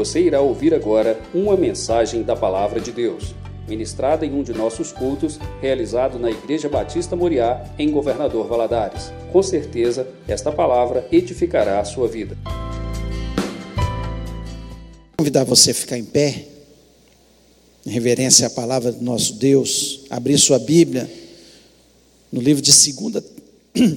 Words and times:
Você 0.00 0.18
irá 0.18 0.40
ouvir 0.40 0.72
agora 0.72 1.20
uma 1.34 1.58
mensagem 1.58 2.22
da 2.22 2.34
Palavra 2.34 2.80
de 2.80 2.90
Deus, 2.90 3.34
ministrada 3.68 4.24
em 4.24 4.32
um 4.32 4.42
de 4.42 4.50
nossos 4.50 4.92
cultos, 4.92 5.38
realizado 5.60 6.18
na 6.18 6.30
Igreja 6.30 6.70
Batista 6.70 7.14
Moriá, 7.14 7.70
em 7.78 7.90
Governador 7.90 8.48
Valadares. 8.48 9.12
Com 9.30 9.42
certeza, 9.42 10.08
esta 10.26 10.50
palavra 10.50 11.06
edificará 11.12 11.80
a 11.80 11.84
sua 11.84 12.08
vida. 12.08 12.34
Convidar 15.18 15.44
você 15.44 15.72
a 15.72 15.74
ficar 15.74 15.98
em 15.98 16.04
pé, 16.06 16.46
em 17.84 17.90
reverência 17.90 18.46
à 18.46 18.50
palavra 18.50 18.92
do 18.92 19.04
nosso 19.04 19.34
Deus, 19.34 20.06
abrir 20.08 20.38
sua 20.38 20.58
Bíblia 20.58 21.10
no 22.32 22.40
livro 22.40 22.62
de 22.62 22.72
2 22.72 23.22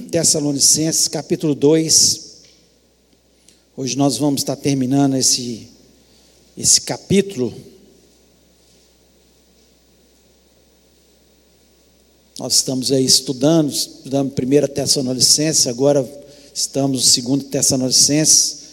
Tessalonicenses, 0.12 1.08
capítulo 1.08 1.56
2. 1.56 2.34
Hoje 3.78 3.98
nós 3.98 4.18
vamos 4.18 4.42
estar 4.42 4.58
terminando 4.58 5.16
esse, 5.16 5.72
esse 6.58 6.82
capítulo. 6.82 7.54
Nós 12.38 12.56
estamos 12.56 12.92
aí 12.92 13.06
estudando, 13.06 13.72
estudando 13.72 14.32
1 14.32 14.74
Tessalonicenses, 14.74 15.68
agora 15.68 16.08
estamos 16.54 17.18
no 17.18 17.38
2 17.38 17.50
Tessalonicenses, 17.50 18.64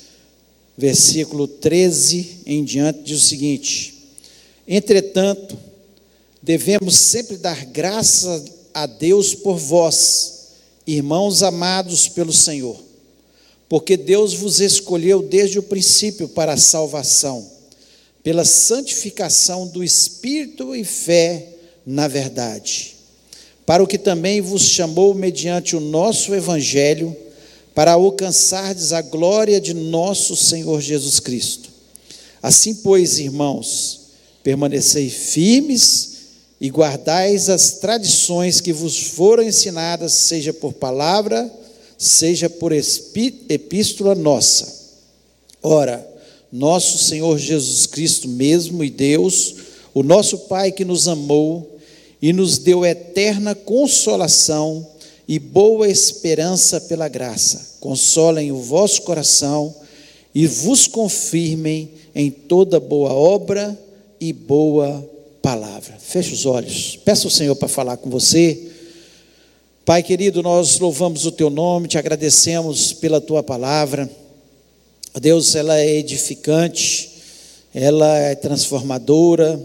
versículo 0.76 1.46
13 1.46 2.40
em 2.46 2.64
diante, 2.64 3.02
diz 3.02 3.22
o 3.22 3.28
seguinte: 3.28 3.94
Entretanto, 4.66 5.56
devemos 6.42 6.96
sempre 6.96 7.36
dar 7.36 7.66
graça 7.66 8.44
a 8.72 8.86
Deus 8.86 9.34
por 9.34 9.56
vós, 9.56 10.48
irmãos 10.86 11.42
amados 11.42 12.08
pelo 12.08 12.32
Senhor, 12.32 12.78
porque 13.68 13.96
Deus 13.96 14.32
vos 14.34 14.60
escolheu 14.60 15.22
desde 15.22 15.58
o 15.58 15.62
princípio 15.62 16.28
para 16.28 16.54
a 16.54 16.58
salvação, 16.58 17.59
pela 18.22 18.44
santificação 18.44 19.66
do 19.66 19.82
Espírito 19.82 20.74
e 20.74 20.84
fé 20.84 21.46
na 21.86 22.06
verdade, 22.06 22.96
para 23.64 23.82
o 23.82 23.86
que 23.86 23.98
também 23.98 24.40
vos 24.40 24.62
chamou 24.62 25.14
mediante 25.14 25.74
o 25.74 25.80
nosso 25.80 26.34
Evangelho, 26.34 27.16
para 27.74 27.92
alcançardes 27.92 28.92
a 28.92 29.00
glória 29.00 29.60
de 29.60 29.72
nosso 29.72 30.36
Senhor 30.36 30.80
Jesus 30.80 31.20
Cristo. 31.20 31.70
Assim, 32.42 32.74
pois, 32.74 33.18
irmãos, 33.18 34.00
permanecei 34.42 35.08
firmes 35.08 36.10
e 36.60 36.68
guardais 36.68 37.48
as 37.48 37.72
tradições 37.72 38.60
que 38.60 38.72
vos 38.72 38.98
foram 38.98 39.42
ensinadas, 39.42 40.12
seja 40.12 40.52
por 40.52 40.72
palavra, 40.74 41.50
seja 41.96 42.50
por 42.50 42.72
epístola 42.72 44.14
nossa. 44.14 44.80
Ora, 45.62 46.09
nosso 46.52 46.98
Senhor 46.98 47.38
Jesus 47.38 47.86
Cristo 47.86 48.28
mesmo 48.28 48.82
e 48.82 48.90
Deus, 48.90 49.56
o 49.94 50.02
nosso 50.02 50.38
Pai 50.38 50.72
que 50.72 50.84
nos 50.84 51.08
amou 51.08 51.78
e 52.20 52.32
nos 52.32 52.58
deu 52.58 52.84
eterna 52.84 53.54
consolação 53.54 54.86
e 55.26 55.38
boa 55.38 55.88
esperança 55.88 56.80
pela 56.80 57.08
graça, 57.08 57.76
consolem 57.78 58.50
o 58.50 58.56
vosso 58.56 59.02
coração 59.02 59.74
e 60.34 60.46
vos 60.46 60.86
confirmem 60.86 61.90
em 62.14 62.30
toda 62.30 62.80
boa 62.80 63.12
obra 63.12 63.78
e 64.20 64.32
boa 64.32 65.08
palavra. 65.40 65.96
Feche 65.98 66.34
os 66.34 66.46
olhos. 66.46 66.98
Peça 67.04 67.26
ao 67.26 67.30
Senhor 67.30 67.54
para 67.56 67.68
falar 67.68 67.96
com 67.96 68.10
você. 68.10 68.70
Pai 69.84 70.02
querido, 70.02 70.42
nós 70.42 70.78
louvamos 70.78 71.26
o 71.26 71.32
teu 71.32 71.48
nome, 71.48 71.88
te 71.88 71.98
agradecemos 71.98 72.92
pela 72.92 73.20
tua 73.20 73.42
palavra. 73.42 74.08
Deus, 75.18 75.54
ela 75.56 75.76
é 75.78 75.96
edificante, 75.96 77.10
ela 77.74 78.16
é 78.16 78.34
transformadora, 78.34 79.60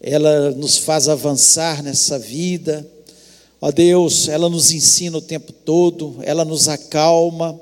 ela 0.00 0.50
nos 0.50 0.76
faz 0.76 1.08
avançar 1.08 1.82
nessa 1.82 2.18
vida. 2.18 2.86
Ó 3.60 3.70
Deus, 3.70 4.28
ela 4.28 4.50
nos 4.50 4.72
ensina 4.72 5.16
o 5.16 5.22
tempo 5.22 5.52
todo, 5.52 6.16
ela 6.22 6.44
nos 6.44 6.68
acalma, 6.68 7.58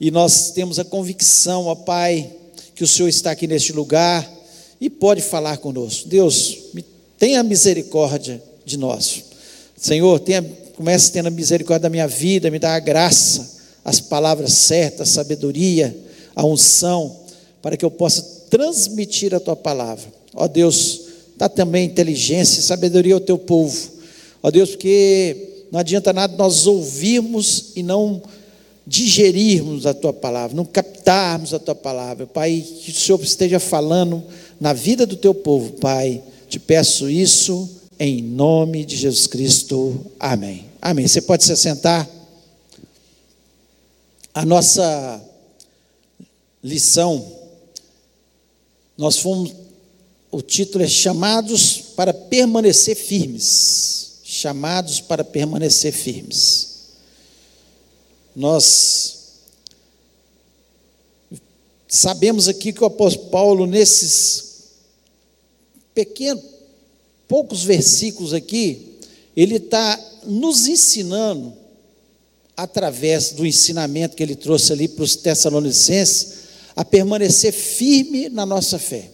e 0.00 0.10
nós 0.10 0.50
temos 0.50 0.78
a 0.78 0.84
convicção, 0.84 1.66
ó 1.66 1.74
Pai, 1.74 2.30
que 2.74 2.82
o 2.82 2.86
Senhor 2.86 3.08
está 3.08 3.30
aqui 3.30 3.46
neste 3.46 3.72
lugar 3.72 4.28
e 4.80 4.90
pode 4.90 5.20
falar 5.20 5.58
conosco. 5.58 6.08
Deus, 6.08 6.58
tenha 7.18 7.42
misericórdia 7.42 8.42
de 8.64 8.76
nós. 8.76 9.24
Senhor, 9.76 10.18
tenha, 10.18 10.42
comece 10.74 11.12
tendo 11.12 11.30
misericórdia 11.30 11.82
da 11.82 11.90
minha 11.90 12.08
vida, 12.08 12.50
me 12.50 12.58
dá 12.58 12.74
a 12.74 12.80
graça, 12.80 13.60
as 13.84 14.00
palavras 14.00 14.52
certas, 14.52 15.10
a 15.10 15.12
sabedoria, 15.12 15.96
a 16.40 16.46
unção, 16.46 17.14
para 17.60 17.76
que 17.76 17.84
eu 17.84 17.90
possa 17.90 18.22
transmitir 18.48 19.34
a 19.34 19.40
tua 19.40 19.54
palavra. 19.54 20.06
Ó 20.34 20.48
Deus, 20.48 21.02
dá 21.36 21.50
também 21.50 21.84
inteligência 21.84 22.60
e 22.60 22.62
sabedoria 22.62 23.12
ao 23.12 23.20
teu 23.20 23.36
povo. 23.36 23.76
Ó 24.42 24.50
Deus, 24.50 24.70
porque 24.70 25.66
não 25.70 25.78
adianta 25.78 26.14
nada 26.14 26.34
nós 26.38 26.66
ouvirmos 26.66 27.72
e 27.76 27.82
não 27.82 28.22
digerirmos 28.86 29.84
a 29.84 29.92
tua 29.92 30.14
palavra, 30.14 30.56
não 30.56 30.64
captarmos 30.64 31.52
a 31.52 31.58
tua 31.58 31.74
palavra. 31.74 32.26
Pai, 32.26 32.64
que 32.82 32.90
o 32.90 32.94
Senhor 32.94 33.22
esteja 33.22 33.60
falando 33.60 34.24
na 34.58 34.72
vida 34.72 35.04
do 35.04 35.16
teu 35.16 35.34
povo, 35.34 35.72
Pai. 35.72 36.22
Te 36.48 36.58
peço 36.58 37.10
isso 37.10 37.68
em 37.98 38.22
nome 38.22 38.82
de 38.86 38.96
Jesus 38.96 39.26
Cristo. 39.26 40.06
Amém. 40.18 40.64
Amém. 40.80 41.06
Você 41.06 41.20
pode 41.20 41.44
se 41.44 41.54
sentar. 41.54 42.08
A 44.32 44.46
nossa 44.46 45.22
lição, 46.62 47.40
nós 48.96 49.16
fomos, 49.16 49.52
o 50.30 50.42
título 50.42 50.84
é 50.84 50.88
Chamados 50.88 51.78
para 51.96 52.12
permanecer 52.12 52.94
firmes. 52.94 54.20
Chamados 54.22 55.00
para 55.00 55.24
permanecer 55.24 55.92
firmes. 55.92 56.68
Nós 58.36 59.18
sabemos 61.88 62.46
aqui 62.46 62.72
que 62.72 62.82
o 62.82 62.86
apóstolo 62.86 63.28
Paulo, 63.30 63.66
nesses 63.66 64.50
pequenos, 65.94 66.44
poucos 67.26 67.64
versículos 67.64 68.32
aqui, 68.32 68.98
ele 69.36 69.56
está 69.56 69.98
nos 70.24 70.66
ensinando, 70.66 71.54
através 72.56 73.30
do 73.30 73.46
ensinamento 73.46 74.14
que 74.14 74.22
ele 74.22 74.36
trouxe 74.36 74.72
ali 74.72 74.86
para 74.86 75.04
os 75.04 75.16
Tessalonicenses, 75.16 76.39
a 76.74 76.84
permanecer 76.84 77.52
firme 77.52 78.28
na 78.28 78.44
nossa 78.46 78.78
fé. 78.78 79.10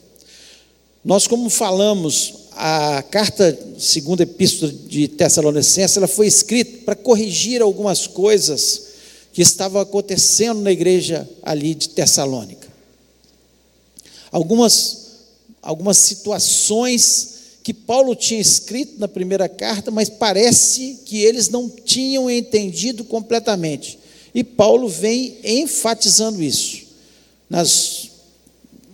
Nós, 1.05 1.27
como 1.27 1.49
falamos, 1.49 2.47
a 2.53 3.03
carta, 3.11 3.57
segunda 3.79 4.23
epístola 4.23 4.73
de 4.73 5.09
Tessalonicenses, 5.09 5.97
ela 5.97 6.09
foi 6.09 6.27
escrita 6.27 6.85
para 6.85 6.95
corrigir 6.97 7.63
algumas 7.63 8.07
coisas 8.07 8.87
que 9.33 9.43
estavam 9.43 9.81
acontecendo 9.81 10.61
na 10.63 10.73
igreja 10.73 11.29
ali 11.43 11.75
de 11.75 11.91
Tessalônica. 11.91 12.67
Algumas 14.33 15.07
algumas 15.67 15.99
situações 15.99 17.35
que 17.63 17.75
Paulo 17.75 18.15
tinha 18.15 18.41
escrito 18.41 19.01
na 19.01 19.09
primeira 19.09 19.49
carta, 19.49 19.91
mas 19.91 20.09
parece 20.09 21.01
que 21.05 21.19
eles 21.25 21.49
não 21.49 21.69
tinham 21.69 22.31
entendido 22.31 23.03
completamente. 23.03 23.99
E 24.33 24.45
Paulo 24.45 24.89
vem 24.89 25.37
enfatizando 25.43 26.41
isso. 26.41 26.86
Nas 27.49 28.11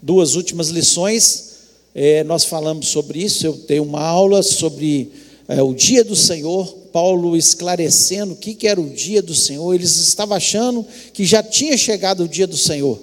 duas 0.02 0.34
últimas 0.34 0.68
lições, 0.68 1.52
é, 1.94 2.22
nós 2.24 2.44
falamos 2.44 2.88
sobre 2.88 3.22
isso. 3.22 3.46
Eu 3.46 3.54
dei 3.54 3.80
uma 3.80 4.02
aula 4.02 4.42
sobre 4.42 5.10
é, 5.48 5.62
o 5.62 5.74
dia 5.74 6.04
do 6.04 6.16
Senhor, 6.16 6.66
Paulo 6.92 7.36
esclarecendo 7.36 8.34
o 8.34 8.36
que, 8.36 8.54
que 8.54 8.68
era 8.68 8.80
o 8.80 8.90
dia 8.90 9.22
do 9.22 9.34
Senhor. 9.34 9.74
Eles 9.74 9.96
estavam 9.96 10.36
achando 10.36 10.86
que 11.12 11.24
já 11.24 11.42
tinha 11.42 11.76
chegado 11.76 12.24
o 12.24 12.28
dia 12.28 12.46
do 12.46 12.56
Senhor, 12.56 12.98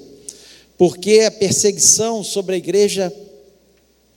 porque 0.78 1.22
a 1.22 1.32
perseguição 1.32 2.24
sobre 2.24 2.56
a 2.56 2.58
igreja 2.58 3.14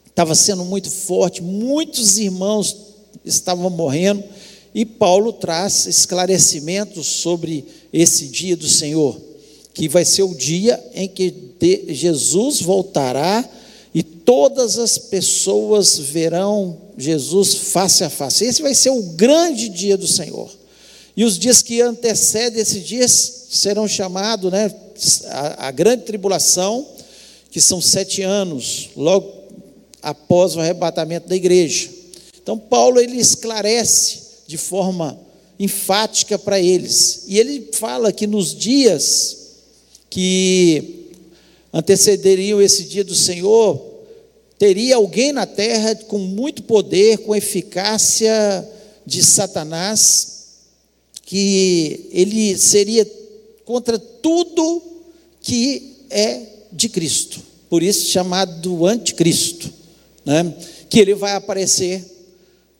estava 0.06 0.34
sendo 0.34 0.64
muito 0.64 0.90
forte, 0.90 1.42
muitos 1.42 2.18
irmãos 2.18 2.76
estavam 3.24 3.70
morrendo, 3.70 4.22
e 4.74 4.84
Paulo 4.84 5.32
traz 5.32 5.86
esclarecimentos 5.86 7.06
sobre 7.06 7.64
esse 7.92 8.28
dia 8.28 8.56
do 8.56 8.68
Senhor, 8.68 9.18
que 9.74 9.88
vai 9.88 10.04
ser 10.04 10.22
o 10.22 10.34
dia 10.34 10.82
em 10.94 11.08
que 11.08 11.34
Jesus 11.88 12.60
voltará 12.60 13.48
e 13.94 14.02
todas 14.02 14.78
as 14.78 14.98
pessoas 14.98 15.98
verão 15.98 16.78
Jesus 16.96 17.54
face 17.54 18.04
a 18.04 18.10
face. 18.10 18.44
Esse 18.44 18.62
vai 18.62 18.74
ser 18.74 18.90
o 18.90 19.02
grande 19.02 19.68
dia 19.68 19.96
do 19.96 20.06
Senhor. 20.06 20.50
E 21.16 21.24
os 21.24 21.38
dias 21.38 21.62
que 21.62 21.80
antecedem 21.80 22.60
esses 22.60 22.84
dias 22.84 23.46
serão 23.50 23.86
chamados, 23.86 24.50
né, 24.50 24.74
a, 25.26 25.68
a 25.68 25.70
grande 25.70 26.04
tribulação, 26.04 26.86
que 27.50 27.60
são 27.60 27.80
sete 27.80 28.22
anos, 28.22 28.90
logo 28.96 29.30
após 30.02 30.56
o 30.56 30.60
arrebatamento 30.60 31.28
da 31.28 31.36
igreja. 31.36 31.90
Então 32.42 32.58
Paulo 32.58 32.98
ele 32.98 33.18
esclarece 33.18 34.20
de 34.46 34.56
forma 34.56 35.18
enfática 35.58 36.38
para 36.38 36.58
eles. 36.58 37.24
E 37.28 37.38
ele 37.38 37.68
fala 37.72 38.10
que 38.10 38.26
nos 38.26 38.54
dias 38.54 39.41
que 40.12 41.08
antecederiam 41.72 42.60
esse 42.60 42.84
dia 42.84 43.02
do 43.02 43.14
Senhor, 43.14 43.82
teria 44.58 44.96
alguém 44.96 45.32
na 45.32 45.46
terra 45.46 45.94
com 45.94 46.18
muito 46.18 46.64
poder, 46.64 47.16
com 47.20 47.34
eficácia 47.34 48.68
de 49.06 49.24
Satanás, 49.24 50.48
que 51.24 52.10
ele 52.12 52.58
seria 52.58 53.10
contra 53.64 53.98
tudo 53.98 54.82
que 55.40 56.04
é 56.10 56.42
de 56.70 56.90
Cristo, 56.90 57.40
por 57.70 57.82
isso 57.82 58.10
chamado 58.10 58.84
anticristo, 58.84 59.72
né? 60.26 60.54
que 60.90 61.00
ele 61.00 61.14
vai 61.14 61.32
aparecer 61.32 62.04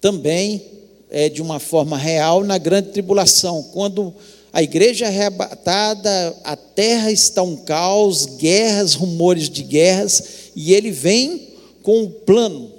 também 0.03 0.63
é, 1.09 1.31
de 1.31 1.41
uma 1.41 1.59
forma 1.59 1.97
real 1.97 2.45
na 2.45 2.59
grande 2.59 2.91
tribulação, 2.91 3.63
quando 3.73 4.13
a 4.53 4.63
igreja 4.63 5.07
é 5.07 5.09
arrebatada, 5.09 6.37
a 6.45 6.55
terra 6.55 7.11
está 7.11 7.43
um 7.43 7.57
caos, 7.57 8.27
guerras, 8.37 8.93
rumores 8.93 9.49
de 9.49 9.63
guerras, 9.63 10.23
e 10.55 10.75
ele 10.75 10.91
vem 10.91 11.49
com 11.83 12.03
um 12.03 12.11
plano 12.11 12.71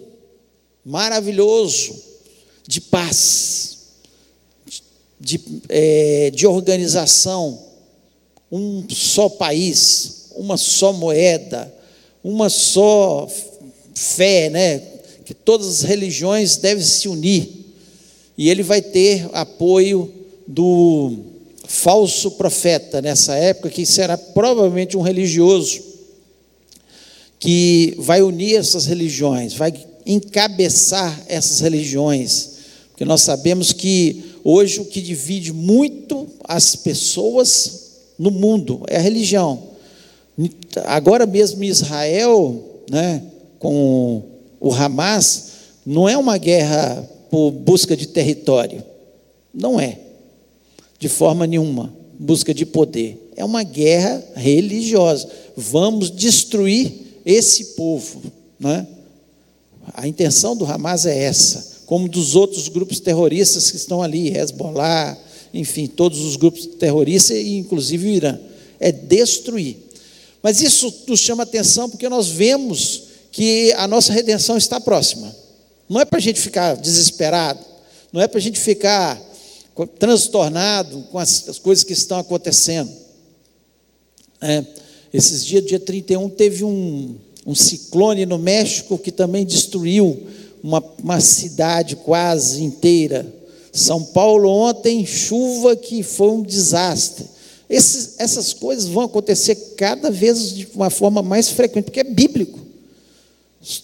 maravilhoso 0.85 1.95
de 2.67 2.79
paz, 2.79 3.79
de, 5.19 5.41
é, 5.67 6.29
de 6.31 6.45
organização, 6.45 7.59
um 8.51 8.85
só 8.89 9.27
país, 9.27 10.27
uma 10.35 10.57
só 10.57 10.93
moeda, 10.93 11.73
uma 12.23 12.49
só 12.49 13.27
fé, 13.95 14.49
né? 14.51 14.79
Que 15.25 15.33
todas 15.33 15.67
as 15.67 15.81
religiões 15.81 16.57
devem 16.57 16.83
se 16.83 17.07
unir. 17.07 17.49
E 18.37 18.49
ele 18.49 18.61
vai 18.61 18.81
ter 18.81 19.27
apoio 19.33 20.13
do 20.47 21.32
falso 21.67 22.31
profeta 22.31 23.01
nessa 23.01 23.35
época, 23.35 23.69
que 23.69 23.85
será 23.85 24.17
provavelmente 24.17 24.97
um 24.97 25.01
religioso, 25.01 25.81
que 27.39 27.95
vai 27.97 28.21
unir 28.21 28.55
essas 28.55 28.85
religiões, 28.85 29.53
vai 29.53 29.73
encabeçar 30.05 31.23
essas 31.27 31.59
religiões, 31.59 32.49
porque 32.89 33.05
nós 33.05 33.21
sabemos 33.21 33.73
que 33.73 34.35
hoje 34.43 34.79
o 34.79 34.85
que 34.85 35.01
divide 35.01 35.51
muito 35.51 36.27
as 36.43 36.75
pessoas 36.75 37.81
no 38.19 38.29
mundo 38.29 38.83
é 38.87 38.97
a 38.97 39.01
religião. 39.01 39.71
Agora 40.85 41.25
mesmo 41.25 41.63
Israel, 41.63 42.83
né, 42.89 43.23
com 43.59 44.23
o 44.59 44.73
Hamas, 44.73 45.51
não 45.85 46.07
é 46.07 46.17
uma 46.17 46.37
guerra 46.37 47.07
por 47.29 47.51
busca 47.51 47.95
de 47.95 48.07
território, 48.07 48.83
não 49.53 49.79
é 49.79 50.02
de 51.03 51.09
forma 51.09 51.45
nenhuma, 51.45 51.93
busca 52.17 52.53
de 52.53 52.65
poder. 52.65 53.29
É 53.35 53.43
uma 53.43 53.61
guerra 53.61 54.23
religiosa. 54.37 55.27
Vamos 55.53 56.09
destruir 56.09 56.93
esse 57.25 57.75
povo. 57.75 58.21
Né? 58.57 58.87
A 59.93 60.07
intenção 60.07 60.55
do 60.55 60.63
Hamas 60.63 61.05
é 61.05 61.25
essa, 61.25 61.81
como 61.85 62.07
dos 62.07 62.37
outros 62.37 62.69
grupos 62.69 63.01
terroristas 63.01 63.69
que 63.69 63.75
estão 63.75 64.01
ali, 64.01 64.29
Hezbollah, 64.29 65.17
enfim, 65.53 65.87
todos 65.87 66.21
os 66.21 66.37
grupos 66.37 66.67
terroristas, 66.67 67.35
e 67.35 67.57
inclusive 67.57 68.07
o 68.07 68.11
Irã. 68.11 68.39
É 68.79 68.89
destruir. 68.89 69.75
Mas 70.41 70.61
isso 70.61 71.03
nos 71.05 71.19
chama 71.19 71.43
atenção 71.43 71.89
porque 71.89 72.07
nós 72.07 72.29
vemos 72.29 73.03
que 73.29 73.73
a 73.73 73.89
nossa 73.89 74.13
redenção 74.13 74.55
está 74.55 74.79
próxima. 74.79 75.35
Não 75.89 75.99
é 75.99 76.05
para 76.05 76.19
a 76.19 76.21
gente 76.21 76.39
ficar 76.39 76.77
desesperado, 76.77 77.59
não 78.13 78.21
é 78.21 78.27
para 78.29 78.37
a 78.37 78.41
gente 78.41 78.57
ficar 78.57 79.21
transtornado 79.99 81.03
com 81.11 81.17
as, 81.17 81.49
as 81.49 81.59
coisas 81.59 81.83
que 81.83 81.93
estão 81.93 82.19
acontecendo. 82.19 82.91
É, 84.41 84.63
esses 85.13 85.45
dias, 85.45 85.65
dia 85.65 85.79
31, 85.79 86.29
teve 86.29 86.63
um, 86.63 87.15
um 87.45 87.55
ciclone 87.55 88.25
no 88.25 88.37
México 88.37 88.97
que 88.97 89.11
também 89.11 89.45
destruiu 89.45 90.27
uma, 90.63 90.83
uma 91.01 91.19
cidade 91.19 91.95
quase 91.95 92.63
inteira. 92.63 93.25
São 93.71 94.03
Paulo 94.03 94.49
ontem, 94.49 95.05
chuva 95.05 95.75
que 95.75 96.03
foi 96.03 96.29
um 96.29 96.43
desastre. 96.43 97.25
Esses, 97.69 98.15
essas 98.19 98.53
coisas 98.53 98.85
vão 98.85 99.03
acontecer 99.03 99.55
cada 99.75 100.11
vez 100.11 100.53
de 100.53 100.67
uma 100.75 100.89
forma 100.89 101.23
mais 101.23 101.49
frequente, 101.49 101.85
porque 101.85 102.01
é 102.01 102.03
bíblico. 102.03 102.59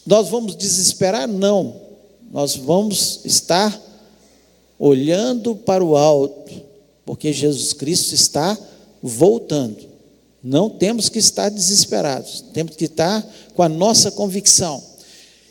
Nós 0.06 0.30
vamos 0.30 0.56
desesperar? 0.56 1.28
Não. 1.28 1.76
Nós 2.32 2.56
vamos 2.56 3.22
estar 3.26 3.89
olhando 4.80 5.58
para 5.58 5.84
o 5.84 5.98
alto, 5.98 6.54
porque 7.06 7.34
Jesus 7.34 7.74
Cristo 7.74 8.16
está 8.16 8.58
voltando. 9.04 9.90
Não 10.42 10.70
temos 10.70 11.10
que 11.10 11.20
estar 11.20 11.50
desesperados, 11.50 12.46
temos 12.54 12.78
que 12.78 12.86
estar 12.86 13.22
com 13.54 13.62
a 13.62 13.68
nossa 13.68 14.10
convicção. 14.10 14.82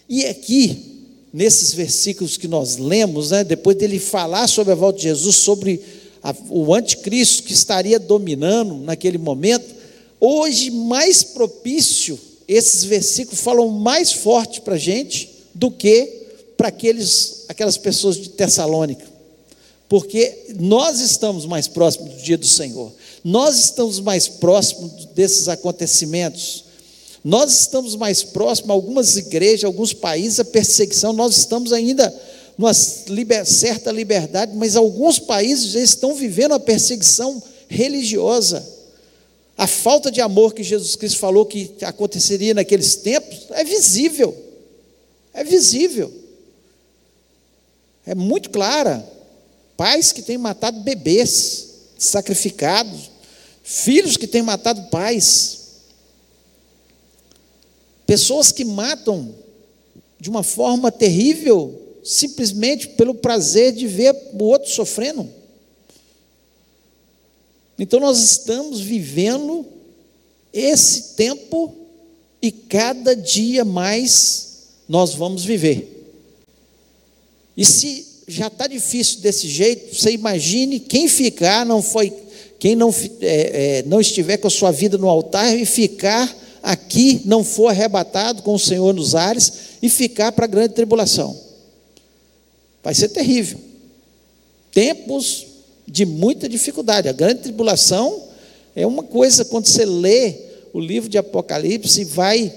E 0.09 0.25
aqui, 0.25 1.05
nesses 1.31 1.75
versículos 1.75 2.39
que 2.39 2.49
nós 2.49 2.79
lemos, 2.79 3.31
né, 3.31 3.45
depois 3.45 3.77
dele 3.77 3.99
falar 3.99 4.49
sobre 4.49 4.73
a 4.73 4.77
volta 4.77 4.97
de 4.97 5.05
Jesus, 5.05 5.37
sobre 5.37 5.83
a, 6.23 6.35
o 6.49 6.75
anticristo 6.75 7.43
que 7.43 7.53
estaria 7.53 7.99
dominando 7.99 8.79
naquele 8.79 9.19
momento, 9.19 9.75
hoje 10.19 10.71
mais 10.71 11.23
propício, 11.23 12.19
esses 12.47 12.83
versículos 12.83 13.41
falam 13.41 13.69
mais 13.69 14.11
forte 14.11 14.63
para 14.63 14.77
a 14.77 14.79
gente 14.79 15.29
do 15.55 15.71
que 15.71 16.15
para 16.57 16.69
aqueles, 16.69 17.45
aquelas 17.47 17.77
pessoas 17.77 18.17
de 18.17 18.31
Tessalônica 18.31 19.08
porque 19.89 20.47
nós 20.59 21.01
estamos 21.01 21.47
mais 21.47 21.67
próximos 21.67 22.15
do 22.15 22.23
dia 22.23 22.37
do 22.37 22.47
Senhor, 22.47 22.93
nós 23.25 23.59
estamos 23.59 24.01
mais 24.01 24.29
próximos 24.29 25.07
desses 25.07 25.49
acontecimentos, 25.49 26.65
nós 27.25 27.53
estamos 27.53 27.97
mais 27.97 28.23
próximos, 28.23 28.71
algumas 28.71 29.17
igrejas, 29.17 29.65
alguns 29.65 29.93
países, 29.93 30.39
a 30.41 30.45
perseguição, 30.45 31.13
nós 31.13 31.37
estamos 31.37 31.73
ainda 31.73 32.15
numa 32.57 32.73
liber, 33.09 33.47
certa 33.47 33.91
liberdade, 33.91 34.55
mas 34.55 34.77
alguns 34.77 35.19
países 35.19 35.71
já 35.71 35.81
estão 35.81 36.15
vivendo 36.15 36.53
a 36.53 36.61
perseguição 36.61 37.43
religiosa. 37.69 38.67
A 39.57 39.67
falta 39.67 40.11
de 40.11 40.21
amor 40.21 40.55
que 40.55 40.63
Jesus 40.63 40.95
Cristo 40.97 41.19
falou 41.19 41.47
que 41.47 41.75
aconteceria 41.83 42.55
naqueles 42.55 42.97
tempos 42.97 43.47
é 43.51 43.65
visível, 43.65 44.37
é 45.33 45.43
visível, 45.43 46.13
é 48.07 48.15
muito 48.15 48.51
clara. 48.51 49.18
Pais 49.79 50.11
que 50.11 50.23
têm 50.23 50.37
matado 50.37 50.81
bebês, 50.81 51.69
sacrificados, 51.97 53.13
filhos 53.63 54.17
que 54.17 54.27
têm 54.27 54.43
matado 54.43 54.91
pais, 54.91 55.85
pessoas 58.05 58.51
que 58.51 58.65
matam 58.65 59.33
de 60.19 60.29
uma 60.29 60.43
forma 60.43 60.91
terrível, 60.91 61.81
simplesmente 62.03 62.89
pelo 62.89 63.15
prazer 63.15 63.73
de 63.73 63.87
ver 63.87 64.17
o 64.33 64.43
outro 64.43 64.69
sofrendo. 64.69 65.31
Então 67.79 68.01
nós 68.01 68.19
estamos 68.19 68.81
vivendo 68.81 69.65
esse 70.53 71.15
tempo 71.15 71.73
e 72.43 72.51
cada 72.51 73.15
dia 73.15 73.65
mais 73.65 74.71
nós 74.89 75.15
vamos 75.15 75.45
viver. 75.45 76.17
E 77.57 77.65
se 77.65 78.08
já 78.29 78.49
está 78.49 78.67
difícil 78.67 79.21
desse 79.21 79.49
jeito, 79.49 79.95
você 79.95 80.13
imagine 80.13 80.79
quem 80.79 81.09
ficar, 81.09 81.65
não 81.65 81.83
foi, 81.83 82.13
quem 82.59 82.77
não, 82.77 82.95
é, 83.23 83.79
é, 83.79 83.83
não 83.87 84.01
estiver 84.01 84.37
com 84.37 84.47
a 84.47 84.51
sua 84.51 84.71
vida 84.71 84.99
no 84.99 85.09
altar 85.09 85.57
e 85.57 85.65
ficar 85.65 86.37
aqui, 86.63 87.23
não 87.25 87.43
for 87.43 87.69
arrebatado 87.69 88.43
com 88.43 88.55
o 88.55 88.59
Senhor 88.59 88.93
nos 88.93 89.15
ares 89.15 89.53
e 89.81 89.89
ficar 89.89 90.33
para 90.33 90.45
a 90.45 90.49
grande 90.49 90.75
tribulação. 90.75 91.35
Vai 92.85 92.95
ser 92.95 93.09
terrível. 93.09 93.59
Tempos 94.73 95.47
de 95.87 96.05
muita 96.05 96.49
dificuldade. 96.49 97.09
A 97.09 97.13
grande 97.13 97.41
tribulação 97.41 98.25
é 98.77 98.87
uma 98.87 99.03
coisa, 99.03 99.45
quando 99.47 99.67
você 99.67 99.87
lê 99.87 100.35
o 100.75 100.79
livro 100.79 101.09
de 101.09 101.17
Apocalipse, 101.17 102.05
vai 102.05 102.53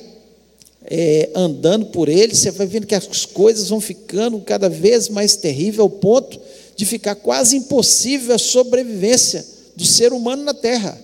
é, 0.83 1.29
andando 1.35 1.87
por 1.87 2.09
ele, 2.09 2.35
você 2.35 2.51
vai 2.51 2.65
vendo 2.65 2.87
que 2.87 2.95
as 2.95 3.25
coisas 3.25 3.69
vão 3.69 3.79
ficando 3.79 4.39
cada 4.41 4.69
vez 4.69 5.09
mais 5.09 5.35
terríveis, 5.35 5.79
ao 5.79 5.89
ponto 5.89 6.39
de 6.75 6.85
ficar 6.85 7.15
quase 7.15 7.57
impossível 7.57 8.33
a 8.33 8.39
sobrevivência 8.39 9.45
do 9.75 9.85
ser 9.85 10.11
humano 10.11 10.43
na 10.43 10.53
terra. 10.53 10.99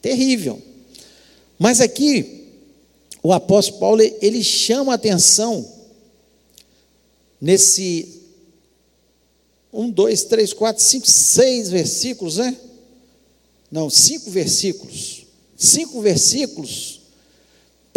Terrível. 0.00 0.60
Mas 1.58 1.80
aqui, 1.80 2.46
o 3.22 3.32
apóstolo 3.32 3.80
Paulo, 3.80 4.02
ele 4.22 4.42
chama 4.42 4.92
a 4.92 4.94
atenção 4.94 5.66
nesse 7.40 8.22
um, 9.72 9.90
dois, 9.90 10.24
três, 10.24 10.52
quatro, 10.52 10.82
cinco, 10.82 11.06
seis 11.06 11.68
versículos, 11.68 12.38
né? 12.38 12.56
Não, 13.70 13.90
cinco 13.90 14.30
versículos. 14.30 15.26
Cinco 15.56 16.00
versículos 16.00 16.97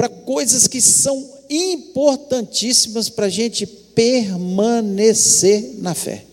para 0.01 0.09
coisas 0.09 0.65
que 0.65 0.81
são 0.81 1.29
importantíssimas 1.47 3.07
para 3.07 3.27
a 3.27 3.29
gente 3.29 3.67
permanecer 3.67 5.75
na 5.77 5.93
fé. 5.93 6.25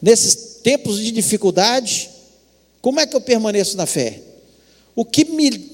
Nesses 0.00 0.60
tempos 0.62 1.00
de 1.00 1.10
dificuldade, 1.10 2.08
Como 2.80 3.00
é 3.00 3.06
que 3.06 3.16
eu 3.16 3.20
permaneço 3.20 3.76
na 3.76 3.86
fé? 3.86 4.20
O 4.94 5.04
que 5.04 5.24
me 5.24 5.72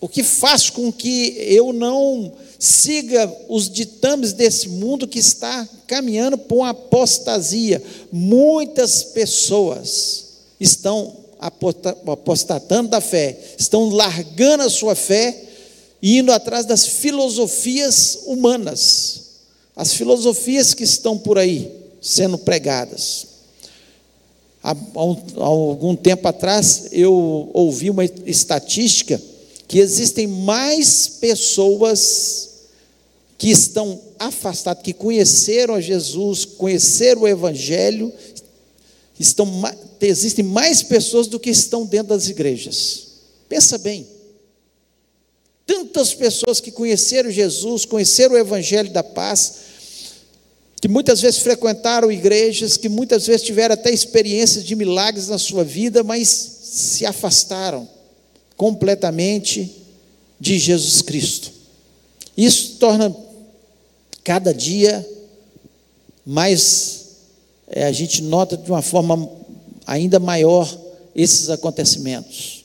o 0.00 0.08
que 0.08 0.22
faz 0.22 0.70
com 0.70 0.92
que 0.92 1.34
eu 1.38 1.72
não 1.72 2.32
siga 2.58 3.32
os 3.48 3.68
ditames 3.68 4.32
desse 4.32 4.68
mundo 4.68 5.08
que 5.08 5.18
está 5.18 5.68
caminhando 5.86 6.38
para 6.38 6.56
uma 6.56 6.70
apostasia. 6.70 7.82
Muitas 8.12 9.02
pessoas 9.02 10.26
estão 10.60 11.16
apostatando 11.38 12.90
da 12.90 13.00
fé, 13.00 13.38
estão 13.58 13.88
largando 13.90 14.64
a 14.64 14.70
sua 14.70 14.94
fé 14.94 15.44
e 16.02 16.18
indo 16.18 16.32
atrás 16.32 16.66
das 16.66 16.86
filosofias 16.86 18.20
humanas, 18.26 19.20
as 19.74 19.92
filosofias 19.92 20.74
que 20.74 20.84
estão 20.84 21.16
por 21.16 21.38
aí 21.38 21.70
sendo 22.00 22.38
pregadas. 22.38 23.26
Há, 24.62 24.72
há 24.72 25.44
algum 25.44 25.94
tempo 25.94 26.26
atrás 26.26 26.88
eu 26.90 27.50
ouvi 27.52 27.90
uma 27.90 28.04
estatística 28.04 29.20
que 29.68 29.78
existem 29.78 30.26
mais 30.26 31.06
pessoas 31.20 32.48
que 33.36 33.50
estão 33.50 34.00
afastadas, 34.18 34.82
que 34.82 34.92
conheceram 34.92 35.74
a 35.74 35.80
Jesus, 35.80 36.44
conheceram 36.44 37.22
o 37.22 37.28
Evangelho, 37.28 38.12
estão, 39.18 39.46
existem 40.00 40.44
mais 40.44 40.82
pessoas 40.82 41.26
do 41.26 41.40
que 41.40 41.50
estão 41.50 41.84
dentro 41.84 42.08
das 42.08 42.28
igrejas. 42.28 43.06
Pensa 43.48 43.78
bem. 43.78 44.06
Tantas 45.66 46.14
pessoas 46.14 46.60
que 46.60 46.70
conheceram 46.70 47.30
Jesus, 47.30 47.84
conheceram 47.84 48.34
o 48.34 48.38
Evangelho 48.38 48.90
da 48.90 49.02
paz, 49.02 49.54
que 50.80 50.88
muitas 50.88 51.20
vezes 51.20 51.40
frequentaram 51.40 52.10
igrejas, 52.10 52.76
que 52.76 52.88
muitas 52.88 53.26
vezes 53.26 53.42
tiveram 53.42 53.74
até 53.74 53.90
experiências 53.90 54.64
de 54.64 54.76
milagres 54.76 55.28
na 55.28 55.38
sua 55.38 55.64
vida, 55.64 56.02
mas 56.02 56.28
se 56.28 57.04
afastaram 57.04 57.88
completamente 58.56 59.70
de 60.38 60.58
Jesus 60.58 61.02
Cristo. 61.02 61.52
Isso 62.36 62.76
torna 62.78 63.14
cada 64.22 64.54
dia 64.54 65.06
mais, 66.24 66.97
é, 67.70 67.84
a 67.84 67.92
gente 67.92 68.22
nota 68.22 68.56
de 68.56 68.70
uma 68.70 68.82
forma 68.82 69.30
ainda 69.86 70.18
maior 70.18 70.68
esses 71.14 71.50
acontecimentos. 71.50 72.64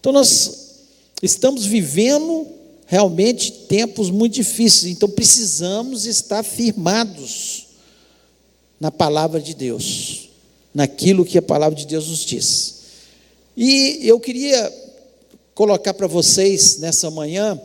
Então 0.00 0.12
nós 0.12 0.80
estamos 1.22 1.64
vivendo 1.64 2.46
realmente 2.86 3.52
tempos 3.52 4.10
muito 4.10 4.34
difíceis, 4.34 4.92
então 4.92 5.08
precisamos 5.08 6.04
estar 6.04 6.42
firmados 6.42 7.68
na 8.78 8.90
palavra 8.90 9.40
de 9.40 9.54
Deus, 9.54 10.28
naquilo 10.74 11.24
que 11.24 11.38
a 11.38 11.42
palavra 11.42 11.78
de 11.78 11.86
Deus 11.86 12.08
nos 12.08 12.24
diz. 12.24 12.82
E 13.56 14.00
eu 14.02 14.18
queria 14.18 14.72
colocar 15.54 15.94
para 15.94 16.06
vocês 16.06 16.78
nessa 16.78 17.10
manhã, 17.10 17.60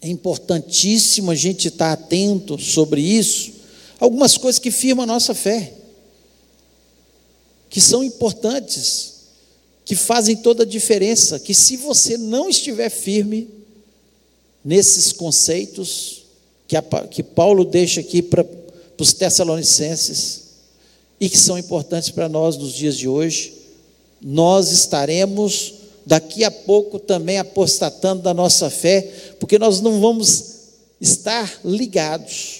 é 0.00 0.08
importantíssimo 0.08 1.30
a 1.30 1.34
gente 1.34 1.68
estar 1.68 1.92
atento 1.92 2.58
sobre 2.58 3.00
isso, 3.00 3.52
algumas 3.98 4.36
coisas 4.36 4.58
que 4.58 4.70
firmam 4.70 5.04
a 5.04 5.06
nossa 5.06 5.34
fé, 5.34 5.72
que 7.70 7.80
são 7.80 8.02
importantes, 8.02 9.14
que 9.84 9.94
fazem 9.94 10.36
toda 10.36 10.62
a 10.62 10.66
diferença, 10.66 11.38
que 11.38 11.54
se 11.54 11.76
você 11.76 12.16
não 12.16 12.48
estiver 12.48 12.90
firme 12.90 13.48
nesses 14.64 15.12
conceitos 15.12 16.22
que, 16.66 16.76
a, 16.76 16.82
que 16.82 17.22
Paulo 17.22 17.64
deixa 17.64 18.00
aqui 18.00 18.22
para 18.22 18.44
os 18.98 19.12
Tessalonicenses, 19.12 20.48
e 21.20 21.28
que 21.28 21.38
são 21.38 21.58
importantes 21.58 22.10
para 22.10 22.28
nós 22.28 22.56
nos 22.56 22.72
dias 22.72 22.96
de 22.96 23.08
hoje, 23.08 23.54
nós 24.20 24.70
estaremos 24.70 25.74
daqui 26.06 26.44
a 26.44 26.50
pouco 26.50 26.98
também 26.98 27.38
apostatando 27.38 28.22
da 28.22 28.32
nossa 28.32 28.70
fé, 28.70 29.02
porque 29.38 29.58
nós 29.58 29.80
não 29.80 30.00
vamos 30.00 30.44
estar 31.00 31.60
ligados 31.64 32.57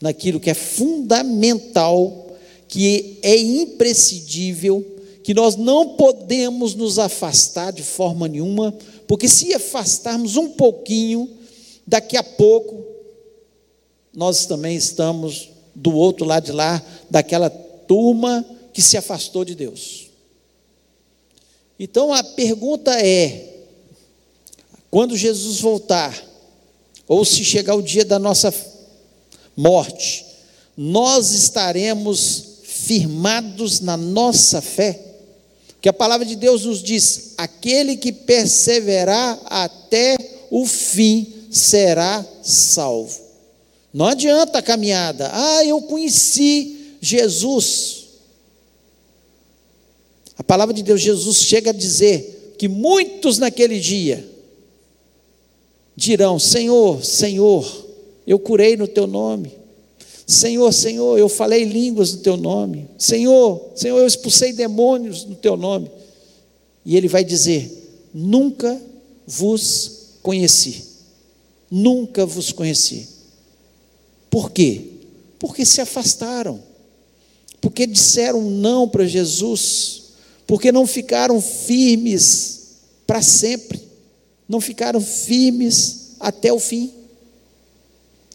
naquilo 0.00 0.40
que 0.40 0.50
é 0.50 0.54
fundamental, 0.54 2.36
que 2.66 3.18
é 3.22 3.36
imprescindível, 3.36 4.84
que 5.22 5.34
nós 5.34 5.56
não 5.56 5.96
podemos 5.96 6.74
nos 6.74 6.98
afastar 6.98 7.72
de 7.72 7.82
forma 7.82 8.26
nenhuma, 8.26 8.74
porque 9.06 9.28
se 9.28 9.52
afastarmos 9.52 10.36
um 10.36 10.50
pouquinho, 10.50 11.28
daqui 11.86 12.16
a 12.16 12.22
pouco 12.22 12.84
nós 14.14 14.46
também 14.46 14.76
estamos 14.76 15.50
do 15.74 15.94
outro 15.94 16.24
lado 16.24 16.46
de 16.46 16.52
lá, 16.52 16.82
daquela 17.08 17.50
turma 17.50 18.44
que 18.72 18.82
se 18.82 18.96
afastou 18.96 19.44
de 19.44 19.54
Deus. 19.54 20.08
Então 21.78 22.12
a 22.12 22.22
pergunta 22.22 22.92
é: 23.00 23.64
quando 24.90 25.16
Jesus 25.16 25.60
voltar, 25.60 26.22
ou 27.06 27.24
se 27.24 27.44
chegar 27.44 27.74
o 27.74 27.82
dia 27.82 28.04
da 28.04 28.18
nossa 28.18 28.52
morte, 29.56 30.24
nós 30.76 31.32
estaremos 31.32 32.44
firmados 32.62 33.80
na 33.80 33.96
nossa 33.96 34.60
fé? 34.60 34.98
Que 35.80 35.88
a 35.88 35.92
palavra 35.92 36.26
de 36.26 36.36
Deus 36.36 36.64
nos 36.64 36.82
diz: 36.82 37.34
aquele 37.38 37.96
que 37.96 38.12
perseverar 38.12 39.38
até 39.46 40.16
o 40.50 40.66
fim 40.66 41.32
será 41.50 42.24
salvo. 42.42 43.18
Não 43.92 44.06
adianta 44.06 44.58
a 44.58 44.62
caminhada, 44.62 45.30
ah, 45.32 45.64
eu 45.64 45.80
conheci 45.82 46.96
Jesus. 47.00 48.04
A 50.36 50.44
palavra 50.44 50.72
de 50.72 50.82
Deus, 50.82 51.00
Jesus 51.00 51.38
chega 51.38 51.70
a 51.70 51.74
dizer 51.74 52.54
que 52.58 52.68
muitos 52.68 53.38
naquele 53.38 53.80
dia 53.80 54.26
dirão: 55.96 56.38
Senhor, 56.38 57.04
Senhor, 57.04 57.89
eu 58.30 58.38
curei 58.38 58.76
no 58.76 58.86
teu 58.86 59.06
nome. 59.06 59.52
Senhor, 60.26 60.72
Senhor, 60.72 61.18
eu 61.18 61.28
falei 61.28 61.64
línguas 61.64 62.12
no 62.12 62.18
teu 62.20 62.36
nome. 62.36 62.88
Senhor, 62.96 63.72
Senhor, 63.74 63.98
eu 63.98 64.06
expulsei 64.06 64.52
demônios 64.52 65.24
no 65.24 65.34
teu 65.34 65.56
nome. 65.56 65.90
E 66.84 66.96
ele 66.96 67.08
vai 67.08 67.24
dizer: 67.24 67.70
Nunca 68.14 68.80
vos 69.26 70.18
conheci. 70.22 70.84
Nunca 71.70 72.24
vos 72.26 72.52
conheci. 72.52 73.08
Por 74.28 74.50
quê? 74.50 74.82
Porque 75.38 75.64
se 75.64 75.80
afastaram. 75.80 76.60
Porque 77.60 77.86
disseram 77.86 78.42
não 78.42 78.88
para 78.88 79.06
Jesus 79.06 80.00
porque 80.50 80.72
não 80.72 80.84
ficaram 80.84 81.40
firmes 81.40 82.58
para 83.06 83.22
sempre, 83.22 83.80
não 84.48 84.60
ficaram 84.60 85.00
firmes 85.00 86.16
até 86.18 86.52
o 86.52 86.58
fim. 86.58 86.92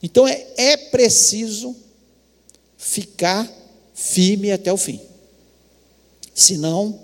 Então 0.05 0.27
é, 0.27 0.45
é 0.55 0.77
preciso 0.77 1.75
ficar 2.77 3.51
firme 3.95 4.51
até 4.51 4.71
o 4.71 4.77
fim. 4.77 5.01
Senão, 6.31 7.00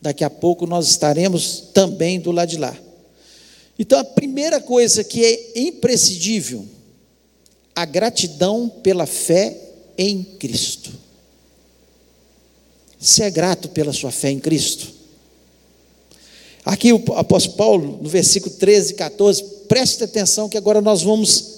daqui 0.00 0.24
a 0.24 0.28
pouco 0.28 0.66
nós 0.66 0.88
estaremos 0.88 1.68
também 1.72 2.18
do 2.18 2.32
lado 2.32 2.48
de 2.48 2.56
lá. 2.56 2.76
Então, 3.78 3.96
a 3.96 4.04
primeira 4.04 4.60
coisa 4.60 5.04
que 5.04 5.24
é 5.24 5.60
imprescindível, 5.60 6.66
a 7.76 7.84
gratidão 7.84 8.68
pela 8.68 9.06
fé 9.06 9.56
em 9.96 10.20
Cristo. 10.24 10.90
Você 12.98 13.22
é 13.22 13.30
grato 13.30 13.68
pela 13.68 13.92
sua 13.92 14.10
fé 14.10 14.30
em 14.30 14.40
Cristo? 14.40 14.88
Aqui 16.64 16.92
o 16.92 17.02
apóstolo 17.14 17.56
Paulo, 17.56 17.98
no 18.02 18.08
versículo 18.08 18.52
13 18.52 18.92
e 18.92 18.96
14, 18.96 19.44
preste 19.68 20.02
atenção 20.02 20.48
que 20.48 20.58
agora 20.58 20.80
nós 20.80 21.02
vamos 21.02 21.51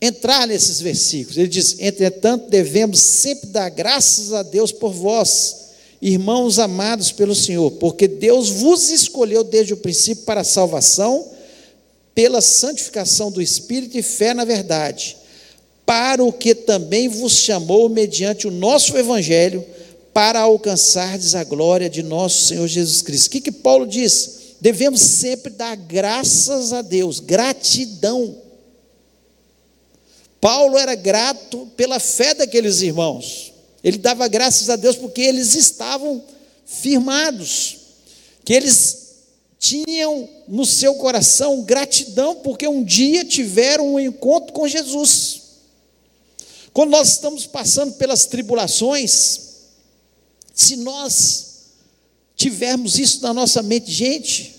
entrar 0.00 0.46
nesses 0.46 0.80
versículos. 0.80 1.36
Ele 1.36 1.48
diz: 1.48 1.76
Entretanto, 1.78 2.48
devemos 2.48 3.00
sempre 3.00 3.48
dar 3.48 3.68
graças 3.68 4.32
a 4.32 4.42
Deus 4.42 4.72
por 4.72 4.92
vós, 4.92 5.68
irmãos 6.00 6.58
amados 6.58 7.12
pelo 7.12 7.34
Senhor, 7.34 7.70
porque 7.72 8.06
Deus 8.06 8.50
vos 8.50 8.90
escolheu 8.90 9.42
desde 9.42 9.74
o 9.74 9.78
princípio 9.78 10.24
para 10.24 10.42
a 10.42 10.44
salvação, 10.44 11.26
pela 12.14 12.40
santificação 12.40 13.30
do 13.30 13.42
Espírito 13.42 13.96
e 13.96 14.02
fé 14.02 14.34
na 14.34 14.44
verdade 14.44 15.18
para 15.88 16.22
o 16.22 16.30
que 16.30 16.54
também 16.54 17.08
vos 17.08 17.32
chamou 17.32 17.88
mediante 17.88 18.46
o 18.46 18.50
nosso 18.50 18.94
evangelho, 18.98 19.64
para 20.12 20.38
alcançardes 20.38 21.34
a 21.34 21.42
glória 21.42 21.88
de 21.88 22.02
nosso 22.02 22.44
Senhor 22.48 22.68
Jesus 22.68 23.00
Cristo. 23.00 23.28
O 23.28 23.30
que, 23.30 23.40
que 23.40 23.50
Paulo 23.50 23.86
diz? 23.86 24.56
Devemos 24.60 25.00
sempre 25.00 25.50
dar 25.50 25.74
graças 25.74 26.74
a 26.74 26.82
Deus, 26.82 27.20
gratidão. 27.20 28.36
Paulo 30.40 30.78
era 30.78 30.94
grato 30.94 31.66
pela 31.76 31.98
fé 31.98 32.34
daqueles 32.34 32.80
irmãos. 32.80 33.52
Ele 33.82 33.98
dava 33.98 34.26
graças 34.28 34.70
a 34.70 34.76
Deus 34.76 34.96
porque 34.96 35.20
eles 35.20 35.54
estavam 35.54 36.22
firmados, 36.66 37.76
que 38.44 38.52
eles 38.52 39.08
tinham 39.58 40.28
no 40.46 40.64
seu 40.64 40.94
coração 40.94 41.62
gratidão 41.62 42.36
porque 42.36 42.68
um 42.68 42.84
dia 42.84 43.24
tiveram 43.24 43.94
um 43.94 44.00
encontro 44.00 44.52
com 44.52 44.68
Jesus. 44.68 45.42
Quando 46.72 46.90
nós 46.90 47.08
estamos 47.08 47.46
passando 47.46 47.94
pelas 47.94 48.26
tribulações, 48.26 49.40
Se 50.54 50.74
nós 50.74 51.46
tivermos 52.36 52.98
isso 52.98 53.22
na 53.22 53.32
nossa 53.32 53.62
mente, 53.62 53.92
gente, 53.92 54.57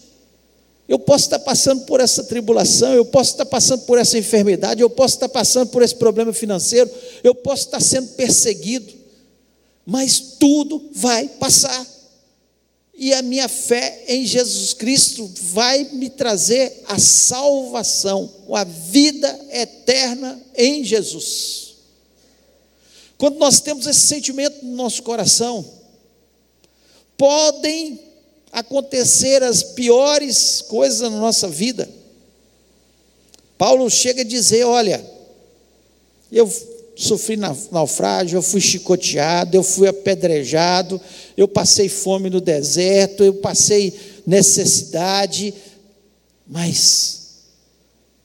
eu 0.89 0.97
posso 0.97 1.25
estar 1.25 1.37
passando 1.37 1.85
por 1.85 1.99
essa 1.99 2.23
tribulação, 2.23 2.91
eu 2.95 3.05
posso 3.05 3.33
estar 3.33 3.45
passando 3.45 3.83
por 3.83 3.99
essa 3.99 4.17
enfermidade, 4.17 4.81
eu 4.81 4.89
posso 4.89 5.17
estar 5.17 5.29
passando 5.29 5.69
por 5.69 5.83
esse 5.83 5.93
problema 5.93 6.33
financeiro, 6.33 6.89
eu 7.23 7.35
posso 7.35 7.65
estar 7.65 7.79
sendo 7.79 8.07
perseguido, 8.15 8.91
mas 9.85 10.19
tudo 10.39 10.89
vai 10.93 11.27
passar. 11.27 11.85
E 12.95 13.13
a 13.13 13.21
minha 13.21 13.47
fé 13.47 14.03
em 14.07 14.25
Jesus 14.25 14.73
Cristo 14.73 15.29
vai 15.53 15.83
me 15.91 16.09
trazer 16.09 16.81
a 16.87 16.97
salvação, 16.97 18.27
a 18.51 18.63
vida 18.63 19.39
eterna 19.51 20.41
em 20.55 20.83
Jesus. 20.83 21.75
Quando 23.15 23.37
nós 23.37 23.59
temos 23.59 23.85
esse 23.85 24.07
sentimento 24.07 24.65
no 24.65 24.75
nosso 24.75 25.03
coração, 25.03 25.63
podem 27.15 28.08
acontecer 28.51 29.43
as 29.43 29.63
piores 29.63 30.61
coisas 30.61 31.01
na 31.01 31.19
nossa 31.19 31.47
vida. 31.47 31.89
Paulo 33.57 33.89
chega 33.89 34.21
a 34.21 34.25
dizer: 34.25 34.63
Olha, 34.63 35.03
eu 36.31 36.51
sofri 36.95 37.37
naufrágio, 37.37 38.37
eu 38.37 38.41
fui 38.41 38.59
chicoteado, 38.59 39.55
eu 39.55 39.63
fui 39.63 39.87
apedrejado, 39.87 40.99
eu 41.37 41.47
passei 41.47 41.87
fome 41.87 42.29
no 42.29 42.41
deserto, 42.41 43.23
eu 43.23 43.35
passei 43.35 43.93
necessidade, 44.25 45.53
mas 46.45 47.19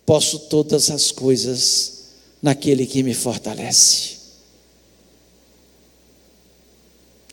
posso 0.04 0.38
todas 0.40 0.90
as 0.90 1.10
coisas 1.12 1.92
naquele 2.42 2.84
que 2.84 3.02
me 3.02 3.14
fortalece. 3.14 4.14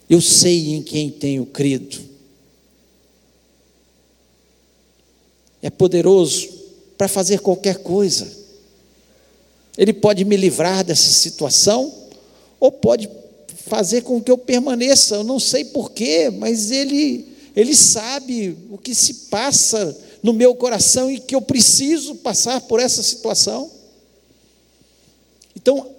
Eu 0.10 0.22
sei 0.22 0.74
em 0.74 0.84
quem 0.84 1.10
tenho 1.10 1.46
crido. 1.46 2.11
É 5.62 5.70
poderoso 5.70 6.50
para 6.98 7.08
fazer 7.08 7.39
qualquer 7.39 7.77
coisa. 7.77 8.27
Ele 9.77 9.94
pode 9.94 10.25
me 10.25 10.36
livrar 10.36 10.84
dessa 10.84 11.10
situação, 11.10 11.94
ou 12.60 12.72
pode 12.72 13.10
fazer 13.68 14.01
com 14.01 14.22
que 14.22 14.32
eu 14.32 14.38
permaneça. 14.38 15.15
Eu 15.15 15.24
não 15.24 15.39
sei 15.39 15.65
porquê, 15.65 16.30
mas 16.30 16.72
ele, 16.72 17.27
ele 17.56 17.75
sabe 17.75 18.58
o 18.70 18.77
que 18.77 18.94
se 18.94 19.13
passa 19.30 19.98
no 20.22 20.34
meu 20.34 20.53
coração 20.53 21.10
e 21.10 21.20
que 21.20 21.34
eu 21.34 21.41
preciso 21.41 22.15
passar 22.15 22.62
por 22.62 22.80
essa 22.80 23.01
situação. 23.01 23.72
Então, 25.56 25.89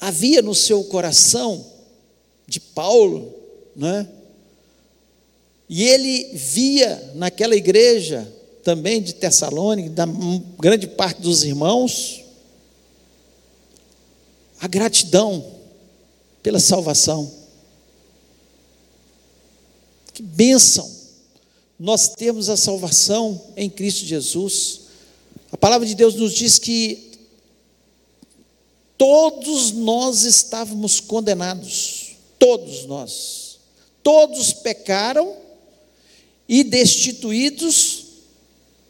havia 0.00 0.42
no 0.42 0.54
seu 0.54 0.82
coração 0.84 1.64
de 2.46 2.58
Paulo, 2.58 3.32
né? 3.76 4.08
E 5.68 5.84
ele 5.84 6.30
via 6.34 7.12
naquela 7.14 7.54
igreja 7.54 8.26
também 8.62 9.02
de 9.02 9.14
Tessalônica, 9.14 9.90
da 9.90 10.06
grande 10.58 10.86
parte 10.86 11.20
dos 11.20 11.44
irmãos, 11.44 12.22
a 14.60 14.68
gratidão 14.68 15.44
pela 16.42 16.60
salvação. 16.60 17.30
Que 20.12 20.22
bênção! 20.22 20.98
Nós 21.78 22.08
temos 22.08 22.50
a 22.50 22.56
salvação 22.56 23.40
em 23.56 23.70
Cristo 23.70 24.04
Jesus. 24.04 24.82
A 25.50 25.56
palavra 25.56 25.86
de 25.86 25.94
Deus 25.94 26.14
nos 26.14 26.34
diz 26.34 26.58
que 26.58 27.10
todos 28.98 29.72
nós 29.72 30.24
estávamos 30.24 31.00
condenados, 31.00 32.16
todos 32.38 32.84
nós. 32.84 33.58
Todos 34.02 34.52
pecaram 34.52 35.34
e 36.46 36.62
destituídos 36.62 37.99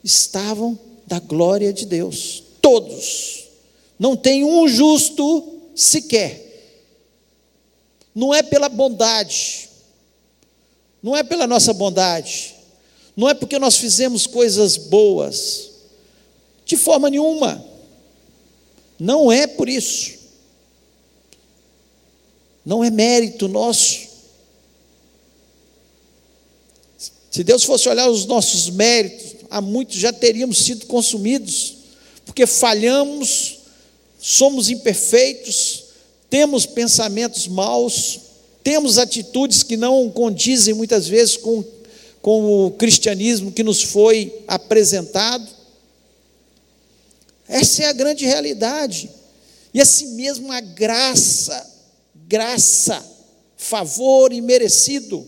estavam 0.03 0.79
da 1.07 1.19
glória 1.19 1.73
de 1.73 1.87
Deus, 1.87 2.43
todos. 2.61 3.49
Não 3.99 4.17
tem 4.17 4.45
um 4.45 4.67
justo 4.69 5.61
sequer. 5.75 6.49
Não 8.15 8.35
é 8.35 8.43
pela 8.43 8.69
bondade, 8.69 9.69
não 11.03 11.17
é 11.17 11.23
pela 11.23 11.47
nossa 11.47 11.73
bondade, 11.73 12.57
não 13.17 13.29
é 13.29 13.35
porque 13.35 13.59
nós 13.59 13.77
fizemos 13.77 14.27
coisas 14.27 14.77
boas, 14.77 15.71
de 16.65 16.77
forma 16.77 17.09
nenhuma. 17.09 17.65
Não 18.99 19.33
é 19.33 19.47
por 19.47 19.69
isso. 19.69 20.19
Não 22.65 22.85
é 22.85 22.91
mérito 22.91 23.49
nosso. 23.49 24.09
Se 27.31 27.45
Deus 27.45 27.65
fosse 27.65 27.89
olhar 27.89 28.09
os 28.11 28.27
nossos 28.27 28.69
méritos, 28.71 29.30
há 29.51 29.61
muitos 29.61 29.97
já 29.97 30.13
teríamos 30.13 30.59
sido 30.59 30.87
consumidos, 30.87 31.75
porque 32.25 32.47
falhamos, 32.47 33.59
somos 34.21 34.71
imperfeitos, 34.71 35.85
temos 36.31 36.65
pensamentos 36.65 37.49
maus, 37.49 38.21
temos 38.63 38.97
atitudes 38.97 39.65
que 39.65 39.77
não 39.77 40.09
condizem 40.09 40.73
muitas 40.73 41.09
vezes 41.09 41.37
com, 41.37 41.65
com 42.23 42.67
o 42.67 42.71
cristianismo 42.71 43.51
que 43.51 43.65
nos 43.65 43.83
foi 43.83 44.33
apresentado. 44.47 45.49
Essa 47.49 47.83
é 47.83 47.87
a 47.87 47.93
grande 47.93 48.25
realidade. 48.25 49.11
E 49.75 49.81
assim 49.81 50.15
mesmo 50.15 50.53
a 50.53 50.61
graça, 50.61 51.69
graça, 52.29 53.05
favor 53.57 54.33
imerecido, 54.33 55.27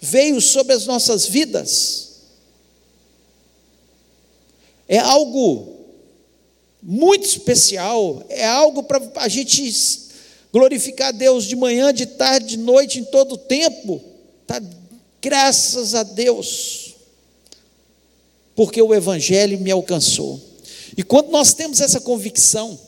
veio 0.00 0.40
sobre 0.40 0.72
as 0.72 0.86
nossas 0.86 1.26
vidas 1.26 2.07
é 4.88 4.98
algo 4.98 5.76
muito 6.82 7.26
especial, 7.26 8.24
é 8.28 8.46
algo 8.46 8.82
para 8.82 9.00
a 9.16 9.28
gente 9.28 10.08
glorificar 10.50 11.12
Deus 11.12 11.44
de 11.44 11.54
manhã, 11.54 11.92
de 11.92 12.06
tarde, 12.06 12.56
de 12.56 12.56
noite, 12.56 13.00
em 13.00 13.04
todo 13.04 13.32
o 13.32 13.38
tempo. 13.38 14.02
Tá? 14.46 14.62
Graças 15.20 15.94
a 15.94 16.02
Deus, 16.02 16.94
porque 18.56 18.80
o 18.80 18.94
Evangelho 18.94 19.60
me 19.60 19.70
alcançou. 19.70 20.40
E 20.96 21.02
quando 21.02 21.30
nós 21.30 21.52
temos 21.52 21.80
essa 21.80 22.00
convicção, 22.00 22.78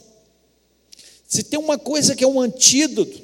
se 1.28 1.42
tem 1.42 1.60
uma 1.60 1.78
coisa 1.78 2.16
que 2.16 2.24
é 2.24 2.26
um 2.26 2.40
antídoto 2.40 3.20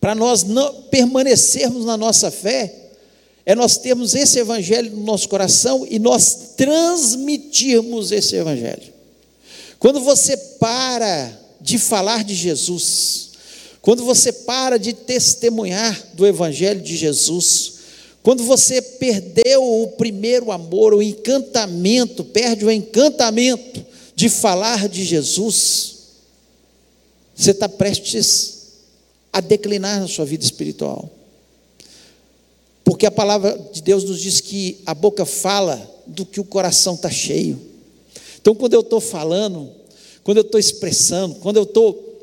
para 0.00 0.14
nós 0.14 0.44
não 0.44 0.82
permanecermos 0.84 1.84
na 1.84 1.96
nossa 1.96 2.30
fé, 2.30 2.77
é 3.48 3.54
nós 3.54 3.78
termos 3.78 4.14
esse 4.14 4.38
evangelho 4.38 4.90
no 4.90 5.02
nosso 5.04 5.26
coração 5.26 5.86
e 5.88 5.98
nós 5.98 6.52
transmitirmos 6.54 8.12
esse 8.12 8.36
evangelho. 8.36 8.92
Quando 9.78 10.02
você 10.02 10.36
para 10.36 11.32
de 11.58 11.78
falar 11.78 12.24
de 12.24 12.34
Jesus, 12.34 13.30
quando 13.80 14.04
você 14.04 14.30
para 14.30 14.78
de 14.78 14.92
testemunhar 14.92 15.98
do 16.12 16.26
evangelho 16.26 16.82
de 16.82 16.94
Jesus, 16.94 17.72
quando 18.22 18.44
você 18.44 18.82
perdeu 18.82 19.64
o 19.64 19.88
primeiro 19.92 20.52
amor, 20.52 20.92
o 20.92 21.02
encantamento, 21.02 22.22
perde 22.24 22.66
o 22.66 22.70
encantamento 22.70 23.82
de 24.14 24.28
falar 24.28 24.90
de 24.90 25.06
Jesus, 25.06 25.94
você 27.34 27.52
está 27.52 27.66
prestes 27.66 28.58
a 29.32 29.40
declinar 29.40 30.00
na 30.00 30.06
sua 30.06 30.26
vida 30.26 30.44
espiritual. 30.44 31.17
Porque 32.88 33.04
a 33.04 33.10
palavra 33.10 33.54
de 33.70 33.82
Deus 33.82 34.02
nos 34.02 34.18
diz 34.18 34.40
que 34.40 34.80
a 34.86 34.94
boca 34.94 35.26
fala 35.26 35.78
do 36.06 36.24
que 36.24 36.40
o 36.40 36.44
coração 36.44 36.94
está 36.94 37.10
cheio. 37.10 37.60
Então, 38.40 38.54
quando 38.54 38.72
eu 38.72 38.80
estou 38.80 38.98
falando, 38.98 39.70
quando 40.24 40.38
eu 40.38 40.42
estou 40.42 40.58
expressando, 40.58 41.34
quando 41.34 41.58
eu 41.58 41.64
estou 41.64 42.18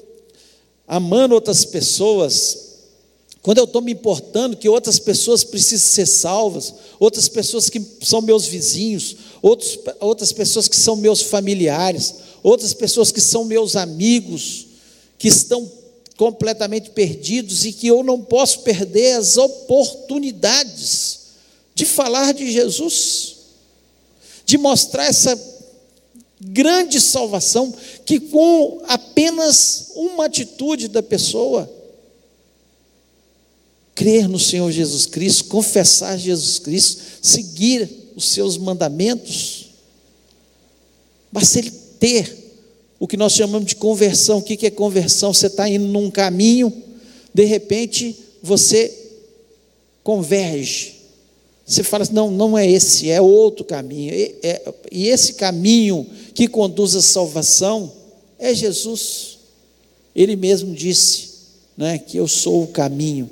amando 0.88 1.36
outras 1.36 1.65
pessoas, 1.65 2.78
quando 3.43 3.60
eu 3.60 3.65
estou 3.65 3.80
me 3.80 3.91
importando 3.91 4.58
que 4.58 4.67
outras 4.67 4.97
pessoas 4.97 5.43
precisam 5.43 5.88
ser 5.88 6.08
salvas, 6.08 6.73
outras 6.99 7.30
pessoas 7.30 7.69
que 7.69 7.80
são 8.01 8.19
meus 8.19 8.47
vizinhos, 8.47 9.17
outros, 9.43 9.78
outras 9.99 10.32
pessoas 10.32 10.67
que 10.67 10.78
são 10.78 10.95
meus 10.95 11.21
familiares, 11.21 12.15
outras 12.41 12.73
pessoas 12.73 13.12
que 13.12 13.21
são 13.21 13.45
meus 13.45 13.75
amigos, 13.75 14.65
que 15.19 15.28
estão 15.28 15.71
completamente 16.17 16.91
perdidos 16.91 17.65
e 17.65 17.73
que 17.73 17.88
eu 17.88 18.04
não 18.04 18.21
posso 18.21 18.60
perder 18.62 19.13
as 19.13 19.38
oportunidades 19.38 21.19
de 21.73 21.86
falar 21.86 22.34
de 22.34 22.49
Jesus, 22.51 23.36
de 24.45 24.58
mostrar 24.58 25.06
essa 25.06 25.38
grande 26.39 27.01
salvação 27.01 27.73
que 28.06 28.19
com 28.19 28.82
apenas 28.88 29.91
uma 29.95 30.25
atitude 30.25 30.88
da 30.88 31.04
pessoa, 31.04 31.69
crer 33.93 34.28
no 34.28 34.39
Senhor 34.39 34.71
Jesus 34.71 35.06
Cristo, 35.06 35.45
confessar 35.45 36.17
Jesus 36.17 36.60
Cristo, 36.60 37.01
seguir 37.21 37.89
os 38.15 38.30
seus 38.30 38.58
mandamentos, 38.58 39.69
basta 41.32 41.60
ele 41.60 41.71
ter 41.71 42.44
o 42.99 43.08
que 43.08 43.17
nós 43.17 43.34
chamamos 43.34 43.67
de 43.67 43.75
conversão. 43.75 44.39
O 44.39 44.41
que 44.41 44.65
é 44.65 44.69
conversão? 44.69 45.34
Você 45.34 45.47
está 45.47 45.69
indo 45.69 45.86
num 45.86 46.10
caminho, 46.10 46.71
de 47.34 47.43
repente 47.43 48.15
você 48.41 48.91
converge. 50.03 50.95
Você 51.65 51.84
fala 51.84 52.03
assim, 52.03 52.13
não, 52.13 52.29
não 52.29 52.58
é 52.58 52.69
esse, 52.69 53.10
é 53.10 53.19
outro 53.19 53.65
caminho. 53.65 54.13
E, 54.13 54.36
é, 54.43 54.73
e 54.91 55.08
esse 55.08 55.34
caminho 55.34 56.05
que 56.34 56.47
conduz 56.47 56.95
à 56.95 57.01
salvação 57.01 57.91
é 58.38 58.53
Jesus. 58.53 59.39
Ele 60.15 60.36
mesmo 60.36 60.73
disse 60.73 61.29
né, 61.75 61.97
que 61.97 62.17
eu 62.17 62.27
sou 62.27 62.63
o 62.63 62.67
caminho, 62.67 63.29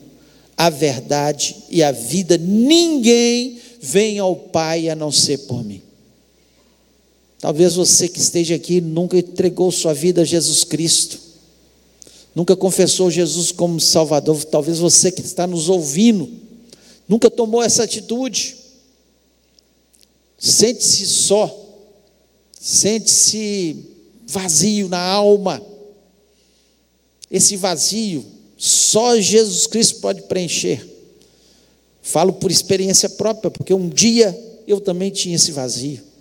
a 0.57 0.69
verdade 0.69 1.55
e 1.69 1.83
a 1.83 1.91
vida. 1.91 2.37
Ninguém 2.37 3.57
vem 3.79 4.17
ao 4.17 4.35
Pai 4.35 4.89
a 4.89 4.95
não 4.95 5.11
ser 5.11 5.39
por 5.39 5.63
mim. 5.63 5.81
Talvez 7.43 7.75
você 7.75 8.07
que 8.07 8.21
esteja 8.21 8.55
aqui 8.55 8.79
nunca 8.79 9.17
entregou 9.17 9.69
sua 9.69 9.93
vida 9.93 10.21
a 10.21 10.23
Jesus 10.23 10.63
Cristo, 10.63 11.19
nunca 12.33 12.55
confessou 12.55 13.11
Jesus 13.11 13.51
como 13.51 13.81
Salvador. 13.81 14.41
Talvez 14.45 14.79
você 14.79 15.11
que 15.11 15.19
está 15.19 15.45
nos 15.45 15.67
ouvindo 15.67 16.31
nunca 17.05 17.29
tomou 17.29 17.61
essa 17.61 17.83
atitude. 17.83 18.55
Sente-se 20.37 21.05
só, 21.05 21.53
sente-se 22.61 23.75
vazio 24.25 24.87
na 24.87 25.01
alma. 25.01 25.61
Esse 27.29 27.57
vazio 27.57 28.25
só 28.57 29.19
Jesus 29.19 29.67
Cristo 29.67 29.99
pode 29.99 30.21
preencher. 30.21 30.87
Falo 32.01 32.31
por 32.31 32.49
experiência 32.49 33.09
própria, 33.09 33.51
porque 33.51 33.73
um 33.73 33.89
dia 33.89 34.33
eu 34.65 34.79
também 34.79 35.11
tinha 35.11 35.35
esse 35.35 35.51
vazio. 35.51 36.12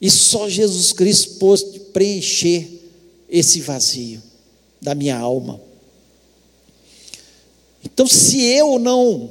E 0.00 0.10
só 0.10 0.48
Jesus 0.48 0.92
Cristo 0.92 1.34
pôde 1.38 1.80
preencher 1.92 2.68
esse 3.28 3.60
vazio 3.60 4.22
da 4.80 4.94
minha 4.94 5.18
alma. 5.18 5.60
Então, 7.84 8.06
se 8.06 8.42
eu 8.42 8.78
não 8.78 9.30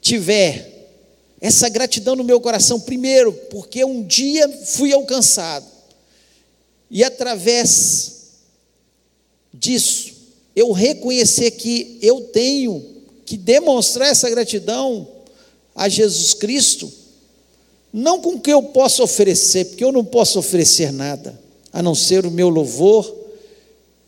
tiver 0.00 0.88
essa 1.40 1.68
gratidão 1.68 2.16
no 2.16 2.24
meu 2.24 2.40
coração, 2.40 2.80
primeiro, 2.80 3.32
porque 3.50 3.84
um 3.84 4.02
dia 4.02 4.48
fui 4.48 4.92
alcançado, 4.92 5.66
e 6.90 7.02
através 7.02 8.16
disso, 9.52 10.14
eu 10.54 10.72
reconhecer 10.72 11.50
que 11.52 11.98
eu 12.00 12.20
tenho 12.22 13.02
que 13.24 13.36
demonstrar 13.36 14.08
essa 14.08 14.30
gratidão 14.30 15.08
a 15.74 15.88
Jesus 15.88 16.32
Cristo, 16.32 16.90
não 17.92 18.20
com 18.20 18.34
o 18.34 18.40
que 18.40 18.52
eu 18.52 18.62
posso 18.62 19.02
oferecer, 19.02 19.66
porque 19.66 19.84
eu 19.84 19.92
não 19.92 20.04
posso 20.04 20.38
oferecer 20.38 20.92
nada, 20.92 21.38
a 21.72 21.82
não 21.82 21.94
ser 21.94 22.26
o 22.26 22.30
meu 22.30 22.48
louvor 22.48 23.14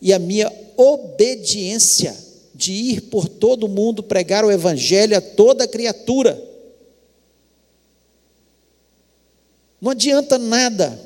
e 0.01 0.13
a 0.13 0.19
minha 0.19 0.51
obediência 0.77 2.15
de 2.53 2.73
ir 2.73 3.01
por 3.01 3.27
todo 3.27 3.67
mundo 3.67 4.03
pregar 4.03 4.43
o 4.43 4.51
Evangelho 4.51 5.17
a 5.17 5.21
toda 5.21 5.67
criatura. 5.67 6.41
Não 9.81 9.91
adianta 9.91 10.37
nada 10.37 10.99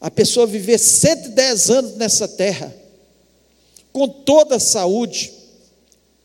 a 0.00 0.10
pessoa 0.10 0.46
viver 0.46 0.78
110 0.78 1.70
anos 1.70 1.96
nessa 1.96 2.28
terra 2.28 2.82
com 3.92 4.08
toda 4.08 4.56
a 4.56 4.60
saúde, 4.60 5.32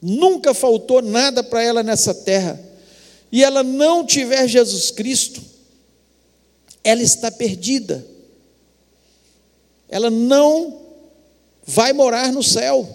nunca 0.02 0.54
faltou 0.54 1.02
nada 1.02 1.44
para 1.44 1.62
ela 1.62 1.84
nessa 1.84 2.14
terra, 2.14 2.60
e 3.32 3.44
ela 3.44 3.64
não 3.64 4.06
tiver 4.06 4.48
Jesus 4.48 4.92
Cristo, 4.92 5.42
ela 6.84 7.02
está 7.02 7.30
perdida. 7.30 8.06
Ela 9.90 10.10
não 10.10 10.82
vai 11.66 11.92
morar 11.94 12.32
no 12.32 12.44
céu, 12.44 12.88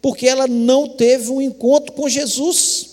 porque 0.00 0.26
ela 0.26 0.46
não 0.46 0.88
teve 0.88 1.30
um 1.30 1.40
encontro 1.40 1.92
com 1.92 2.08
Jesus. 2.08 2.88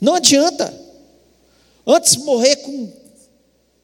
Não 0.00 0.14
adianta. 0.14 0.72
Antes 1.86 2.16
morrer 2.16 2.56
com 2.56 2.92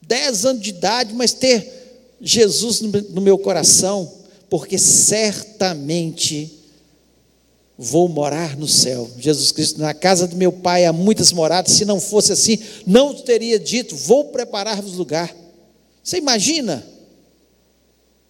10 0.03 0.45
anos 0.47 0.63
de 0.63 0.71
idade, 0.71 1.15
mas 1.15 1.33
ter 1.33 2.17
Jesus 2.21 2.81
no 2.81 3.21
meu 3.21 3.39
coração, 3.39 4.13
porque 4.49 4.79
certamente 4.79 6.56
vou 7.79 8.09
morar 8.09 8.57
no 8.57 8.67
céu. 8.67 9.11
Jesus 9.19 9.53
Cristo, 9.53 9.81
na 9.81 9.93
casa 9.93 10.27
do 10.27 10.37
meu 10.37 10.53
pai 10.53 10.85
há 10.85 10.93
muitas 10.93 11.33
moradas, 11.33 11.73
se 11.73 11.85
não 11.85 12.01
fosse 12.01 12.33
assim, 12.33 12.59
não 12.87 13.15
teria 13.15 13.59
dito: 13.59 13.95
vou 13.95 14.27
preparar-vos 14.27 14.95
lugar. 14.95 15.35
Você 16.03 16.19
imagina 16.19 16.87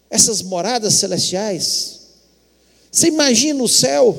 essas 0.09 0.41
moradas 0.41 0.95
celestiais? 0.95 1.99
Você 2.91 3.07
imagina 3.07 3.63
o 3.63 3.67
céu? 3.67 4.17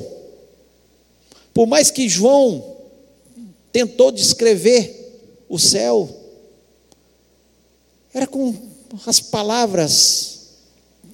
Por 1.53 1.67
mais 1.67 1.91
que 1.91 2.07
João 2.07 2.77
tentou 3.71 4.11
descrever 4.11 5.45
o 5.49 5.59
céu, 5.59 6.09
era 8.13 8.25
com 8.25 8.55
as 9.05 9.19
palavras 9.19 10.39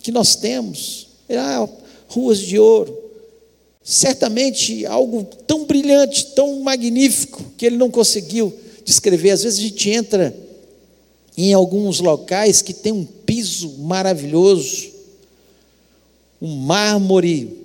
que 0.02 0.12
nós 0.12 0.36
temos. 0.36 1.08
Ah, 1.30 1.68
ruas 2.08 2.40
de 2.40 2.60
ouro. 2.60 3.05
Certamente 3.88 4.84
algo 4.88 5.24
tão 5.46 5.66
brilhante, 5.66 6.26
tão 6.34 6.60
magnífico, 6.62 7.54
que 7.56 7.68
ele 7.68 7.78
não 7.78 7.92
conseguiu 7.92 8.52
descrever. 8.84 9.30
Às 9.30 9.44
vezes 9.44 9.60
a 9.60 9.62
gente 9.62 9.92
entra 9.92 10.36
em 11.38 11.54
alguns 11.54 12.00
locais 12.00 12.64
que 12.64 12.74
tem 12.74 12.92
um 12.92 13.06
piso 13.06 13.78
maravilhoso, 13.78 14.90
um 16.42 16.56
mármore 16.56 17.56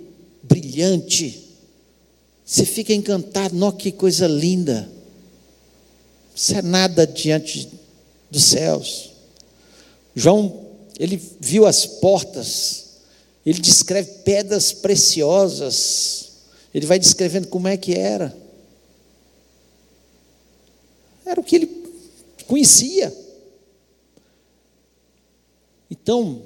brilhante. 0.43 1.39
Você 2.45 2.65
fica 2.65 2.93
encantado, 2.93 3.55
nossa, 3.55 3.77
que 3.77 3.91
coisa 3.91 4.27
linda. 4.27 4.87
Isso 6.35 6.53
é 6.53 6.61
nada 6.61 7.07
diante 7.07 7.67
dos 8.29 8.43
céus. 8.43 9.09
João, 10.15 10.67
ele 10.99 11.19
viu 11.39 11.65
as 11.65 11.87
portas, 11.87 12.80
ele 13.45 13.59
descreve 13.59 14.19
pedras 14.19 14.71
preciosas, 14.71 16.31
ele 16.73 16.85
vai 16.85 16.99
descrevendo 16.99 17.47
como 17.47 17.67
é 17.67 17.75
que 17.75 17.93
era. 17.93 18.35
Era 21.25 21.39
o 21.39 21.43
que 21.43 21.55
ele 21.55 21.83
conhecia. 22.47 23.15
Então, 25.89 26.43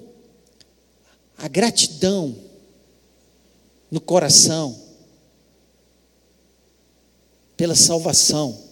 a 1.37 1.47
gratidão 1.47 2.35
no 3.91 4.01
coração 4.01 4.79
pela 7.55 7.75
salvação 7.75 8.65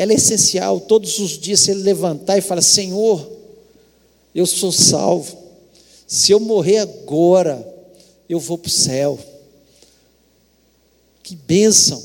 ela 0.00 0.12
é 0.12 0.14
essencial. 0.14 0.80
Todos 0.80 1.18
os 1.18 1.32
dias, 1.38 1.60
se 1.60 1.72
ele 1.72 1.82
levantar 1.82 2.38
e 2.38 2.40
falar: 2.40 2.62
Senhor, 2.62 3.30
eu 4.34 4.46
sou 4.46 4.72
salvo. 4.72 5.39
Se 6.10 6.32
eu 6.32 6.40
morrer 6.40 6.78
agora, 6.78 7.64
eu 8.28 8.40
vou 8.40 8.58
para 8.58 8.66
o 8.66 8.72
céu. 8.72 9.16
Que 11.22 11.36
bênção 11.36 12.02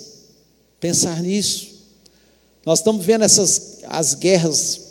pensar 0.80 1.24
nisso. 1.24 1.74
Nós 2.64 2.78
estamos 2.78 3.04
vendo 3.04 3.26
essas 3.26 3.80
as 3.86 4.14
guerras 4.14 4.82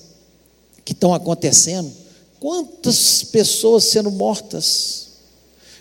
que 0.85 0.91
estão 0.91 1.15
acontecendo. 1.15 1.93
Quantas 2.41 3.23
pessoas 3.23 3.85
sendo 3.85 4.11
mortas, 4.11 5.11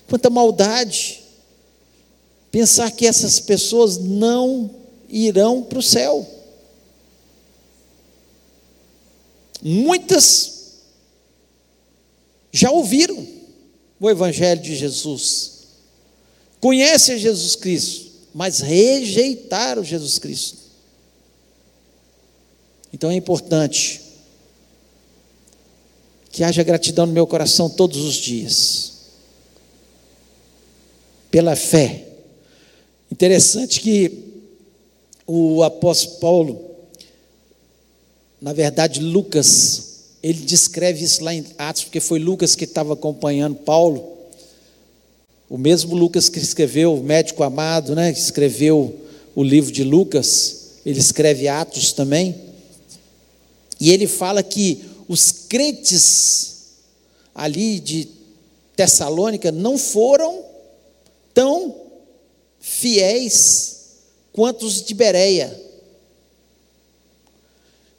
quanta 0.08 0.30
maldade. 0.30 1.24
Pensar 2.52 2.92
que 2.92 3.08
essas 3.08 3.40
pessoas 3.40 3.98
não 3.98 4.70
irão 5.10 5.64
para 5.64 5.80
o 5.80 5.84
céu. 5.84 6.24
Muitas 9.60 10.53
já 12.54 12.70
ouviram 12.70 13.28
o 14.00 14.08
Evangelho 14.08 14.62
de 14.62 14.76
Jesus, 14.76 15.64
conhecem 16.62 17.18
Jesus 17.18 17.56
Cristo, 17.56 18.12
mas 18.34 18.60
rejeitaram 18.60 19.84
Jesus 19.84 20.20
Cristo. 20.20 20.60
Então 22.94 23.10
é 23.10 23.16
importante 23.16 24.02
que 26.32 26.44
haja 26.44 26.62
gratidão 26.62 27.08
no 27.08 27.12
meu 27.14 27.26
coração 27.26 27.68
todos 27.70 27.98
os 27.98 28.16
dias, 28.16 28.94
pela 31.32 31.56
fé. 31.56 32.08
Interessante 33.12 33.80
que 33.80 34.44
o 35.26 35.64
apóstolo 35.64 36.20
Paulo, 36.20 36.76
na 38.40 38.54
verdade, 38.54 39.00
Lucas, 39.00 39.93
ele 40.24 40.40
descreve 40.40 41.04
isso 41.04 41.22
lá 41.22 41.34
em 41.34 41.46
Atos, 41.58 41.84
porque 41.84 42.00
foi 42.00 42.18
Lucas 42.18 42.56
que 42.56 42.64
estava 42.64 42.94
acompanhando 42.94 43.56
Paulo. 43.56 44.18
O 45.50 45.58
mesmo 45.58 45.94
Lucas 45.94 46.30
que 46.30 46.40
escreveu, 46.40 46.96
o 46.96 47.04
médico 47.04 47.44
amado, 47.44 47.94
né, 47.94 48.10
escreveu 48.10 48.96
o 49.36 49.44
livro 49.44 49.70
de 49.70 49.84
Lucas, 49.84 50.80
ele 50.86 51.00
escreve 51.00 51.50
Atos 51.50 51.92
também. 51.92 52.36
E 53.82 53.92
ele 53.92 54.08
fala 54.08 54.42
que 54.42 54.82
os 55.10 55.30
crentes 55.30 56.54
ali 57.36 57.82
de 57.82 58.08
Tessalônica 58.78 59.52
não 59.52 59.78
foram 59.78 60.42
tão 61.34 61.76
fiéis 62.62 63.98
quanto 64.32 64.66
os 64.66 64.82
de 64.82 64.94
Bereia. 64.94 65.60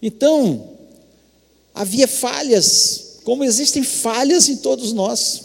Então, 0.01 0.74
havia 1.75 2.07
falhas, 2.07 3.19
como 3.25 3.43
existem 3.43 3.83
falhas 3.83 4.49
em 4.49 4.57
todos 4.57 4.93
nós. 4.93 5.43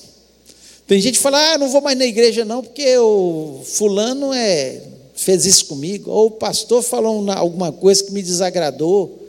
Tem 0.85 1.01
gente 1.01 1.15
que 1.15 1.21
fala, 1.21 1.53
ah, 1.53 1.57
não 1.57 1.69
vou 1.69 1.81
mais 1.81 1.97
na 1.97 2.05
igreja 2.05 2.45
não, 2.45 2.63
porque 2.63 2.97
o 2.97 3.61
fulano 3.63 4.33
é, 4.33 4.81
fez 5.15 5.45
isso 5.45 5.65
comigo, 5.65 6.09
ou 6.09 6.27
o 6.27 6.31
pastor 6.31 6.81
falou 6.81 7.29
alguma 7.31 7.71
coisa 7.71 8.03
que 8.03 8.11
me 8.11 8.21
desagradou. 8.21 9.27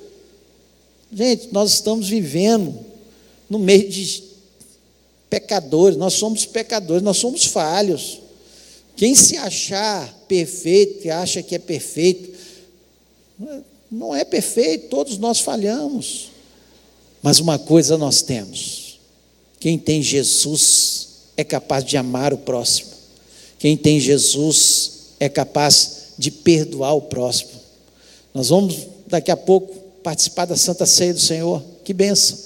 Gente, 1.12 1.48
nós 1.52 1.72
estamos 1.72 2.08
vivendo 2.08 2.78
no 3.48 3.58
meio 3.58 3.88
de 3.88 4.22
pecadores, 5.28 5.96
nós 5.96 6.14
somos 6.14 6.46
pecadores, 6.46 7.02
nós 7.02 7.16
somos 7.16 7.44
falhos. 7.44 8.20
Quem 8.96 9.14
se 9.14 9.36
achar 9.36 10.12
perfeito, 10.28 11.00
que 11.00 11.10
acha 11.10 11.42
que 11.42 11.54
é 11.54 11.58
perfeito, 11.58 12.38
não 13.90 14.14
é 14.14 14.24
perfeito, 14.24 14.88
todos 14.88 15.18
nós 15.18 15.40
falhamos. 15.40 16.29
Mas 17.22 17.38
uma 17.38 17.58
coisa 17.58 17.98
nós 17.98 18.22
temos: 18.22 18.98
quem 19.58 19.78
tem 19.78 20.02
Jesus 20.02 21.08
é 21.36 21.44
capaz 21.44 21.84
de 21.84 21.96
amar 21.96 22.32
o 22.32 22.38
próximo. 22.38 22.90
Quem 23.58 23.76
tem 23.76 24.00
Jesus 24.00 24.92
é 25.18 25.28
capaz 25.28 26.14
de 26.16 26.30
perdoar 26.30 26.94
o 26.94 27.02
próximo. 27.02 27.60
Nós 28.32 28.48
vamos 28.48 28.86
daqui 29.06 29.30
a 29.30 29.36
pouco 29.36 29.74
participar 30.02 30.46
da 30.46 30.56
Santa 30.56 30.86
Ceia 30.86 31.12
do 31.12 31.20
Senhor. 31.20 31.62
Que 31.84 31.92
benção. 31.92 32.38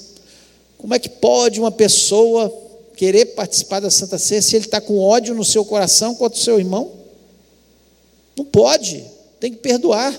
Como 0.77 0.93
é 0.93 0.99
que 0.99 1.09
pode 1.09 1.59
uma 1.59 1.71
pessoa 1.71 2.53
querer 2.95 3.27
participar 3.27 3.79
da 3.79 3.89
Santa 3.89 4.17
Ceia 4.17 4.41
se 4.41 4.55
ele 4.55 4.65
está 4.65 4.81
com 4.81 4.99
ódio 4.99 5.33
no 5.33 5.43
seu 5.43 5.63
coração 5.63 6.15
contra 6.15 6.37
o 6.37 6.41
seu 6.41 6.59
irmão? 6.59 6.91
Não 8.35 8.45
pode, 8.45 9.05
tem 9.39 9.51
que 9.51 9.59
perdoar. 9.59 10.17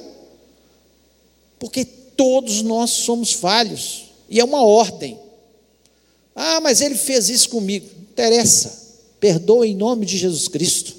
Porque 1.58 1.84
todos 1.84 2.62
nós 2.62 2.90
somos 2.90 3.32
falhos, 3.32 4.05
e 4.28 4.40
é 4.40 4.44
uma 4.44 4.64
ordem. 4.64 5.18
Ah, 6.34 6.60
mas 6.60 6.80
ele 6.80 6.94
fez 6.94 7.28
isso 7.28 7.48
comigo. 7.48 7.86
Não 7.96 8.02
interessa. 8.04 8.86
Perdoa 9.18 9.66
em 9.66 9.74
nome 9.74 10.04
de 10.04 10.18
Jesus 10.18 10.48
Cristo. 10.48 10.94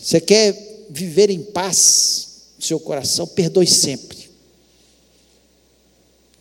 Você 0.00 0.20
quer 0.20 0.86
viver 0.88 1.30
em 1.30 1.42
paz 1.42 2.28
no 2.56 2.64
seu 2.64 2.80
coração? 2.80 3.26
Perdoe 3.26 3.66
sempre. 3.66 4.30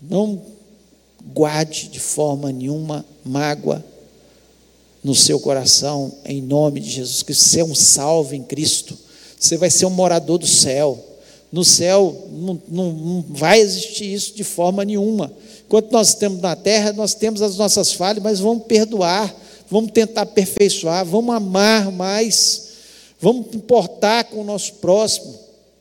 Não 0.01 0.41
guarde 1.33 1.89
de 1.89 1.99
forma 1.99 2.51
nenhuma 2.51 3.05
mágoa 3.23 3.83
no 5.03 5.13
seu 5.13 5.39
coração, 5.39 6.15
em 6.25 6.41
nome 6.41 6.79
de 6.79 6.89
Jesus 6.89 7.21
Cristo. 7.23 7.43
Você 7.43 7.59
é 7.59 7.65
um 7.65 7.75
salvo 7.75 8.33
em 8.33 8.43
Cristo. 8.43 8.97
Você 9.39 9.57
vai 9.57 9.69
ser 9.69 9.85
um 9.85 9.91
morador 9.91 10.37
do 10.37 10.47
céu. 10.47 11.03
No 11.55 11.63
céu 11.63 12.27
não, 12.33 12.61
não, 12.67 12.91
não 12.91 13.25
vai 13.29 13.61
existir 13.61 14.13
isso 14.13 14.35
de 14.35 14.43
forma 14.43 14.83
nenhuma. 14.83 15.31
Enquanto 15.65 15.89
nós 15.89 16.13
temos 16.13 16.41
na 16.41 16.53
terra, 16.53 16.91
nós 16.91 17.13
temos 17.13 17.41
as 17.41 17.55
nossas 17.55 17.93
falhas, 17.93 18.21
mas 18.21 18.41
vamos 18.41 18.65
perdoar, 18.65 19.33
vamos 19.71 19.93
tentar 19.93 20.23
aperfeiçoar, 20.23 21.05
vamos 21.05 21.33
amar 21.33 21.93
mais, 21.93 22.71
vamos 23.21 23.55
importar 23.55 24.25
com 24.25 24.41
o 24.41 24.43
nosso 24.43 24.73
próximo. 24.73 25.33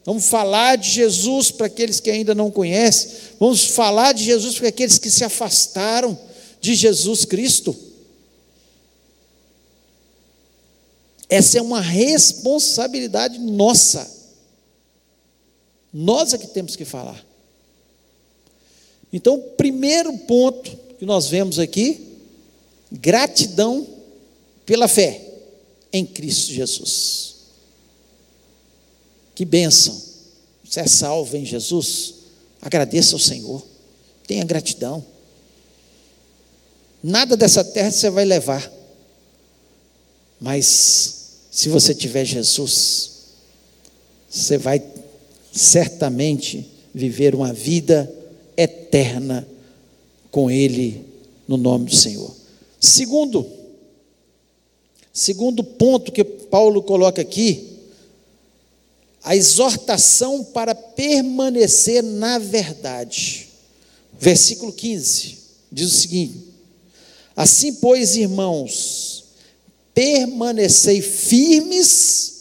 Vamos 0.04 0.26
falar 0.26 0.76
de 0.76 0.88
Jesus 0.90 1.50
para 1.50 1.66
aqueles 1.66 1.98
que 1.98 2.08
ainda 2.08 2.36
não 2.36 2.52
conhecem. 2.52 3.10
Vamos 3.40 3.64
falar 3.64 4.12
de 4.12 4.22
Jesus 4.22 4.56
para 4.56 4.68
aqueles 4.68 4.96
que 4.96 5.10
se 5.10 5.24
afastaram 5.24 6.16
de 6.60 6.76
Jesus 6.76 7.24
Cristo. 7.24 7.74
Essa 11.28 11.58
é 11.58 11.62
uma 11.62 11.80
responsabilidade 11.80 13.40
nossa. 13.40 14.13
Nós 15.94 16.34
é 16.34 16.38
que 16.38 16.48
temos 16.48 16.74
que 16.74 16.84
falar. 16.84 17.24
Então, 19.12 19.40
primeiro 19.56 20.18
ponto 20.18 20.76
que 20.98 21.06
nós 21.06 21.28
vemos 21.28 21.60
aqui, 21.60 22.18
gratidão 22.90 23.86
pela 24.66 24.88
fé 24.88 25.24
em 25.92 26.04
Cristo 26.04 26.52
Jesus. 26.52 27.34
Que 29.36 29.44
bênção. 29.44 30.02
Você 30.64 30.80
é 30.80 30.86
salvo 30.88 31.36
em 31.36 31.44
Jesus? 31.44 32.14
Agradeça 32.60 33.14
ao 33.14 33.20
Senhor. 33.20 33.64
Tenha 34.26 34.44
gratidão. 34.44 35.04
Nada 37.00 37.36
dessa 37.36 37.62
terra 37.62 37.92
você 37.92 38.10
vai 38.10 38.24
levar. 38.24 38.68
Mas 40.40 41.36
se 41.52 41.68
você 41.68 41.94
tiver 41.94 42.24
Jesus, 42.24 43.10
você 44.28 44.58
vai 44.58 44.80
certamente 45.54 46.68
viver 46.92 47.34
uma 47.34 47.52
vida 47.52 48.12
eterna 48.56 49.46
com 50.30 50.50
Ele 50.50 51.04
no 51.46 51.56
nome 51.56 51.86
do 51.86 51.94
Senhor. 51.94 52.34
Segundo, 52.80 53.46
segundo 55.12 55.62
ponto 55.62 56.10
que 56.10 56.24
Paulo 56.24 56.82
coloca 56.82 57.22
aqui, 57.22 57.70
a 59.22 59.34
exortação 59.34 60.44
para 60.44 60.74
permanecer 60.74 62.02
na 62.02 62.38
verdade. 62.38 63.48
Versículo 64.18 64.72
15 64.72 65.38
diz 65.72 65.86
o 65.86 66.00
seguinte: 66.00 66.38
Assim, 67.34 67.74
pois, 67.74 68.16
irmãos, 68.16 69.24
permanecei 69.94 71.00
firmes 71.00 72.33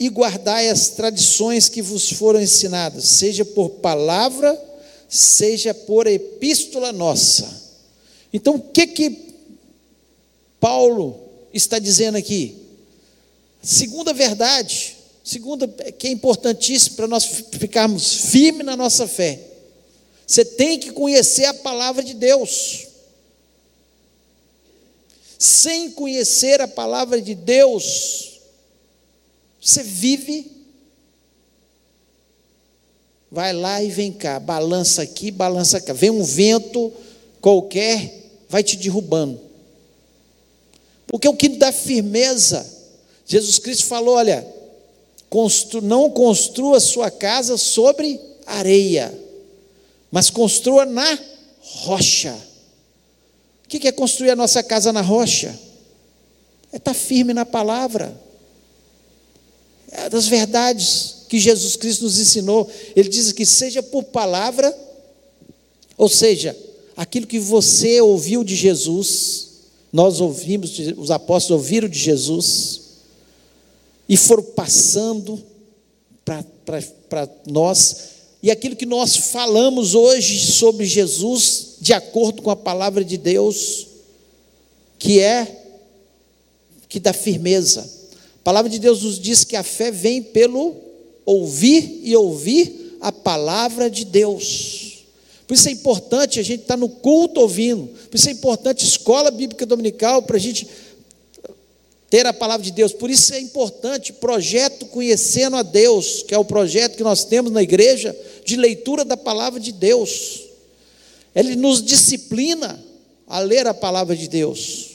e 0.00 0.08
guardai 0.08 0.70
as 0.70 0.88
tradições 0.88 1.68
que 1.68 1.82
vos 1.82 2.10
foram 2.10 2.40
ensinadas, 2.40 3.04
seja 3.04 3.44
por 3.44 3.68
palavra, 3.68 4.58
seja 5.08 5.72
por 5.72 6.06
epístola 6.06 6.90
nossa. 6.90 7.60
Então, 8.32 8.54
o 8.54 8.60
que 8.60 8.86
que 8.86 9.34
Paulo 10.58 11.20
está 11.52 11.78
dizendo 11.78 12.16
aqui? 12.16 12.56
Segunda 13.62 14.14
verdade, 14.14 14.96
Segunda, 15.22 15.68
que 15.68 16.08
é 16.08 16.10
importantíssimo 16.10 16.96
para 16.96 17.06
nós 17.06 17.24
ficarmos 17.24 18.14
firmes 18.32 18.66
na 18.66 18.76
nossa 18.76 19.06
fé. 19.06 19.38
Você 20.26 20.44
tem 20.44 20.76
que 20.76 20.90
conhecer 20.90 21.44
a 21.44 21.54
palavra 21.54 22.02
de 22.02 22.14
Deus. 22.14 22.88
Sem 25.38 25.90
conhecer 25.92 26.60
a 26.60 26.66
palavra 26.66 27.20
de 27.20 27.34
Deus, 27.34 28.29
você 29.60 29.82
vive, 29.82 30.50
vai 33.30 33.52
lá 33.52 33.82
e 33.82 33.90
vem 33.90 34.12
cá, 34.12 34.40
balança 34.40 35.02
aqui, 35.02 35.30
balança 35.30 35.80
cá. 35.80 35.92
Vem 35.92 36.10
um 36.10 36.24
vento 36.24 36.92
qualquer, 37.40 38.30
vai 38.48 38.62
te 38.62 38.76
derrubando. 38.76 39.40
Porque 41.06 41.28
o 41.28 41.36
que 41.36 41.48
dá 41.48 41.72
firmeza, 41.72 42.66
Jesus 43.26 43.58
Cristo 43.58 43.86
falou: 43.86 44.14
olha, 44.14 44.46
Constru, 45.30 45.80
não 45.80 46.10
construa 46.10 46.80
sua 46.80 47.08
casa 47.08 47.56
sobre 47.56 48.20
areia, 48.44 49.16
mas 50.10 50.28
construa 50.28 50.84
na 50.84 51.18
rocha. 51.60 52.36
O 53.64 53.68
que 53.68 53.86
é 53.86 53.92
construir 53.92 54.30
a 54.30 54.36
nossa 54.36 54.60
casa 54.60 54.92
na 54.92 55.00
rocha? 55.00 55.56
É 56.72 56.78
estar 56.78 56.94
firme 56.94 57.32
na 57.32 57.46
palavra, 57.46 58.20
das 60.10 60.26
verdades 60.26 61.16
que 61.28 61.38
Jesus 61.38 61.76
Cristo 61.76 62.04
nos 62.04 62.18
ensinou. 62.18 62.68
Ele 62.94 63.08
diz 63.08 63.32
que 63.32 63.46
seja 63.46 63.82
por 63.82 64.04
palavra, 64.04 64.76
ou 65.96 66.08
seja, 66.08 66.56
aquilo 66.96 67.26
que 67.26 67.38
você 67.38 68.00
ouviu 68.00 68.42
de 68.42 68.56
Jesus, 68.56 69.48
nós 69.92 70.20
ouvimos, 70.20 70.78
os 70.96 71.10
apóstolos 71.10 71.62
ouviram 71.62 71.88
de 71.88 71.98
Jesus, 71.98 72.80
e 74.08 74.16
foram 74.16 74.42
passando 74.42 75.42
para 76.24 77.28
nós, 77.46 77.96
e 78.42 78.50
aquilo 78.50 78.74
que 78.74 78.86
nós 78.86 79.16
falamos 79.16 79.94
hoje 79.94 80.52
sobre 80.52 80.86
Jesus, 80.86 81.76
de 81.80 81.92
acordo 81.92 82.42
com 82.42 82.50
a 82.50 82.56
palavra 82.56 83.04
de 83.04 83.16
Deus, 83.16 83.86
que 84.98 85.20
é 85.20 85.56
que 86.88 86.98
dá 86.98 87.12
firmeza. 87.12 87.99
A 88.40 88.42
palavra 88.42 88.70
de 88.70 88.78
Deus 88.78 89.02
nos 89.02 89.18
diz 89.18 89.44
que 89.44 89.54
a 89.54 89.62
fé 89.62 89.90
vem 89.90 90.22
pelo 90.22 90.74
ouvir 91.26 92.00
e 92.02 92.16
ouvir 92.16 92.96
a 93.00 93.12
palavra 93.12 93.90
de 93.90 94.04
Deus. 94.04 95.04
Por 95.46 95.54
isso 95.54 95.68
é 95.68 95.72
importante 95.72 96.40
a 96.40 96.42
gente 96.42 96.62
estar 96.62 96.76
no 96.76 96.88
culto 96.88 97.40
ouvindo. 97.40 97.88
Por 98.08 98.16
isso 98.16 98.28
é 98.30 98.32
importante 98.32 98.84
escola 98.84 99.30
bíblica 99.30 99.66
dominical 99.66 100.22
para 100.22 100.36
a 100.36 100.40
gente 100.40 100.66
ter 102.08 102.24
a 102.24 102.32
palavra 102.32 102.64
de 102.64 102.72
Deus. 102.72 102.94
Por 102.94 103.10
isso 103.10 103.34
é 103.34 103.40
importante 103.40 104.12
projeto 104.14 104.86
Conhecendo 104.86 105.56
a 105.56 105.62
Deus, 105.62 106.22
que 106.22 106.34
é 106.34 106.38
o 106.38 106.44
projeto 106.44 106.96
que 106.96 107.02
nós 107.02 107.24
temos 107.24 107.52
na 107.52 107.62
igreja 107.62 108.16
de 108.44 108.56
leitura 108.56 109.04
da 109.04 109.18
palavra 109.18 109.60
de 109.60 109.70
Deus. 109.70 110.44
Ele 111.34 111.56
nos 111.56 111.82
disciplina 111.82 112.82
a 113.26 113.38
ler 113.38 113.66
a 113.66 113.74
palavra 113.74 114.16
de 114.16 114.28
Deus 114.28 114.89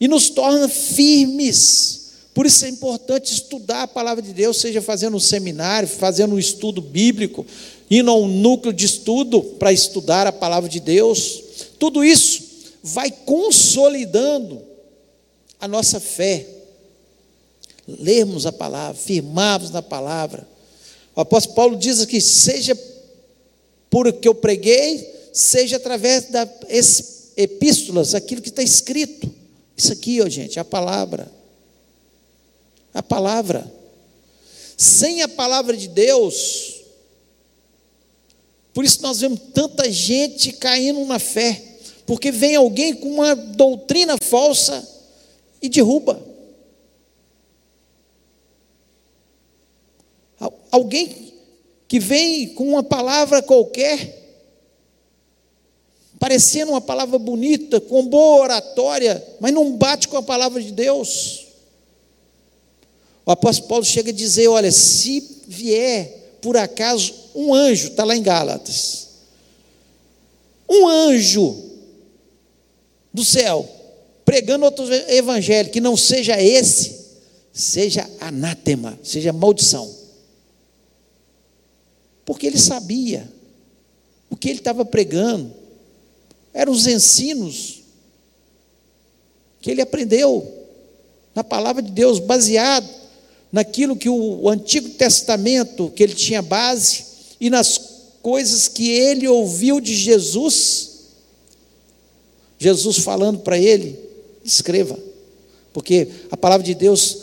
e 0.00 0.06
nos 0.06 0.30
torna 0.30 0.68
firmes. 0.68 1.98
Por 2.34 2.46
isso 2.46 2.64
é 2.64 2.68
importante 2.68 3.32
estudar 3.32 3.82
a 3.82 3.88
palavra 3.88 4.22
de 4.22 4.32
Deus, 4.32 4.60
seja 4.60 4.80
fazendo 4.80 5.16
um 5.16 5.20
seminário, 5.20 5.88
fazendo 5.88 6.36
um 6.36 6.38
estudo 6.38 6.80
bíblico, 6.80 7.44
indo 7.90 8.10
a 8.10 8.14
um 8.14 8.28
núcleo 8.28 8.72
de 8.72 8.86
estudo 8.86 9.42
para 9.42 9.72
estudar 9.72 10.26
a 10.26 10.32
palavra 10.32 10.68
de 10.68 10.78
Deus. 10.78 11.42
Tudo 11.78 12.04
isso 12.04 12.42
vai 12.82 13.10
consolidando 13.10 14.62
a 15.60 15.66
nossa 15.66 15.98
fé. 15.98 16.46
Lermos 17.86 18.46
a 18.46 18.52
palavra, 18.52 18.94
firmarmos 18.94 19.70
na 19.70 19.82
palavra. 19.82 20.46
O 21.16 21.20
apóstolo 21.20 21.56
Paulo 21.56 21.76
diz 21.76 22.04
que 22.04 22.20
seja 22.20 22.78
por 23.90 24.06
o 24.06 24.12
que 24.12 24.28
eu 24.28 24.34
preguei, 24.34 25.12
seja 25.32 25.76
através 25.76 26.30
das 26.30 27.32
epístolas, 27.36 28.14
aquilo 28.14 28.42
que 28.42 28.50
está 28.50 28.62
escrito. 28.62 29.37
Isso 29.78 29.92
aqui, 29.92 30.20
ó, 30.20 30.28
gente, 30.28 30.58
é 30.58 30.60
a 30.60 30.64
palavra. 30.64 31.30
A 32.92 33.00
palavra. 33.00 33.72
Sem 34.76 35.22
a 35.22 35.28
palavra 35.28 35.76
de 35.76 35.86
Deus, 35.86 36.82
por 38.74 38.84
isso 38.84 39.02
nós 39.02 39.20
vemos 39.20 39.40
tanta 39.54 39.90
gente 39.90 40.52
caindo 40.52 41.04
na 41.04 41.18
fé, 41.18 41.62
porque 42.06 42.30
vem 42.30 42.56
alguém 42.56 42.94
com 42.94 43.08
uma 43.08 43.34
doutrina 43.34 44.16
falsa 44.20 44.86
e 45.62 45.68
derruba. 45.68 46.26
Alguém 50.70 51.32
que 51.88 51.98
vem 51.98 52.54
com 52.54 52.68
uma 52.68 52.82
palavra 52.82 53.42
qualquer, 53.42 54.17
parecendo 56.18 56.72
uma 56.72 56.80
palavra 56.80 57.18
bonita, 57.18 57.80
com 57.80 58.06
boa 58.06 58.42
oratória, 58.42 59.24
mas 59.40 59.52
não 59.52 59.76
bate 59.76 60.08
com 60.08 60.16
a 60.16 60.22
palavra 60.22 60.62
de 60.62 60.72
Deus. 60.72 61.46
O 63.24 63.30
apóstolo 63.30 63.68
Paulo 63.68 63.84
chega 63.84 64.10
a 64.10 64.14
dizer: 64.14 64.48
olha, 64.48 64.72
se 64.72 65.42
vier 65.46 66.38
por 66.40 66.56
acaso 66.56 67.14
um 67.34 67.54
anjo, 67.54 67.88
está 67.88 68.04
lá 68.04 68.16
em 68.16 68.22
Gálatas, 68.22 69.08
um 70.68 70.86
anjo 70.86 71.56
do 73.12 73.24
céu, 73.24 73.68
pregando 74.24 74.64
outro 74.64 74.92
evangelho 75.08 75.70
que 75.70 75.80
não 75.80 75.96
seja 75.96 76.40
esse, 76.40 76.98
seja 77.52 78.08
anátema, 78.20 78.98
seja 79.02 79.32
maldição 79.32 79.98
porque 82.28 82.46
ele 82.46 82.58
sabia 82.58 83.26
o 84.28 84.36
que 84.36 84.50
ele 84.50 84.58
estava 84.58 84.84
pregando, 84.84 85.50
eram 86.58 86.72
os 86.72 86.88
ensinos 86.88 87.84
que 89.60 89.70
ele 89.70 89.80
aprendeu 89.80 90.44
na 91.32 91.44
palavra 91.44 91.80
de 91.80 91.92
Deus, 91.92 92.18
baseado 92.18 92.84
naquilo 93.52 93.94
que 93.94 94.08
o 94.08 94.48
Antigo 94.48 94.88
Testamento, 94.88 95.92
que 95.94 96.02
ele 96.02 96.14
tinha 96.16 96.42
base, 96.42 97.04
e 97.40 97.48
nas 97.48 97.80
coisas 98.20 98.66
que 98.66 98.90
ele 98.90 99.28
ouviu 99.28 99.80
de 99.80 99.94
Jesus. 99.94 100.88
Jesus 102.58 102.98
falando 102.98 103.38
para 103.38 103.56
ele, 103.56 103.96
escreva, 104.44 104.98
porque 105.72 106.08
a 106.28 106.36
palavra 106.36 106.66
de 106.66 106.74
Deus, 106.74 107.18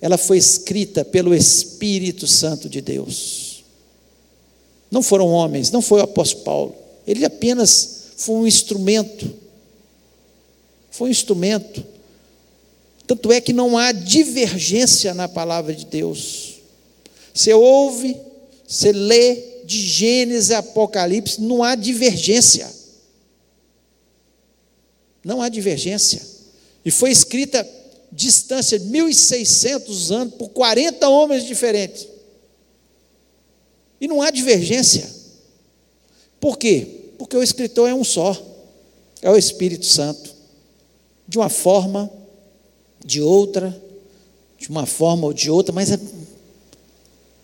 ela 0.00 0.18
foi 0.18 0.36
escrita 0.36 1.04
pelo 1.04 1.32
Espírito 1.32 2.26
Santo 2.26 2.68
de 2.68 2.80
Deus. 2.80 3.62
Não 4.90 5.00
foram 5.00 5.28
homens, 5.28 5.70
não 5.70 5.80
foi 5.80 6.00
o 6.00 6.04
apóstolo 6.04 6.42
Paulo. 6.42 6.74
Ele 7.06 7.24
apenas 7.24 7.99
foi 8.20 8.34
um 8.34 8.46
instrumento. 8.46 9.34
Foi 10.90 11.08
um 11.08 11.10
instrumento. 11.10 11.82
Tanto 13.06 13.32
é 13.32 13.40
que 13.40 13.50
não 13.50 13.78
há 13.78 13.92
divergência 13.92 15.14
na 15.14 15.26
palavra 15.26 15.74
de 15.74 15.86
Deus. 15.86 16.60
Você 17.32 17.54
ouve, 17.54 18.14
você 18.68 18.92
lê 18.92 19.62
de 19.64 19.80
Gênesis 19.80 20.50
a 20.50 20.58
Apocalipse, 20.58 21.40
não 21.40 21.64
há 21.64 21.74
divergência. 21.74 22.70
Não 25.24 25.40
há 25.40 25.48
divergência. 25.48 26.20
E 26.84 26.90
foi 26.90 27.10
escrita 27.10 27.66
distância 28.12 28.78
de 28.78 28.86
1.600 28.86 30.14
anos 30.14 30.34
por 30.34 30.50
40 30.50 31.08
homens 31.08 31.46
diferentes. 31.46 32.06
E 33.98 34.06
não 34.06 34.20
há 34.20 34.30
divergência. 34.30 35.08
Por 36.38 36.58
quê? 36.58 36.99
Porque 37.20 37.36
o 37.36 37.42
escritor 37.42 37.86
é 37.86 37.92
um 37.94 38.02
só, 38.02 38.34
é 39.20 39.30
o 39.30 39.36
Espírito 39.36 39.84
Santo. 39.84 40.34
De 41.28 41.36
uma 41.36 41.50
forma, 41.50 42.10
de 43.04 43.20
outra, 43.20 43.78
de 44.58 44.70
uma 44.70 44.86
forma 44.86 45.26
ou 45.26 45.34
de 45.34 45.50
outra, 45.50 45.70
mas 45.70 45.90
é 45.90 46.00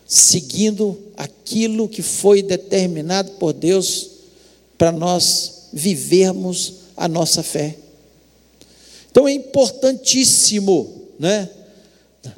seguindo 0.06 0.98
aquilo 1.14 1.90
que 1.90 2.00
foi 2.00 2.40
determinado 2.40 3.32
por 3.32 3.52
Deus 3.52 4.12
para 4.78 4.90
nós 4.90 5.68
vivermos 5.74 6.76
a 6.96 7.06
nossa 7.06 7.42
fé. 7.42 7.76
Então 9.10 9.28
é 9.28 9.32
importantíssimo, 9.34 11.02
né? 11.18 11.50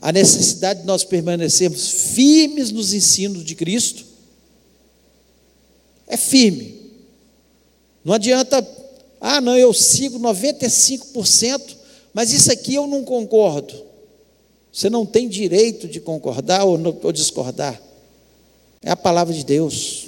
A 0.03 0.11
necessidade 0.11 0.81
de 0.81 0.87
nós 0.87 1.05
permanecermos 1.05 1.89
firmes 1.89 2.73
nos 2.73 2.93
ensinos 2.93 3.45
de 3.45 3.55
Cristo, 3.55 4.05
é 6.09 6.17
firme. 6.17 6.78
Não 8.09 8.15
adianta, 8.15 8.67
ah, 9.21 9.39
não, 9.39 9.55
eu 9.55 9.75
sigo 9.75 10.19
95%, 10.19 11.77
mas 12.15 12.33
isso 12.33 12.51
aqui 12.51 12.75
eu 12.75 12.87
não 12.87 13.05
concordo. 13.05 13.85
Você 14.73 14.89
não 14.89 15.05
tem 15.05 15.29
direito 15.29 15.87
de 15.87 16.01
concordar 16.01 16.65
ou, 16.65 16.79
ou 17.03 17.13
discordar. 17.13 17.79
É 18.81 18.91
a 18.91 18.97
palavra 18.97 19.35
de 19.35 19.45
Deus. 19.45 20.07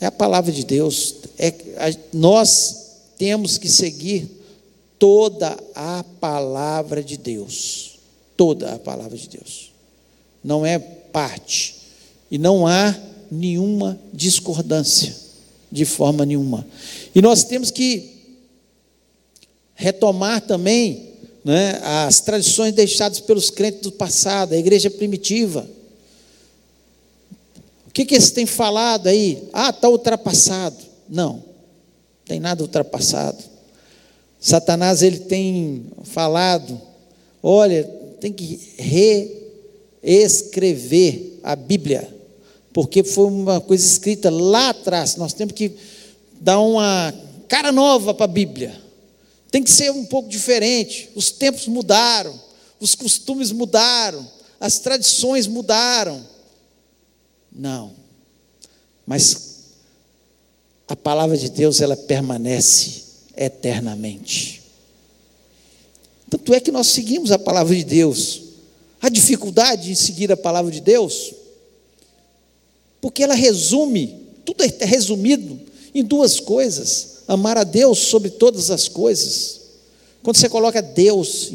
É 0.00 0.06
a 0.06 0.10
palavra 0.10 0.50
de 0.50 0.64
Deus. 0.64 1.16
É, 1.38 1.48
a, 1.48 1.94
nós 2.14 3.02
temos 3.18 3.58
que 3.58 3.68
seguir 3.68 4.26
toda 4.98 5.58
a 5.74 6.02
palavra 6.18 7.04
de 7.04 7.18
Deus. 7.18 7.98
Toda 8.34 8.72
a 8.72 8.78
palavra 8.78 9.18
de 9.18 9.28
Deus. 9.28 9.72
Não 10.42 10.64
é 10.64 10.78
parte. 10.78 11.76
E 12.30 12.38
não 12.38 12.66
há 12.66 12.98
nenhuma 13.30 14.00
discordância, 14.10 15.23
de 15.74 15.84
forma 15.84 16.24
nenhuma. 16.24 16.64
E 17.12 17.20
nós 17.20 17.42
temos 17.42 17.72
que 17.72 18.14
retomar 19.74 20.40
também 20.40 21.14
né, 21.44 21.80
as 21.82 22.20
tradições 22.20 22.72
deixadas 22.72 23.18
pelos 23.18 23.50
crentes 23.50 23.80
do 23.80 23.90
passado, 23.90 24.52
a 24.52 24.56
igreja 24.56 24.88
primitiva. 24.88 25.68
O 27.88 27.90
que, 27.90 28.04
que 28.04 28.14
eles 28.14 28.30
têm 28.30 28.46
falado 28.46 29.08
aí? 29.08 29.48
Ah, 29.52 29.70
está 29.70 29.88
ultrapassado. 29.88 30.76
Não, 31.08 31.42
tem 32.24 32.38
nada 32.38 32.62
ultrapassado. 32.62 33.42
Satanás 34.38 35.02
ele 35.02 35.18
tem 35.18 35.86
falado, 36.04 36.80
olha, 37.42 37.82
tem 38.20 38.32
que 38.32 38.60
reescrever 40.04 41.40
a 41.42 41.56
Bíblia 41.56 42.14
porque 42.74 43.04
foi 43.04 43.26
uma 43.26 43.60
coisa 43.60 43.86
escrita 43.86 44.28
lá 44.28 44.70
atrás. 44.70 45.14
Nós 45.14 45.32
temos 45.32 45.54
que 45.54 45.72
dar 46.40 46.58
uma 46.58 47.14
cara 47.46 47.70
nova 47.70 48.12
para 48.12 48.24
a 48.24 48.28
Bíblia. 48.28 48.82
Tem 49.48 49.62
que 49.62 49.70
ser 49.70 49.92
um 49.92 50.04
pouco 50.04 50.28
diferente. 50.28 51.08
Os 51.14 51.30
tempos 51.30 51.68
mudaram, 51.68 52.38
os 52.80 52.96
costumes 52.96 53.52
mudaram, 53.52 54.28
as 54.58 54.80
tradições 54.80 55.46
mudaram. 55.46 56.26
Não. 57.52 57.92
Mas 59.06 59.66
a 60.88 60.96
palavra 60.96 61.36
de 61.36 61.48
Deus 61.50 61.80
ela 61.80 61.96
permanece 61.96 63.04
eternamente. 63.36 64.62
Tanto 66.28 66.52
é 66.52 66.58
que 66.58 66.72
nós 66.72 66.88
seguimos 66.88 67.30
a 67.30 67.38
palavra 67.38 67.76
de 67.76 67.84
Deus. 67.84 68.42
A 69.00 69.08
dificuldade 69.08 69.92
em 69.92 69.94
seguir 69.94 70.32
a 70.32 70.36
palavra 70.36 70.72
de 70.72 70.80
Deus 70.80 71.43
porque 73.04 73.22
ela 73.22 73.34
resume, 73.34 74.18
tudo 74.46 74.64
é 74.64 74.86
resumido 74.86 75.60
em 75.94 76.02
duas 76.02 76.40
coisas: 76.40 77.16
amar 77.28 77.58
a 77.58 77.62
Deus 77.62 77.98
sobre 77.98 78.30
todas 78.30 78.70
as 78.70 78.88
coisas. 78.88 79.60
Quando 80.22 80.38
você 80.38 80.48
coloca 80.48 80.80
Deus, 80.80 81.52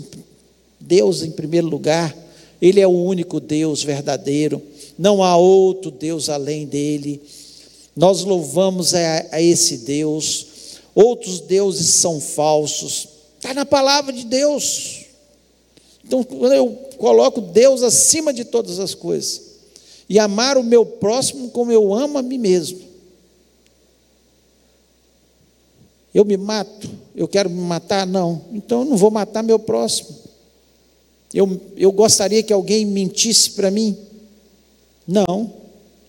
Deus 0.79 1.23
em 1.23 1.31
primeiro 1.31 1.65
lugar, 1.65 2.15
Ele 2.61 2.79
é 2.79 2.85
o 2.85 2.91
único 2.91 3.39
Deus 3.39 3.81
verdadeiro, 3.81 4.61
não 4.95 5.23
há 5.23 5.35
outro 5.37 5.89
Deus 5.89 6.29
além 6.29 6.67
dele. 6.67 7.19
Nós 7.95 8.23
louvamos 8.23 8.93
a, 8.93 9.25
a 9.31 9.41
esse 9.41 9.77
Deus, 9.77 10.45
outros 10.93 11.39
deuses 11.39 11.87
são 11.95 12.21
falsos, 12.21 13.07
está 13.39 13.55
na 13.55 13.65
palavra 13.65 14.13
de 14.13 14.23
Deus. 14.23 15.05
Então, 16.05 16.23
quando 16.23 16.53
eu 16.53 16.67
coloco 16.99 17.41
Deus 17.41 17.81
acima 17.81 18.31
de 18.31 18.45
todas 18.45 18.77
as 18.77 18.93
coisas, 18.93 19.48
e 20.09 20.17
amar 20.17 20.57
o 20.57 20.63
meu 20.63 20.83
próximo 20.83 21.51
como 21.51 21.71
eu 21.71 21.93
amo 21.93 22.17
a 22.17 22.21
mim 22.23 22.39
mesmo. 22.39 22.89
Eu 26.11 26.25
me 26.25 26.35
mato, 26.35 26.89
eu 27.15 27.27
quero 27.27 27.49
me 27.49 27.61
matar? 27.61 28.07
Não. 28.07 28.41
Então 28.51 28.79
eu 28.79 28.85
não 28.85 28.97
vou 28.97 29.11
matar 29.11 29.43
meu 29.43 29.59
próximo. 29.59 30.17
Eu, 31.31 31.61
eu 31.77 31.91
gostaria 31.91 32.41
que 32.41 32.51
alguém 32.51 32.83
mentisse 32.83 33.51
para 33.51 33.69
mim? 33.69 33.95
Não, 35.07 35.53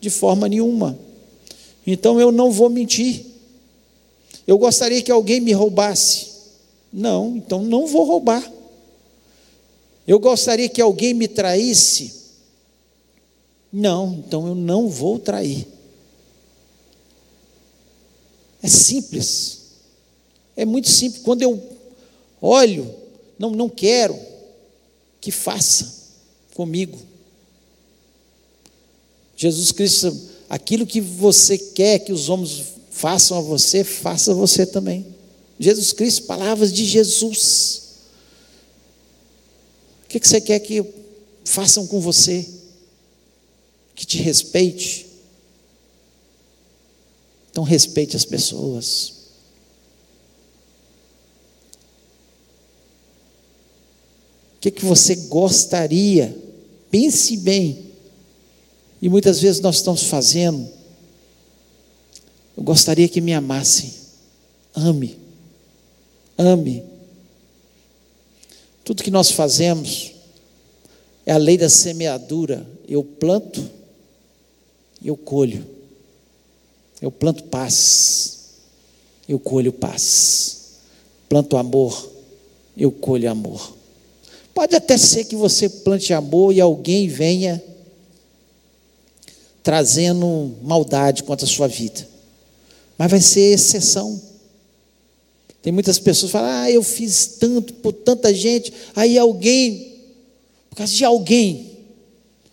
de 0.00 0.08
forma 0.08 0.48
nenhuma. 0.48 0.98
Então 1.86 2.18
eu 2.18 2.32
não 2.32 2.50
vou 2.50 2.70
mentir. 2.70 3.26
Eu 4.46 4.56
gostaria 4.56 5.02
que 5.02 5.12
alguém 5.12 5.40
me 5.40 5.52
roubasse? 5.52 6.28
Não, 6.90 7.36
então 7.36 7.62
não 7.62 7.86
vou 7.86 8.04
roubar. 8.04 8.50
Eu 10.08 10.18
gostaria 10.18 10.68
que 10.68 10.80
alguém 10.80 11.12
me 11.12 11.28
traísse? 11.28 12.19
Não, 13.72 14.22
então 14.26 14.46
eu 14.46 14.54
não 14.54 14.88
vou 14.88 15.18
trair. 15.18 15.66
É 18.62 18.68
simples. 18.68 19.60
É 20.56 20.64
muito 20.64 20.88
simples. 20.88 21.22
Quando 21.22 21.42
eu 21.42 21.62
olho, 22.40 22.92
não, 23.38 23.50
não 23.50 23.68
quero 23.68 24.18
que 25.20 25.30
faça 25.30 26.00
comigo. 26.54 26.98
Jesus 29.36 29.72
Cristo, 29.72 30.14
aquilo 30.48 30.86
que 30.86 31.00
você 31.00 31.56
quer 31.56 32.00
que 32.00 32.12
os 32.12 32.28
homens 32.28 32.64
façam 32.90 33.38
a 33.38 33.40
você, 33.40 33.82
faça 33.82 34.34
você 34.34 34.66
também. 34.66 35.06
Jesus 35.58 35.92
Cristo, 35.92 36.24
palavras 36.24 36.72
de 36.72 36.84
Jesus. 36.84 37.82
O 40.04 40.08
que 40.08 40.18
você 40.18 40.40
quer 40.40 40.58
que 40.60 40.84
façam 41.44 41.86
com 41.86 42.00
você? 42.00 42.46
Que 43.94 44.06
te 44.06 44.18
respeite. 44.18 45.06
Então 47.50 47.64
respeite 47.64 48.16
as 48.16 48.24
pessoas. 48.24 49.20
O 54.56 54.60
que, 54.60 54.70
que 54.70 54.84
você 54.84 55.14
gostaria? 55.14 56.36
Pense 56.90 57.36
bem. 57.38 57.90
E 59.00 59.08
muitas 59.08 59.40
vezes 59.40 59.60
nós 59.60 59.76
estamos 59.76 60.04
fazendo. 60.04 60.68
Eu 62.56 62.62
gostaria 62.62 63.08
que 63.08 63.20
me 63.20 63.32
amassem. 63.32 63.94
Ame. 64.74 65.18
Ame. 66.36 66.84
Tudo 68.84 69.02
que 69.02 69.10
nós 69.10 69.30
fazemos 69.30 70.12
é 71.24 71.32
a 71.32 71.38
lei 71.38 71.56
da 71.56 71.68
semeadura. 71.70 72.66
Eu 72.86 73.02
planto, 73.02 73.66
eu 75.04 75.16
colho. 75.16 75.66
Eu 77.00 77.10
planto 77.10 77.44
paz, 77.44 78.38
eu 79.28 79.38
colho 79.38 79.72
paz. 79.72 80.58
Planto 81.28 81.56
amor, 81.56 82.10
eu 82.76 82.90
colho 82.90 83.30
amor. 83.30 83.76
Pode 84.52 84.74
até 84.74 84.98
ser 84.98 85.24
que 85.24 85.36
você 85.36 85.68
plante 85.68 86.12
amor 86.12 86.52
e 86.52 86.60
alguém 86.60 87.08
venha 87.08 87.62
trazendo 89.62 90.54
maldade 90.62 91.22
contra 91.22 91.46
a 91.46 91.48
sua 91.48 91.68
vida. 91.68 92.06
Mas 92.98 93.10
vai 93.10 93.20
ser 93.20 93.54
exceção. 93.54 94.20
Tem 95.62 95.72
muitas 95.72 95.98
pessoas 95.98 96.30
que 96.30 96.38
falam: 96.38 96.50
Ah, 96.50 96.70
eu 96.70 96.82
fiz 96.82 97.26
tanto 97.38 97.74
por 97.74 97.92
tanta 97.92 98.34
gente. 98.34 98.72
Aí 98.94 99.18
alguém, 99.18 100.02
por 100.68 100.76
causa 100.76 100.92
de 100.92 101.04
alguém, 101.04 101.69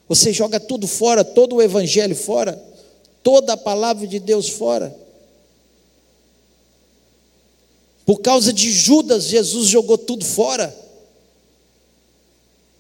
você 0.07 0.31
joga 0.31 0.59
tudo 0.59 0.87
fora, 0.87 1.23
todo 1.23 1.57
o 1.57 1.61
evangelho 1.61 2.15
fora, 2.15 2.61
toda 3.21 3.53
a 3.53 3.57
palavra 3.57 4.07
de 4.07 4.19
Deus 4.19 4.49
fora. 4.49 4.95
Por 8.05 8.21
causa 8.21 8.53
de 8.53 8.71
Judas, 8.71 9.25
Jesus 9.25 9.67
jogou 9.67 9.97
tudo 9.97 10.23
fora. 10.23 10.73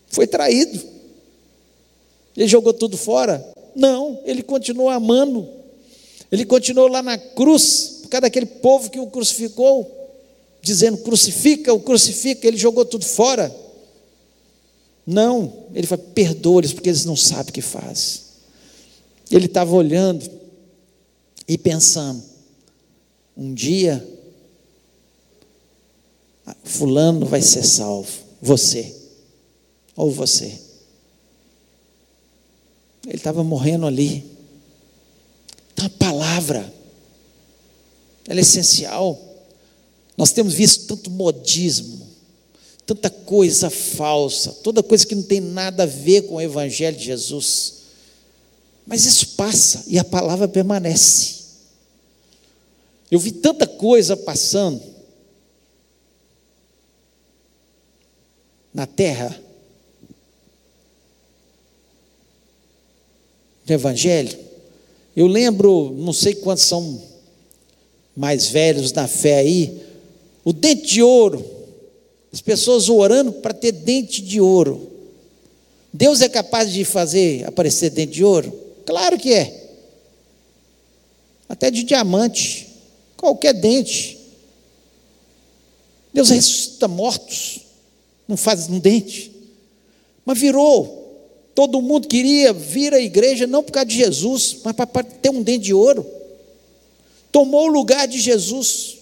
Foi 0.07 0.25
traído. 0.25 0.81
Ele 2.35 2.47
jogou 2.47 2.73
tudo 2.73 2.97
fora? 2.97 3.45
Não, 3.75 4.21
ele 4.23 4.41
continuou 4.41 4.89
amando. 4.89 5.49
Ele 6.31 6.45
continuou 6.45 6.87
lá 6.87 7.03
na 7.03 7.17
cruz, 7.17 7.99
por 8.03 8.09
causa 8.09 8.21
daquele 8.21 8.45
povo 8.45 8.89
que 8.89 8.99
o 8.99 9.07
crucificou 9.07 9.93
dizendo 10.61 10.97
crucifica, 10.97 11.73
o 11.73 11.79
crucifica, 11.79 12.47
ele 12.47 12.57
jogou 12.57 12.85
tudo 12.85 13.05
fora. 13.05 13.53
Não, 15.07 15.67
ele 15.73 15.87
foi 15.87 15.97
perdoa-lhes 15.97 16.73
porque 16.73 16.89
eles 16.89 17.05
não 17.05 17.15
sabem 17.15 17.49
o 17.49 17.53
que 17.53 17.61
fazem. 17.61 18.21
Ele 19.31 19.45
estava 19.45 19.73
olhando 19.73 20.29
e 21.47 21.57
pensando, 21.57 22.21
um 23.37 23.53
dia 23.53 24.05
fulano 26.63 27.25
vai 27.25 27.41
ser 27.41 27.63
salvo, 27.63 28.11
você 28.41 28.93
ou 29.95 30.11
você. 30.11 30.59
Ele 33.05 33.15
estava 33.15 33.43
morrendo 33.43 33.85
ali. 33.85 34.25
Então 35.73 35.85
a 35.85 35.89
palavra, 35.89 36.73
ela 38.27 38.39
é 38.39 38.41
essencial. 38.41 39.17
Nós 40.17 40.31
temos 40.31 40.53
visto 40.53 40.87
tanto 40.87 41.09
modismo, 41.09 42.06
tanta 42.87 43.09
coisa 43.09 43.69
falsa, 43.69 44.53
toda 44.63 44.81
coisa 44.81 45.05
que 45.05 45.13
não 45.13 45.21
tem 45.21 45.41
nada 45.41 45.83
a 45.83 45.85
ver 45.85 46.21
com 46.21 46.35
o 46.35 46.41
Evangelho 46.41 46.95
de 46.95 47.03
Jesus. 47.03 47.73
Mas 48.85 49.05
isso 49.05 49.35
passa 49.35 49.83
e 49.87 49.99
a 49.99 50.05
palavra 50.05 50.47
permanece. 50.47 51.35
Eu 53.11 53.19
vi 53.19 53.33
tanta 53.33 53.67
coisa 53.67 54.15
passando 54.15 54.81
na 58.73 58.85
terra, 58.87 59.37
no 63.67 63.75
Evangelho. 63.75 64.39
Eu 65.13 65.27
lembro, 65.27 65.93
não 65.97 66.13
sei 66.13 66.35
quantos 66.35 66.63
são 66.63 67.01
mais 68.15 68.47
velhos 68.47 68.93
na 68.93 69.09
fé 69.09 69.39
aí, 69.39 69.85
o 70.45 70.53
dente 70.53 70.85
de 70.85 71.03
ouro. 71.03 71.56
As 72.37 72.41
pessoas 72.41 72.87
orando 72.87 73.31
para 73.31 73.51
ter 73.51 73.71
dente 73.71 74.21
de 74.21 74.39
ouro. 74.39 74.91
Deus 75.91 76.21
é 76.21 76.29
capaz 76.29 76.71
de 76.71 76.85
fazer 76.85 77.43
aparecer 77.47 77.89
dente 77.89 78.11
de 78.13 78.23
ouro? 78.23 78.53
Claro 78.85 79.17
que 79.17 79.33
é. 79.33 79.71
Até 81.49 81.71
de 81.71 81.81
diamante. 81.81 82.67
Qualquer 83.17 83.53
dente. 83.53 84.19
Deus 86.13 86.29
ressuscita 86.29 86.87
mortos. 86.87 87.61
Não 88.27 88.37
faz 88.37 88.69
um 88.69 88.77
dente. 88.77 89.31
Mas 90.23 90.37
virou. 90.37 91.25
Todo 91.55 91.81
mundo 91.81 92.07
queria 92.07 92.53
vir 92.53 92.93
à 92.93 92.99
igreja 92.99 93.47
não 93.47 93.63
por 93.63 93.71
causa 93.71 93.87
de 93.87 93.97
Jesus, 93.97 94.57
mas 94.63 94.75
para 94.75 95.03
ter 95.03 95.31
um 95.31 95.41
dente 95.41 95.65
de 95.65 95.73
ouro. 95.73 96.05
Tomou 97.31 97.63
o 97.63 97.71
lugar 97.71 98.07
de 98.07 98.21
Jesus. 98.21 98.96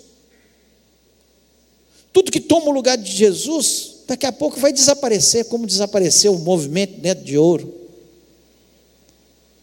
Tudo 2.15 2.31
que 2.31 2.39
toma 2.39 2.67
o 2.67 2.71
lugar 2.71 2.97
de 2.97 3.11
Jesus, 3.11 3.95
daqui 4.07 4.25
a 4.25 4.31
pouco 4.31 4.57
vai 4.57 4.71
desaparecer, 4.71 5.43
como 5.49 5.67
desapareceu 5.67 6.33
o 6.33 6.39
movimento 6.39 6.97
dentro 7.01 7.25
de 7.25 7.37
ouro. 7.37 7.75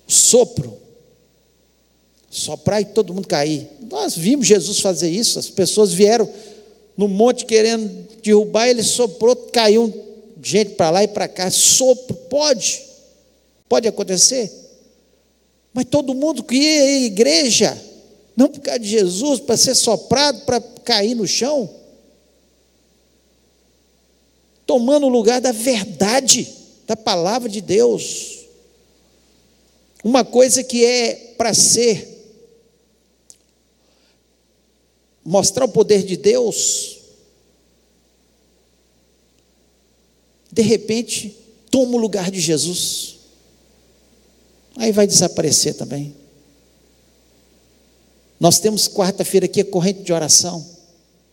O 0.07 0.12
sopro. 0.12 0.76
Soprar 2.30 2.82
e 2.82 2.84
todo 2.84 3.14
mundo 3.14 3.26
cair. 3.26 3.66
Nós 3.90 4.14
vimos 4.14 4.46
Jesus 4.46 4.80
fazer 4.80 5.09
isso, 5.09 5.38
as 5.38 5.48
pessoas 5.48 5.94
vieram 5.94 6.28
no 6.94 7.09
monte 7.09 7.46
querendo 7.46 8.07
derrubar, 8.22 8.68
ele 8.68 8.82
soprou, 8.82 9.34
caiu 9.34 9.90
gente 10.42 10.72
para 10.72 10.90
lá 10.90 11.03
e 11.03 11.09
para 11.09 11.26
cá. 11.28 11.50
Sopro, 11.50 12.14
pode, 12.14 12.82
pode 13.66 13.88
acontecer. 13.88 14.53
Mas 15.72 15.86
todo 15.86 16.12
mundo 16.12 16.42
que 16.42 16.57
ia 16.57 16.82
à 16.82 17.00
igreja, 17.07 17.82
não 18.36 18.48
por 18.48 18.61
causa 18.61 18.80
de 18.80 18.90
Jesus, 18.90 19.40
para 19.40 19.57
ser 19.57 19.74
soprado, 19.74 20.44
para 20.44 20.61
cair 20.61 21.14
no 21.14 21.26
chão 21.26 21.80
tomando 24.67 25.07
o 25.07 25.11
lugar 25.11 25.41
da 25.41 25.53
verdade, 25.53 26.49
da 26.87 26.97
palavra 26.97 27.49
de 27.49 27.61
Deus. 27.61 28.41
Uma 30.03 30.25
coisa 30.25 30.63
que 30.65 30.85
é 30.85 31.35
para 31.37 31.55
ser 31.55 32.11
mostrar 35.25 35.65
o 35.65 35.69
poder 35.69 36.03
de 36.03 36.17
Deus, 36.17 36.99
de 40.51 40.63
repente 40.63 41.37
toma 41.71 41.95
o 41.95 42.01
lugar 42.01 42.31
de 42.31 42.41
Jesus. 42.41 43.19
Aí 44.77 44.91
vai 44.93 45.07
desaparecer 45.07 45.75
também. 45.75 46.15
Nós 48.41 48.59
temos 48.59 48.89
quarta-feira 48.89 49.47
aqui 49.47 49.61
a 49.61 49.65
corrente 49.65 50.03
de 50.03 50.13
oração. 50.13 50.67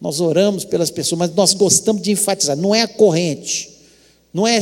Nós 0.01 0.21
oramos 0.21 0.63
pelas 0.63 0.89
pessoas, 0.89 1.19
mas 1.19 1.35
nós 1.35 1.53
gostamos 1.53 2.01
de 2.01 2.11
enfatizar, 2.11 2.55
não 2.55 2.73
é 2.73 2.83
a 2.83 2.87
corrente, 2.87 3.69
não 4.33 4.47
é, 4.47 4.59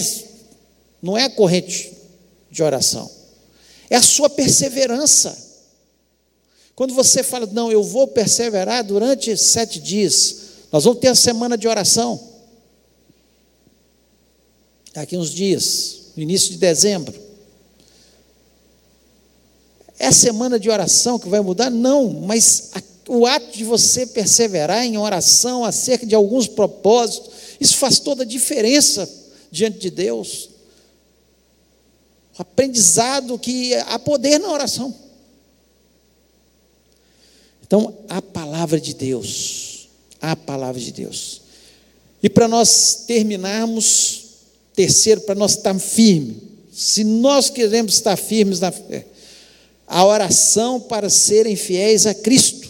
não 1.02 1.18
é 1.18 1.26
a 1.26 1.30
corrente 1.30 1.94
de 2.50 2.64
oração, 2.64 3.10
é 3.90 3.96
a 3.96 4.02
sua 4.02 4.30
perseverança. 4.30 5.46
Quando 6.76 6.94
você 6.94 7.24
fala, 7.24 7.46
não, 7.48 7.72
eu 7.72 7.84
vou 7.84 8.08
perseverar 8.08 8.84
durante 8.84 9.36
sete 9.38 9.80
dias, 9.80 10.38
nós 10.72 10.84
vamos 10.84 11.00
ter 11.00 11.08
a 11.08 11.16
semana 11.16 11.58
de 11.58 11.68
oração. 11.68 12.20
Daqui 14.94 15.16
uns 15.18 15.30
dias, 15.30 15.98
no 16.16 16.24
início 16.24 16.50
de 16.52 16.58
dezembro. 16.58 17.14
É 20.00 20.08
a 20.08 20.12
semana 20.12 20.60
de 20.60 20.70
oração 20.70 21.18
que 21.18 21.30
vai 21.30 21.40
mudar? 21.42 21.70
Não, 21.70 22.10
mas 22.10 22.72
a, 22.74 22.82
o 23.08 23.26
ato 23.26 23.58
de 23.58 23.64
você 23.64 24.06
perseverar 24.06 24.86
em 24.86 24.98
oração 24.98 25.64
acerca 25.64 26.06
de 26.06 26.14
alguns 26.14 26.48
propósitos, 26.48 27.32
isso 27.60 27.78
faz 27.78 28.00
toda 28.00 28.24
a 28.24 28.26
diferença 28.26 29.10
diante 29.52 29.80
de 29.80 29.90
Deus. 29.90 30.50
O 32.38 32.42
aprendizado 32.42 33.40
que 33.40 33.74
há 33.76 33.98
poder 33.98 34.40
na 34.40 34.52
oração. 34.52 34.94
Então, 37.66 37.98
a 38.08 38.22
palavra 38.22 38.80
de 38.80 38.94
Deus, 38.94 39.90
a 40.22 40.36
palavra 40.36 40.80
de 40.80 40.92
Deus. 40.92 41.42
E 42.22 42.30
para 42.30 42.48
nós 42.48 43.04
terminarmos, 43.08 44.26
terceiro, 44.74 45.22
para 45.22 45.36
nós 45.36 45.52
estarmos 45.52 45.84
firmes, 45.84 46.38
se 46.72 47.04
nós 47.04 47.50
queremos 47.50 47.96
estar 47.96 48.16
firmes 48.16 48.60
na 48.60 48.72
fé, 48.72 49.06
a 49.88 50.06
oração 50.06 50.80
para 50.80 51.10
serem 51.10 51.56
fiéis 51.56 52.06
a 52.06 52.14
Cristo. 52.14 52.67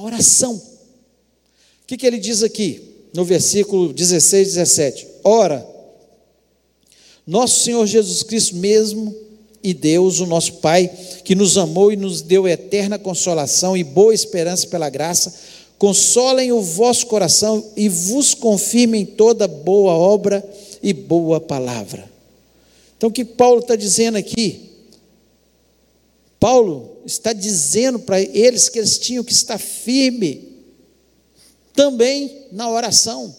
Oração. 0.00 0.54
O 0.54 1.86
que, 1.86 1.96
que 1.96 2.06
ele 2.06 2.18
diz 2.18 2.42
aqui, 2.42 2.80
no 3.12 3.24
versículo 3.24 3.92
16, 3.92 4.54
17? 4.54 5.06
Ora, 5.22 5.66
nosso 7.26 7.60
Senhor 7.60 7.86
Jesus 7.86 8.22
Cristo 8.22 8.56
mesmo 8.56 9.14
e 9.62 9.74
Deus, 9.74 10.20
o 10.20 10.26
nosso 10.26 10.54
Pai, 10.54 10.90
que 11.24 11.34
nos 11.34 11.58
amou 11.58 11.92
e 11.92 11.96
nos 11.96 12.22
deu 12.22 12.48
eterna 12.48 12.98
consolação 12.98 13.76
e 13.76 13.84
boa 13.84 14.14
esperança 14.14 14.66
pela 14.66 14.88
graça, 14.88 15.34
consolem 15.78 16.50
o 16.52 16.62
vosso 16.62 17.06
coração 17.06 17.64
e 17.76 17.88
vos 17.88 18.32
confirmem 18.34 19.04
toda 19.04 19.46
boa 19.46 19.92
obra 19.92 20.42
e 20.82 20.92
boa 20.92 21.40
palavra. 21.40 22.10
Então, 22.96 23.10
o 23.10 23.12
que 23.12 23.24
Paulo 23.24 23.60
está 23.60 23.76
dizendo 23.76 24.16
aqui? 24.16 24.69
Paulo 26.40 27.02
está 27.04 27.34
dizendo 27.34 27.98
para 27.98 28.18
eles 28.18 28.70
que 28.70 28.78
eles 28.78 28.98
tinham 28.98 29.22
que 29.22 29.32
estar 29.32 29.58
firme 29.58 30.64
também 31.74 32.46
na 32.50 32.68
oração, 32.70 33.36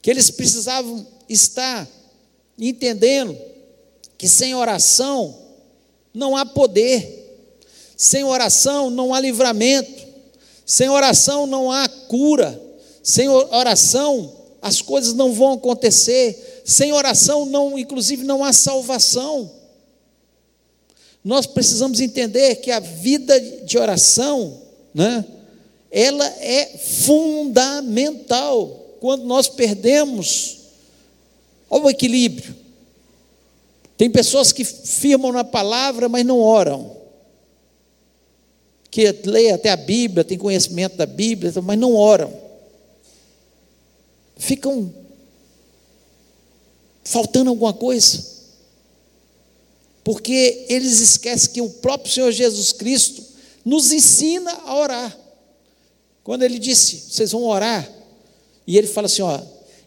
que 0.00 0.08
eles 0.08 0.30
precisavam 0.30 1.04
estar 1.28 1.88
entendendo 2.56 3.36
que 4.16 4.28
sem 4.28 4.54
oração 4.54 5.36
não 6.14 6.36
há 6.36 6.46
poder, 6.46 7.50
sem 7.96 8.22
oração 8.22 8.88
não 8.88 9.12
há 9.12 9.18
livramento, 9.18 10.06
sem 10.64 10.88
oração 10.88 11.46
não 11.46 11.72
há 11.72 11.88
cura, 11.88 12.60
sem 13.02 13.28
oração 13.28 14.32
as 14.62 14.80
coisas 14.80 15.12
não 15.12 15.32
vão 15.32 15.54
acontecer, 15.54 16.62
sem 16.64 16.92
oração 16.92 17.44
não, 17.46 17.78
inclusive 17.78 18.24
não 18.24 18.44
há 18.44 18.52
salvação. 18.52 19.55
Nós 21.26 21.44
precisamos 21.44 21.98
entender 21.98 22.54
que 22.54 22.70
a 22.70 22.78
vida 22.78 23.40
de 23.40 23.76
oração, 23.76 24.62
né, 24.94 25.24
ela 25.90 26.24
é 26.24 26.78
fundamental. 26.78 28.68
Quando 29.00 29.24
nós 29.24 29.48
perdemos 29.48 30.58
o 31.68 31.90
equilíbrio, 31.90 32.54
tem 33.96 34.08
pessoas 34.08 34.52
que 34.52 34.62
firmam 34.64 35.32
na 35.32 35.42
palavra, 35.42 36.08
mas 36.08 36.24
não 36.24 36.38
oram. 36.38 36.96
Que 38.88 39.10
lê 39.24 39.50
até 39.50 39.70
a 39.70 39.76
Bíblia, 39.76 40.22
tem 40.22 40.38
conhecimento 40.38 40.96
da 40.96 41.06
Bíblia, 41.06 41.52
mas 41.60 41.76
não 41.76 41.96
oram. 41.96 42.32
Ficam 44.36 44.94
faltando 47.02 47.50
alguma 47.50 47.72
coisa. 47.72 48.35
Porque 50.06 50.66
eles 50.68 51.00
esquecem 51.00 51.50
que 51.50 51.60
o 51.60 51.68
próprio 51.68 52.12
Senhor 52.12 52.30
Jesus 52.30 52.70
Cristo 52.72 53.20
nos 53.64 53.90
ensina 53.90 54.52
a 54.64 54.78
orar. 54.78 55.18
Quando 56.22 56.44
ele 56.44 56.60
disse, 56.60 57.10
vocês 57.10 57.32
vão 57.32 57.42
orar, 57.42 57.90
e 58.68 58.78
ele 58.78 58.86
fala 58.86 59.06
assim: 59.06 59.22
ó, 59.22 59.40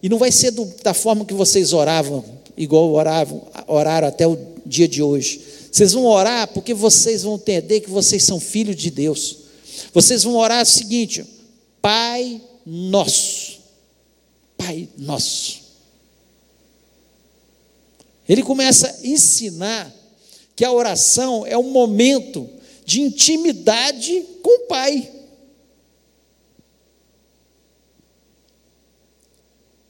e 0.03 0.09
não 0.09 0.17
vai 0.17 0.29
ser 0.29 0.51
do, 0.51 0.65
da 0.83 0.93
forma 0.93 1.23
que 1.23 1.33
vocês 1.33 1.71
oravam, 1.71 2.25
igual 2.57 2.91
oravam, 2.91 3.47
oraram 3.65 4.09
até 4.09 4.27
o 4.27 4.37
dia 4.65 4.89
de 4.89 5.01
hoje. 5.01 5.41
Vocês 5.71 5.93
vão 5.93 6.03
orar 6.03 6.49
porque 6.49 6.73
vocês 6.73 7.23
vão 7.23 7.35
entender 7.35 7.79
que 7.79 7.89
vocês 7.89 8.21
são 8.21 8.41
filhos 8.41 8.75
de 8.75 8.91
Deus. 8.91 9.37
Vocês 9.93 10.25
vão 10.25 10.35
orar 10.35 10.63
o 10.63 10.65
seguinte: 10.65 11.25
Pai 11.81 12.41
nosso. 12.65 13.59
Pai 14.57 14.89
nosso. 14.97 15.61
Ele 18.27 18.43
começa 18.43 18.89
a 18.89 19.07
ensinar 19.07 19.95
que 20.59 20.65
a 20.65 20.73
oração 20.73 21.47
é 21.47 21.57
um 21.57 21.71
momento 21.71 22.49
de 22.83 22.99
intimidade 22.99 24.25
com 24.43 24.65
o 24.65 24.67
Pai. 24.67 25.09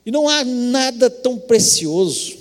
E 0.05 0.11
não 0.11 0.29
há 0.29 0.45
nada 0.45 1.09
tão 1.09 1.39
precioso 1.39 2.37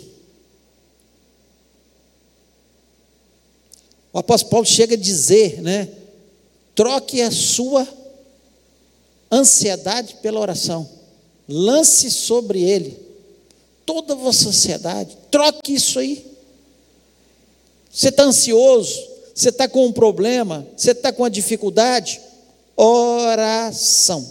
O 4.12 4.18
apóstolo 4.18 4.50
Paulo 4.50 4.66
chega 4.66 4.94
a 4.94 4.98
dizer, 4.98 5.62
né? 5.62 5.88
Troque 6.74 7.22
a 7.22 7.30
sua 7.30 7.88
ansiedade 9.32 10.16
pela 10.20 10.38
oração. 10.38 10.86
Lance 11.48 12.10
sobre 12.10 12.60
ele 12.60 12.98
toda 13.86 14.12
a 14.12 14.16
vossa 14.16 14.50
ansiedade. 14.50 15.16
Troque 15.30 15.72
isso 15.72 15.98
aí. 15.98 16.37
Você 17.98 18.10
está 18.10 18.22
ansioso, 18.22 19.08
você 19.34 19.48
está 19.48 19.66
com 19.66 19.84
um 19.84 19.92
problema, 19.92 20.64
você 20.76 20.92
está 20.92 21.12
com 21.12 21.24
uma 21.24 21.30
dificuldade. 21.30 22.20
Oração. 22.76 24.24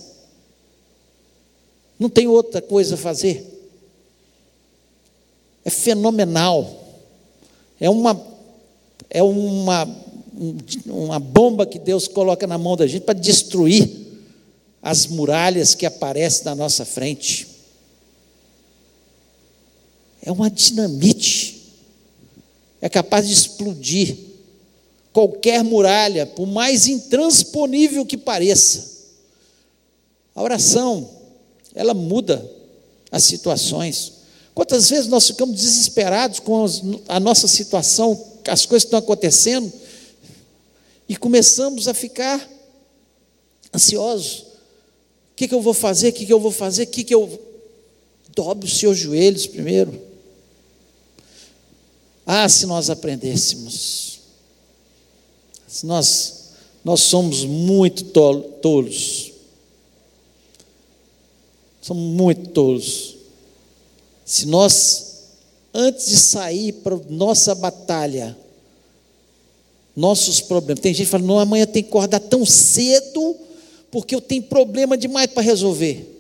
Não 1.99 2.07
tem 2.07 2.29
outra 2.29 2.61
coisa 2.61 2.95
a 2.95 2.97
fazer. 2.97 3.45
É 5.65 5.69
fenomenal. 5.69 6.81
É 7.77 7.89
uma 7.89 8.25
é 9.09 9.21
uma, 9.21 9.85
uma 10.85 11.19
bomba 11.19 11.65
que 11.65 11.77
Deus 11.77 12.07
coloca 12.07 12.47
na 12.47 12.57
mão 12.57 12.77
da 12.77 12.87
gente 12.87 13.03
para 13.03 13.19
destruir 13.19 13.89
as 14.81 15.07
muralhas 15.07 15.75
que 15.75 15.85
aparecem 15.85 16.45
na 16.45 16.55
nossa 16.55 16.85
frente. 16.85 17.45
É 20.21 20.31
uma 20.31 20.49
dinamite, 20.49 21.56
é 22.81 22.89
capaz 22.89 23.27
de 23.27 23.33
explodir 23.33 24.17
qualquer 25.11 25.63
muralha, 25.63 26.25
por 26.25 26.45
mais 26.45 26.87
intransponível 26.87 28.05
que 28.05 28.17
pareça. 28.17 28.97
A 30.35 30.41
oração, 30.43 31.09
ela 31.73 31.93
muda 31.93 32.49
as 33.11 33.23
situações. 33.23 34.13
Quantas 34.53 34.89
vezes 34.89 35.07
nós 35.07 35.27
ficamos 35.27 35.55
desesperados 35.55 36.39
com 36.39 36.65
a 37.07 37.19
nossa 37.19 37.47
situação 37.47 38.37
as 38.47 38.65
coisas 38.65 38.85
estão 38.85 38.99
acontecendo, 38.99 39.71
e 41.07 41.15
começamos 41.15 41.87
a 41.87 41.93
ficar 41.93 42.49
ansiosos. 43.73 44.39
O 45.31 45.35
que, 45.37 45.47
que 45.47 45.53
eu 45.53 45.61
vou 45.61 45.73
fazer? 45.73 46.09
O 46.09 46.13
que, 46.13 46.25
que 46.25 46.33
eu 46.33 46.39
vou 46.39 46.51
fazer? 46.51 46.83
O 46.83 46.87
que, 46.87 47.03
que 47.03 47.13
eu. 47.13 47.43
Dobre 48.35 48.65
os 48.65 48.77
seus 48.77 48.97
joelhos 48.97 49.47
primeiro. 49.47 49.99
Ah, 52.27 52.47
se 52.49 52.65
nós 52.65 52.89
aprendêssemos. 52.89 54.19
Se 55.65 55.85
nós, 55.85 56.49
nós 56.83 56.99
somos 56.99 57.45
muito 57.45 58.03
tolos. 58.03 59.31
Somos 61.81 62.03
muito 62.03 62.49
tolos. 62.49 63.15
Se 64.25 64.45
nós 64.45 65.07
antes 65.77 66.07
de 66.07 66.17
sair 66.17 66.73
para 66.73 66.97
nossa 67.07 67.53
batalha, 67.53 68.35
nossos 69.95 70.41
problemas. 70.41 70.81
Tem 70.81 70.93
gente 70.93 71.05
que 71.05 71.11
fala, 71.11 71.23
não, 71.23 71.37
amanhã 71.37 71.67
tem 71.67 71.83
que 71.83 71.89
acordar 71.89 72.19
tão 72.19 72.43
cedo, 72.43 73.35
porque 73.91 74.15
eu 74.15 74.21
tenho 74.21 74.43
problema 74.43 74.97
demais 74.97 75.27
para 75.27 75.43
resolver. 75.43 76.16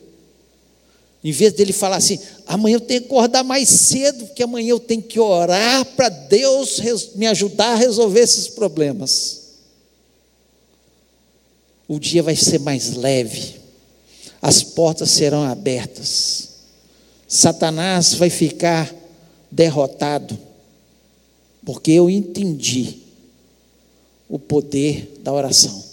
Em 1.23 1.31
vez 1.31 1.53
dele 1.53 1.73
falar 1.73 1.97
assim, 1.97 2.19
amanhã 2.45 2.75
eu 2.75 2.81
tenho 2.81 3.01
que 3.01 3.07
acordar 3.07 3.43
mais 3.43 3.67
cedo, 3.67 4.25
porque 4.27 4.43
amanhã 4.43 4.69
eu 4.69 4.79
tenho 4.79 5.01
que 5.01 5.19
orar 5.19 5.83
para 5.85 6.09
Deus 6.09 6.79
me 7.15 7.25
ajudar 7.27 7.73
a 7.73 7.75
resolver 7.75 8.19
esses 8.19 8.47
problemas. 8.47 9.41
O 11.87 11.99
dia 11.99 12.21
vai 12.21 12.35
ser 12.35 12.59
mais 12.59 12.93
leve, 12.93 13.55
as 14.41 14.61
portas 14.61 15.09
serão 15.09 15.43
abertas, 15.43 16.49
Satanás 17.27 18.13
vai 18.13 18.29
ficar 18.29 18.93
derrotado, 19.49 20.37
porque 21.65 21.91
eu 21.91 22.09
entendi 22.09 22.99
o 24.29 24.37
poder 24.37 25.19
da 25.23 25.33
oração. 25.33 25.83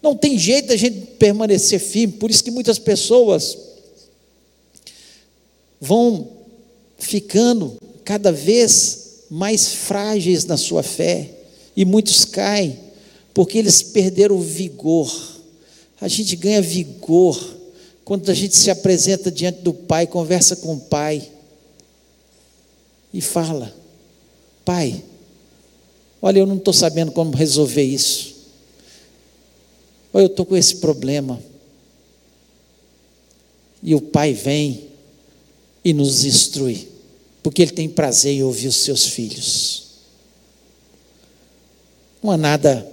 Não 0.00 0.14
tem 0.14 0.38
jeito 0.38 0.68
da 0.68 0.76
gente 0.76 1.00
permanecer 1.18 1.80
firme, 1.80 2.14
por 2.14 2.30
isso 2.30 2.44
que 2.44 2.50
muitas 2.50 2.78
pessoas 2.78 3.65
vão 5.80 6.28
ficando 6.98 7.76
cada 8.04 8.32
vez 8.32 9.24
mais 9.30 9.68
frágeis 9.74 10.44
na 10.44 10.56
sua 10.56 10.82
fé, 10.82 11.30
e 11.76 11.84
muitos 11.84 12.24
caem, 12.24 12.78
porque 13.34 13.58
eles 13.58 13.82
perderam 13.82 14.36
o 14.36 14.40
vigor. 14.40 15.12
A 16.00 16.08
gente 16.08 16.36
ganha 16.36 16.62
vigor 16.62 17.38
quando 18.04 18.30
a 18.30 18.34
gente 18.34 18.56
se 18.56 18.70
apresenta 18.70 19.30
diante 19.30 19.60
do 19.60 19.74
Pai, 19.74 20.06
conversa 20.06 20.56
com 20.56 20.74
o 20.74 20.80
Pai 20.80 21.28
e 23.12 23.20
fala: 23.20 23.74
Pai, 24.64 25.02
olha, 26.22 26.38
eu 26.38 26.46
não 26.46 26.56
estou 26.56 26.72
sabendo 26.72 27.12
como 27.12 27.36
resolver 27.36 27.82
isso. 27.82 28.36
Olha, 30.12 30.22
eu 30.24 30.28
estou 30.28 30.46
com 30.46 30.56
esse 30.56 30.76
problema. 30.76 31.42
E 33.82 33.94
o 33.94 34.00
Pai 34.00 34.32
vem 34.32 34.88
e 35.86 35.92
nos 35.92 36.24
instrui, 36.24 36.88
porque 37.44 37.62
Ele 37.62 37.70
tem 37.70 37.88
prazer 37.88 38.34
em 38.34 38.42
ouvir 38.42 38.66
os 38.66 38.74
seus 38.74 39.06
filhos. 39.06 39.84
Não 42.20 42.32
há 42.32 42.36
nada 42.36 42.84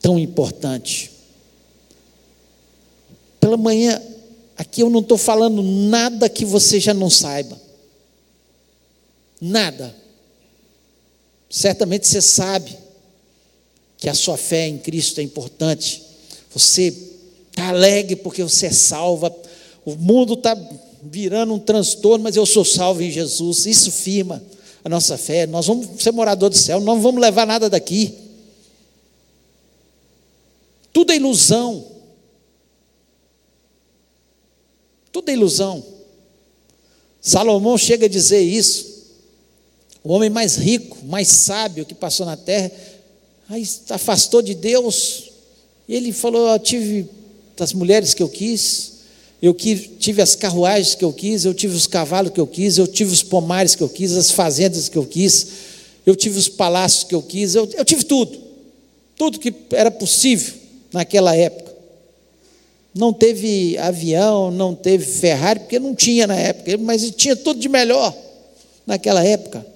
tão 0.00 0.16
importante. 0.16 1.10
Pela 3.40 3.56
manhã, 3.56 4.00
aqui 4.56 4.80
eu 4.80 4.88
não 4.88 5.00
estou 5.00 5.18
falando 5.18 5.60
nada 5.60 6.28
que 6.28 6.44
você 6.44 6.78
já 6.78 6.94
não 6.94 7.10
saiba. 7.10 7.60
Nada. 9.40 9.92
Certamente 11.50 12.06
você 12.06 12.22
sabe 12.22 12.78
que 13.98 14.08
a 14.08 14.14
sua 14.14 14.36
fé 14.36 14.68
em 14.68 14.78
Cristo 14.78 15.18
é 15.18 15.24
importante. 15.24 16.00
Você 16.54 16.96
está 17.50 17.70
alegre 17.70 18.14
porque 18.14 18.40
você 18.44 18.66
é 18.66 18.70
salva. 18.70 19.34
O 19.84 19.96
mundo 19.96 20.34
está 20.34 20.56
virando 21.02 21.54
um 21.54 21.58
transtorno, 21.58 22.22
mas 22.22 22.36
eu 22.36 22.46
sou 22.46 22.64
salvo 22.64 23.02
em 23.02 23.10
Jesus. 23.10 23.66
Isso 23.66 23.90
firma 23.90 24.42
a 24.84 24.88
nossa 24.88 25.18
fé. 25.18 25.46
Nós 25.46 25.66
vamos 25.66 26.02
ser 26.02 26.12
morador 26.12 26.50
do 26.50 26.56
céu, 26.56 26.80
não 26.80 27.00
vamos 27.00 27.20
levar 27.20 27.46
nada 27.46 27.68
daqui. 27.68 28.14
Tudo 30.92 31.12
é 31.12 31.16
ilusão. 31.16 31.86
Tudo 35.10 35.28
é 35.30 35.32
ilusão. 35.32 35.84
Salomão 37.20 37.76
chega 37.78 38.06
a 38.06 38.08
dizer 38.08 38.40
isso. 38.40 38.92
O 40.04 40.12
homem 40.12 40.28
mais 40.28 40.56
rico, 40.56 40.98
mais 41.04 41.28
sábio 41.28 41.86
que 41.86 41.94
passou 41.94 42.26
na 42.26 42.36
terra, 42.36 42.72
aí 43.48 43.66
afastou 43.90 44.42
de 44.42 44.54
Deus. 44.54 45.30
Ele 45.88 46.12
falou: 46.12 46.48
Eu 46.48 46.58
tive 46.58 47.08
as 47.58 47.72
mulheres 47.72 48.12
que 48.12 48.22
eu 48.22 48.28
quis, 48.28 48.91
eu 49.42 49.52
tive 49.52 50.22
as 50.22 50.36
carruagens 50.36 50.94
que 50.94 51.04
eu 51.04 51.12
quis, 51.12 51.44
eu 51.44 51.52
tive 51.52 51.74
os 51.74 51.88
cavalos 51.88 52.30
que 52.30 52.40
eu 52.40 52.46
quis, 52.46 52.78
eu 52.78 52.86
tive 52.86 53.12
os 53.12 53.24
pomares 53.24 53.74
que 53.74 53.82
eu 53.82 53.88
quis, 53.88 54.12
as 54.12 54.30
fazendas 54.30 54.88
que 54.88 54.96
eu 54.96 55.04
quis, 55.04 55.48
eu 56.06 56.14
tive 56.14 56.38
os 56.38 56.48
palácios 56.48 57.02
que 57.02 57.12
eu 57.12 57.20
quis, 57.20 57.56
eu, 57.56 57.68
eu 57.74 57.84
tive 57.84 58.04
tudo, 58.04 58.38
tudo 59.18 59.40
que 59.40 59.52
era 59.72 59.90
possível 59.90 60.54
naquela 60.92 61.34
época. 61.34 61.72
Não 62.94 63.12
teve 63.12 63.76
avião, 63.78 64.52
não 64.52 64.76
teve 64.76 65.04
Ferrari, 65.04 65.58
porque 65.60 65.78
não 65.80 65.92
tinha 65.92 66.26
na 66.26 66.36
época, 66.36 66.78
mas 66.78 67.10
tinha 67.10 67.34
tudo 67.34 67.58
de 67.58 67.68
melhor 67.68 68.14
naquela 68.86 69.24
época. 69.24 69.66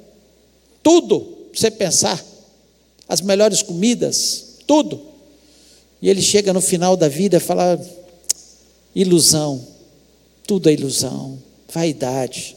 Tudo, 0.81 1.27
você 1.53 1.73
pensar. 1.73 2.23
As 3.09 3.21
melhores 3.21 3.63
comidas, 3.63 4.59
tudo. 4.67 5.01
E 6.01 6.09
ele 6.09 6.23
chega 6.23 6.53
no 6.53 6.61
final 6.61 6.97
da 6.97 7.09
vida 7.09 7.39
e 7.39 7.41
fala: 7.41 7.81
ilusão, 9.01 9.65
tudo 10.47 10.69
é 10.71 10.73
ilusão, 10.73 11.39
vaidade, 11.73 12.57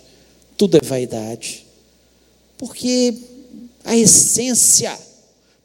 tudo 0.57 0.77
é 0.77 0.81
vaidade. 0.81 1.65
Porque 2.57 3.13
a 3.83 3.95
essência 3.95 4.97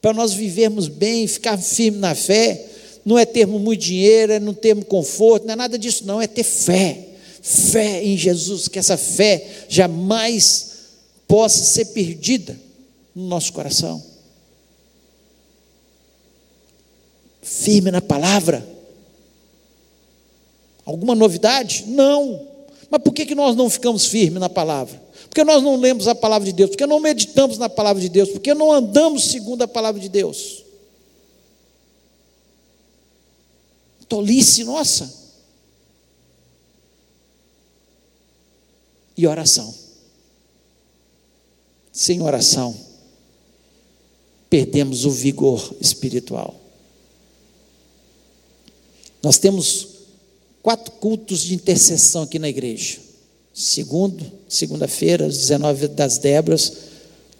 para 0.04 0.12
nós 0.12 0.34
vivermos 0.34 0.86
bem, 0.86 1.26
ficar 1.26 1.56
firme 1.56 1.96
na 1.96 2.14
fé, 2.14 2.66
não 3.06 3.18
é 3.18 3.24
termos 3.24 3.58
muito 3.58 3.80
dinheiro, 3.80 4.32
é 4.32 4.40
não 4.40 4.52
termos 4.52 4.84
conforto, 4.86 5.46
não 5.46 5.54
é 5.54 5.56
nada 5.56 5.78
disso, 5.78 6.04
não, 6.04 6.20
é 6.20 6.26
ter 6.26 6.44
fé. 6.44 7.08
Fé 7.40 8.04
em 8.04 8.16
Jesus, 8.16 8.68
que 8.68 8.78
essa 8.78 8.98
fé 8.98 9.64
jamais 9.68 10.72
possa 11.26 11.64
ser 11.64 11.86
perdida 11.86 12.58
no 13.14 13.26
nosso 13.26 13.52
coração. 13.52 14.02
Firme 17.42 17.90
na 17.90 18.02
palavra. 18.02 18.73
Alguma 20.84 21.14
novidade? 21.14 21.84
Não. 21.86 22.46
Mas 22.90 23.02
por 23.02 23.12
que, 23.12 23.26
que 23.26 23.34
nós 23.34 23.56
não 23.56 23.70
ficamos 23.70 24.06
firmes 24.06 24.40
na 24.40 24.48
palavra? 24.48 25.02
Porque 25.28 25.42
nós 25.42 25.62
não 25.62 25.76
lemos 25.76 26.06
a 26.06 26.14
palavra 26.14 26.46
de 26.46 26.52
Deus, 26.52 26.70
porque 26.70 26.86
não 26.86 27.00
meditamos 27.00 27.58
na 27.58 27.68
palavra 27.68 28.00
de 28.00 28.08
Deus, 28.08 28.28
porque 28.28 28.54
não 28.54 28.70
andamos 28.70 29.24
segundo 29.24 29.62
a 29.62 29.68
palavra 29.68 30.00
de 30.00 30.08
Deus. 30.08 30.62
Tolice 34.08 34.62
nossa. 34.62 35.24
E 39.16 39.26
oração. 39.26 39.74
Sem 41.92 42.20
oração, 42.22 42.76
perdemos 44.50 45.04
o 45.04 45.10
vigor 45.10 45.74
espiritual. 45.80 46.54
Nós 49.22 49.38
temos 49.38 49.93
quatro 50.64 50.92
cultos 50.92 51.42
de 51.42 51.54
intercessão 51.54 52.22
aqui 52.22 52.38
na 52.38 52.48
igreja. 52.48 52.96
Segundo, 53.52 54.24
segunda-feira, 54.48 55.26
às 55.26 55.36
19 55.36 55.88
das 55.88 56.16
Débras, 56.16 56.72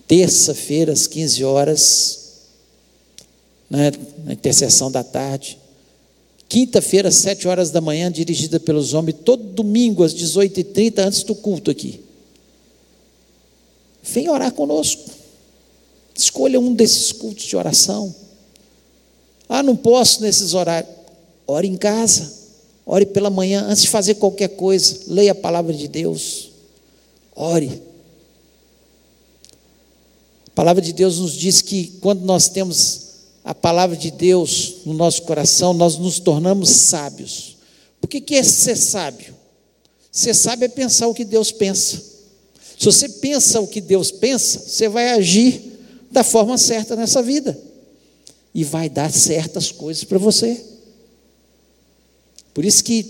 terça-feira, 0.07 0.93
às 0.93 1.07
15 1.07 1.43
horas, 1.43 2.19
né, 3.71 3.91
na 4.27 4.35
intercessão 4.35 4.91
da 4.91 5.03
tarde. 5.03 5.59
Quinta-feira, 6.51 7.09
às 7.09 7.15
sete 7.15 7.49
horas 7.49 7.71
da 7.71 7.81
manhã, 7.81 8.13
dirigida 8.13 8.61
pelos 8.61 8.93
homens, 8.93 9.17
todo 9.25 9.43
domingo, 9.43 10.05
às 10.05 10.15
18h30, 10.15 10.99
antes 10.99 11.23
do 11.23 11.35
culto 11.35 11.71
aqui. 11.71 12.01
Vem 14.03 14.29
orar 14.29 14.53
conosco. 14.53 15.11
Escolha 16.15 16.61
um 16.61 16.75
desses 16.75 17.11
cultos 17.11 17.45
de 17.45 17.57
oração. 17.57 18.15
Ah, 19.49 19.63
não 19.63 19.75
posso 19.75 20.21
nesses 20.21 20.53
horários. 20.53 20.95
Ore 21.47 21.67
em 21.67 21.77
casa. 21.77 22.44
Ore 22.87 23.07
pela 23.07 23.31
manhã, 23.31 23.65
antes 23.69 23.83
de 23.83 23.89
fazer 23.89 24.15
qualquer 24.17 24.49
coisa. 24.49 25.01
Leia 25.07 25.33
a 25.33 25.35
palavra 25.35 25.73
de 25.73 25.89
Deus. 25.89 26.51
Ore. 27.35 27.83
A 30.47 30.51
palavra 30.55 30.83
de 30.83 30.93
Deus 30.93 31.19
nos 31.19 31.33
diz 31.33 31.63
que 31.63 31.99
quando 32.01 32.23
nós 32.25 32.49
temos 32.49 33.05
a 33.43 33.55
palavra 33.55 33.97
de 33.97 34.11
Deus 34.11 34.77
no 34.85 34.95
nosso 34.95 35.23
coração, 35.23 35.75
nós 35.75 35.99
nos 35.99 36.19
tornamos 36.19 36.71
sábios. 36.71 37.57
O 38.03 38.07
que 38.07 38.35
é 38.35 38.43
ser 38.43 38.77
sábio? 38.77 39.35
Ser 40.13 40.35
sábio 40.35 40.67
é 40.67 40.69
pensar 40.69 41.09
o 41.09 41.15
que 41.15 41.25
Deus 41.25 41.51
pensa. 41.51 42.01
Se 42.79 42.85
você 42.87 43.09
pensa 43.09 43.61
o 43.61 43.67
que 43.67 43.81
Deus 43.81 44.11
pensa, 44.11 44.61
você 44.61 44.89
vai 44.89 45.11
agir 45.13 45.73
da 46.11 46.23
forma 46.23 46.57
certa 46.59 46.95
nessa 46.95 47.23
vida. 47.23 47.59
E 48.55 48.63
vai 48.63 48.89
dar 48.89 49.11
certas 49.11 49.73
coisas 49.73 50.05
para 50.05 50.19
você. 50.19 50.74
Por 52.55 52.65
isso 52.65 52.83
que 52.85 53.05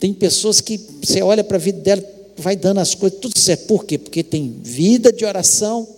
tem 0.00 0.12
pessoas 0.12 0.60
que 0.60 0.78
você 1.00 1.22
olha 1.22 1.44
para 1.44 1.56
a 1.56 1.60
vida 1.60 1.78
dela, 1.78 2.04
vai 2.36 2.56
dando 2.56 2.80
as 2.80 2.94
coisas, 2.94 3.20
tudo 3.20 3.38
certo. 3.38 3.66
Por 3.66 3.86
quê? 3.86 3.96
Porque 3.96 4.22
tem 4.22 4.54
vida 4.62 5.12
de 5.12 5.24
oração 5.24 5.88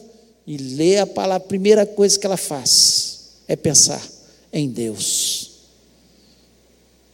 e 0.46 0.56
lê 0.56 0.98
a 0.98 1.06
palavra, 1.06 1.44
a 1.44 1.48
primeira 1.48 1.86
coisa 1.86 2.18
que 2.18 2.26
ela 2.26 2.36
faz 2.36 3.20
é 3.48 3.56
pensar 3.56 4.06
em 4.52 4.68
Deus. 4.68 5.52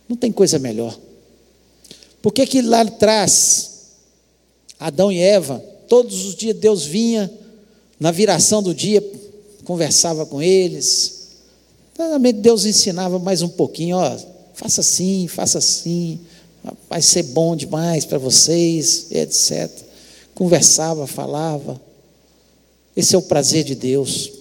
Não 0.09 0.17
tem 0.17 0.33
coisa 0.33 0.59
melhor. 0.59 0.99
Por 2.21 2.33
que, 2.33 2.45
que 2.47 2.61
lá 2.61 2.83
atrás, 2.83 3.71
Adão 4.79 5.11
e 5.11 5.19
Eva, 5.19 5.59
todos 5.89 6.27
os 6.27 6.35
dias 6.35 6.57
Deus 6.57 6.85
vinha, 6.85 7.31
na 7.99 8.11
viração 8.11 8.63
do 8.63 8.75
dia, 8.75 9.03
conversava 9.65 10.27
com 10.27 10.43
eles. 10.43 11.29
Claramente 11.95 12.41
Deus 12.41 12.65
ensinava 12.65 13.19
mais 13.19 13.43
um 13.43 13.49
pouquinho, 13.49 13.97
ó, 13.97 14.19
faça 14.55 14.81
assim, 14.81 15.27
faça 15.29 15.59
assim, 15.59 16.21
vai 16.89 17.03
ser 17.03 17.25
bom 17.25 17.57
demais 17.57 18.05
para 18.05 18.19
vocês, 18.19 19.07
etc. 19.11 19.71
Conversava, 20.35 21.07
falava. 21.07 21.81
Esse 22.97 23.15
é 23.15 23.19
o 23.19 23.23
prazer 23.23 23.65
de 23.65 23.75
Deus. 23.75 24.33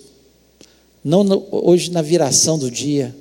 Não 1.03 1.23
no, 1.23 1.47
hoje 1.51 1.91
na 1.91 2.01
viração 2.01 2.59
do 2.59 2.69
dia, 2.69 3.15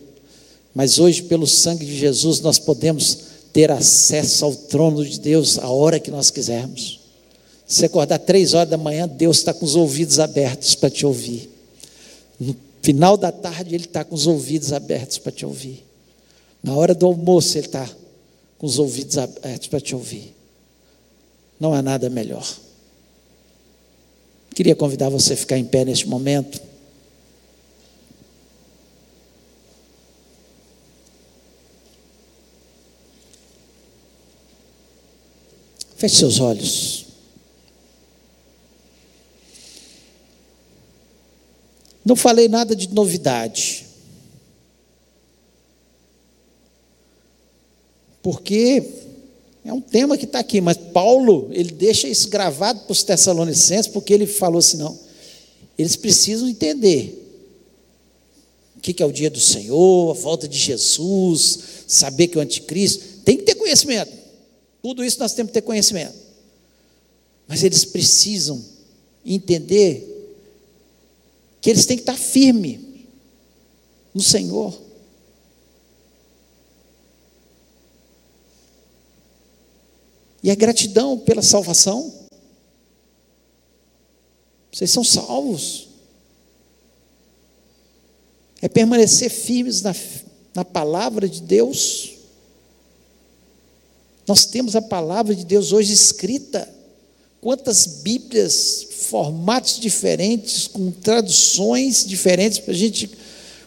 mas 0.75 0.99
hoje, 0.99 1.23
pelo 1.23 1.47
sangue 1.47 1.85
de 1.85 1.97
Jesus, 1.97 2.41
nós 2.41 2.59
podemos 2.59 3.19
ter 3.53 3.71
acesso 3.71 4.45
ao 4.45 4.55
trono 4.55 5.05
de 5.05 5.19
Deus 5.19 5.59
a 5.59 5.69
hora 5.69 5.99
que 5.99 6.11
nós 6.11 6.31
quisermos. 6.31 7.01
Se 7.67 7.85
acordar 7.85 8.19
três 8.19 8.55
horas 8.55 8.69
da 8.69 8.77
manhã, 8.77 9.09
Deus 9.09 9.39
está 9.39 9.55
com 9.55 9.65
os 9.65 9.77
ouvidos 9.77 10.19
abertos 10.19 10.75
para 10.75 10.91
te 10.91 11.07
ouvir. 11.07 11.49
Final 12.83 13.17
da 13.17 13.31
tarde 13.31 13.75
ele 13.75 13.85
está 13.85 14.05
com 14.05 14.15
os 14.15 14.27
ouvidos 14.27 14.73
abertos 14.73 15.19
para 15.19 15.33
te 15.33 15.45
ouvir. 15.45 15.85
Na 16.63 16.75
hora 16.75 16.95
do 16.95 17.07
almoço 17.07 17.57
ele 17.57 17.67
está 17.67 17.89
com 18.59 18.67
os 18.67 18.79
ouvidos 18.79 19.17
abertos 19.17 19.69
para 19.69 19.81
te 19.81 19.95
ouvir. 19.95 20.35
Não 21.59 21.73
há 21.73 21.81
nada 21.81 22.11
melhor. 22.11 22.47
Queria 24.55 24.75
convidar 24.75 25.09
você 25.09 25.33
a 25.33 25.37
ficar 25.37 25.57
em 25.57 25.65
pé 25.65 25.85
neste 25.85 26.07
momento. 26.07 26.61
Feche 35.97 36.17
seus 36.17 36.41
olhos. 36.41 37.07
Não 42.05 42.17
falei 42.17 42.49
nada 42.49 42.75
de 42.75 42.89
novidade. 42.93 43.87
Porque 48.31 48.85
é 49.65 49.73
um 49.73 49.81
tema 49.81 50.17
que 50.17 50.25
está 50.25 50.39
aqui, 50.39 50.61
mas 50.61 50.77
Paulo, 50.77 51.49
ele 51.51 51.73
deixa 51.73 52.07
isso 52.07 52.29
gravado 52.29 52.79
para 52.83 52.93
os 52.93 53.03
Tessalonicenses, 53.03 53.89
porque 53.89 54.15
ele 54.15 54.25
falou 54.25 54.61
assim: 54.61 54.77
não, 54.77 54.97
eles 55.77 55.97
precisam 55.97 56.49
entender 56.49 57.17
o 58.77 58.81
que 58.81 59.03
é 59.03 59.05
o 59.05 59.11
dia 59.11 59.29
do 59.29 59.41
Senhor, 59.41 60.13
a 60.13 60.15
volta 60.15 60.47
de 60.47 60.57
Jesus, 60.57 61.59
saber 61.89 62.29
que 62.29 62.39
o 62.39 62.41
anticristo, 62.41 63.03
tem 63.25 63.37
que 63.37 63.43
ter 63.43 63.57
conhecimento. 63.57 64.13
Tudo 64.81 65.05
isso 65.05 65.19
nós 65.19 65.35
temos 65.35 65.51
que 65.51 65.55
ter 65.55 65.63
conhecimento. 65.63 66.15
Mas 67.49 67.65
eles 67.65 67.85
precisam 67.85 68.65
entender 69.27 70.07
que 71.61 71.69
eles 71.69 71.85
têm 71.85 71.97
que 71.97 72.05
estar 72.05 72.17
firmes 72.17 72.79
no 74.15 74.23
Senhor. 74.23 74.90
E 80.43 80.51
a 80.51 80.55
gratidão 80.55 81.19
pela 81.19 81.43
salvação. 81.43 82.13
Vocês 84.73 84.91
são 84.91 85.05
salvos. 85.05 85.89
É 88.63 88.69
permanecer 88.69 89.31
firmes 89.31 89.83
na, 89.83 89.95
na 90.55 90.65
palavra 90.65 91.29
de 91.29 91.43
Deus. 91.43 92.13
Nós 94.27 94.47
temos 94.47 94.77
a 94.77 94.83
palavra 94.83 95.35
de 95.35 95.45
Deus 95.45 95.73
hoje 95.73 95.93
escrita. 95.93 96.69
Quantas 97.41 97.87
Bíblias, 98.03 98.87
formatos 98.91 99.81
diferentes, 99.81 100.67
com 100.67 100.91
traduções 100.91 102.05
diferentes, 102.05 102.59
para 102.59 102.73
a 102.73 102.77
gente, 102.77 103.11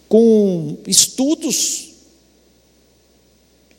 com 0.07 0.77
estudos. 0.87 1.89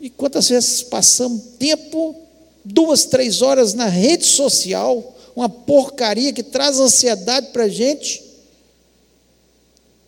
E 0.00 0.10
quantas 0.10 0.48
vezes 0.48 0.82
passamos 0.82 1.42
tempo 1.58 2.23
duas, 2.64 3.04
três 3.04 3.42
horas 3.42 3.74
na 3.74 3.86
rede 3.86 4.24
social, 4.24 5.14
uma 5.36 5.48
porcaria 5.48 6.32
que 6.32 6.42
traz 6.42 6.78
ansiedade 6.78 7.48
para 7.48 7.64
a 7.64 7.68
gente, 7.68 8.22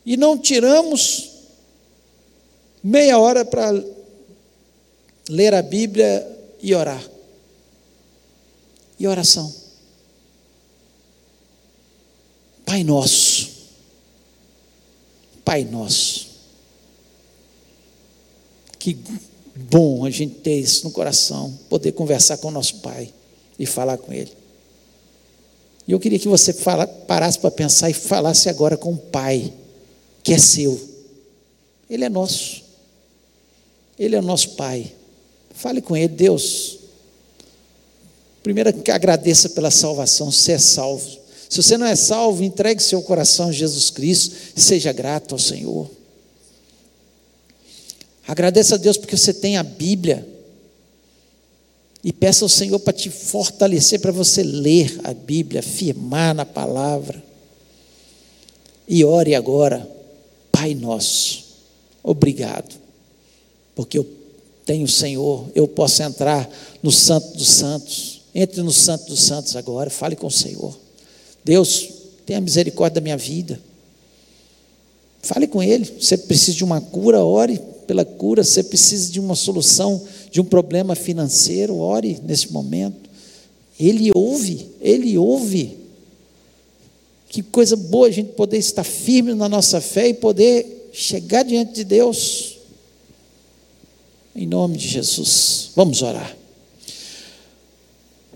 e 0.04 0.16
não 0.16 0.38
tiramos 0.38 1.30
meia 2.82 3.18
hora 3.18 3.44
para 3.44 3.72
ler 5.28 5.52
a 5.52 5.62
Bíblia 5.62 6.24
e 6.62 6.74
orar. 6.74 7.02
E 8.98 9.06
oração. 9.06 9.52
Pai 12.64 12.82
Nosso, 12.82 13.50
Pai 15.44 15.64
Nosso, 15.64 16.26
que 18.78 18.96
bom 19.56 20.04
a 20.04 20.10
gente 20.10 20.34
ter 20.36 20.58
isso 20.58 20.84
no 20.84 20.90
coração, 20.90 21.52
poder 21.68 21.92
conversar 21.92 22.36
com 22.38 22.48
o 22.48 22.52
nosso 22.52 22.76
Pai 22.76 23.12
e 23.58 23.64
falar 23.64 23.96
com 23.98 24.12
Ele. 24.12 24.32
E 25.86 25.92
eu 25.92 26.00
queria 26.00 26.18
que 26.18 26.28
você 26.28 26.52
fala, 26.52 26.86
parasse 26.86 27.38
para 27.38 27.50
pensar 27.50 27.88
e 27.88 27.94
falasse 27.94 28.48
agora 28.48 28.76
com 28.76 28.92
o 28.92 28.98
Pai, 28.98 29.52
que 30.22 30.34
é 30.34 30.38
seu. 30.38 30.78
Ele 31.88 32.04
é 32.04 32.08
nosso. 32.08 32.62
Ele 33.98 34.16
é 34.16 34.18
o 34.18 34.22
nosso 34.22 34.50
Pai. 34.50 34.92
Fale 35.54 35.80
com 35.80 35.96
Ele, 35.96 36.08
Deus. 36.08 36.78
Primeiro 38.42 38.72
que 38.72 38.90
agradeça 38.90 39.48
pela 39.48 39.70
salvação, 39.70 40.30
você 40.30 40.52
é 40.52 40.58
salvo. 40.58 41.18
Se 41.48 41.62
você 41.62 41.78
não 41.78 41.86
é 41.86 41.96
salvo, 41.96 42.42
entregue 42.42 42.82
seu 42.82 43.00
coração 43.02 43.48
a 43.48 43.52
Jesus 43.52 43.90
Cristo 43.90 44.34
seja 44.56 44.92
grato 44.92 45.34
ao 45.34 45.38
Senhor. 45.38 45.88
Agradeça 48.26 48.74
a 48.74 48.78
Deus 48.78 48.96
porque 48.96 49.16
você 49.16 49.32
tem 49.32 49.56
a 49.56 49.62
Bíblia. 49.62 50.26
E 52.02 52.12
peça 52.12 52.44
ao 52.44 52.48
Senhor 52.48 52.78
para 52.78 52.92
te 52.92 53.10
fortalecer, 53.10 54.00
para 54.00 54.12
você 54.12 54.42
ler 54.42 55.00
a 55.04 55.12
Bíblia, 55.12 55.62
firmar 55.62 56.34
na 56.34 56.44
palavra. 56.44 57.22
E 58.88 59.04
ore 59.04 59.34
agora, 59.34 59.88
Pai 60.52 60.74
Nosso, 60.74 61.44
obrigado, 62.02 62.76
porque 63.74 63.98
eu 63.98 64.06
tenho 64.64 64.84
o 64.84 64.88
Senhor, 64.88 65.48
eu 65.54 65.66
posso 65.66 66.02
entrar 66.02 66.48
no 66.82 66.92
Santo 66.92 67.36
dos 67.36 67.48
Santos. 67.48 68.20
Entre 68.32 68.62
no 68.62 68.72
Santo 68.72 69.06
dos 69.06 69.20
Santos 69.20 69.56
agora, 69.56 69.90
fale 69.90 70.14
com 70.14 70.28
o 70.28 70.30
Senhor. 70.30 70.78
Deus, 71.44 71.88
tenha 72.24 72.40
misericórdia 72.40 72.96
da 72.96 73.00
minha 73.00 73.16
vida. 73.16 73.60
Fale 75.22 75.46
com 75.46 75.62
Ele. 75.62 75.84
Você 76.00 76.16
precisa 76.16 76.56
de 76.56 76.62
uma 76.62 76.80
cura, 76.80 77.24
ore 77.24 77.60
pela 77.86 78.04
cura, 78.04 78.44
você 78.44 78.62
precisa 78.62 79.12
de 79.12 79.20
uma 79.20 79.34
solução 79.34 80.02
de 80.30 80.40
um 80.40 80.44
problema 80.44 80.94
financeiro, 80.94 81.76
ore 81.76 82.18
nesse 82.24 82.52
momento. 82.52 83.08
Ele 83.78 84.10
ouve, 84.14 84.68
ele 84.80 85.16
ouve. 85.16 85.76
Que 87.28 87.42
coisa 87.42 87.76
boa 87.76 88.08
a 88.08 88.10
gente 88.10 88.32
poder 88.32 88.58
estar 88.58 88.84
firme 88.84 89.34
na 89.34 89.48
nossa 89.48 89.80
fé 89.80 90.08
e 90.08 90.14
poder 90.14 90.90
chegar 90.92 91.42
diante 91.42 91.72
de 91.72 91.84
Deus. 91.84 92.56
Em 94.34 94.46
nome 94.46 94.76
de 94.76 94.88
Jesus. 94.88 95.70
Vamos 95.74 96.02
orar. 96.02 96.36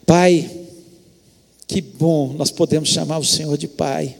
Pai, 0.06 0.50
que 1.66 1.80
bom 1.80 2.32
nós 2.32 2.50
podemos 2.50 2.88
chamar 2.88 3.18
o 3.18 3.24
Senhor 3.24 3.56
de 3.56 3.68
Pai. 3.68 4.16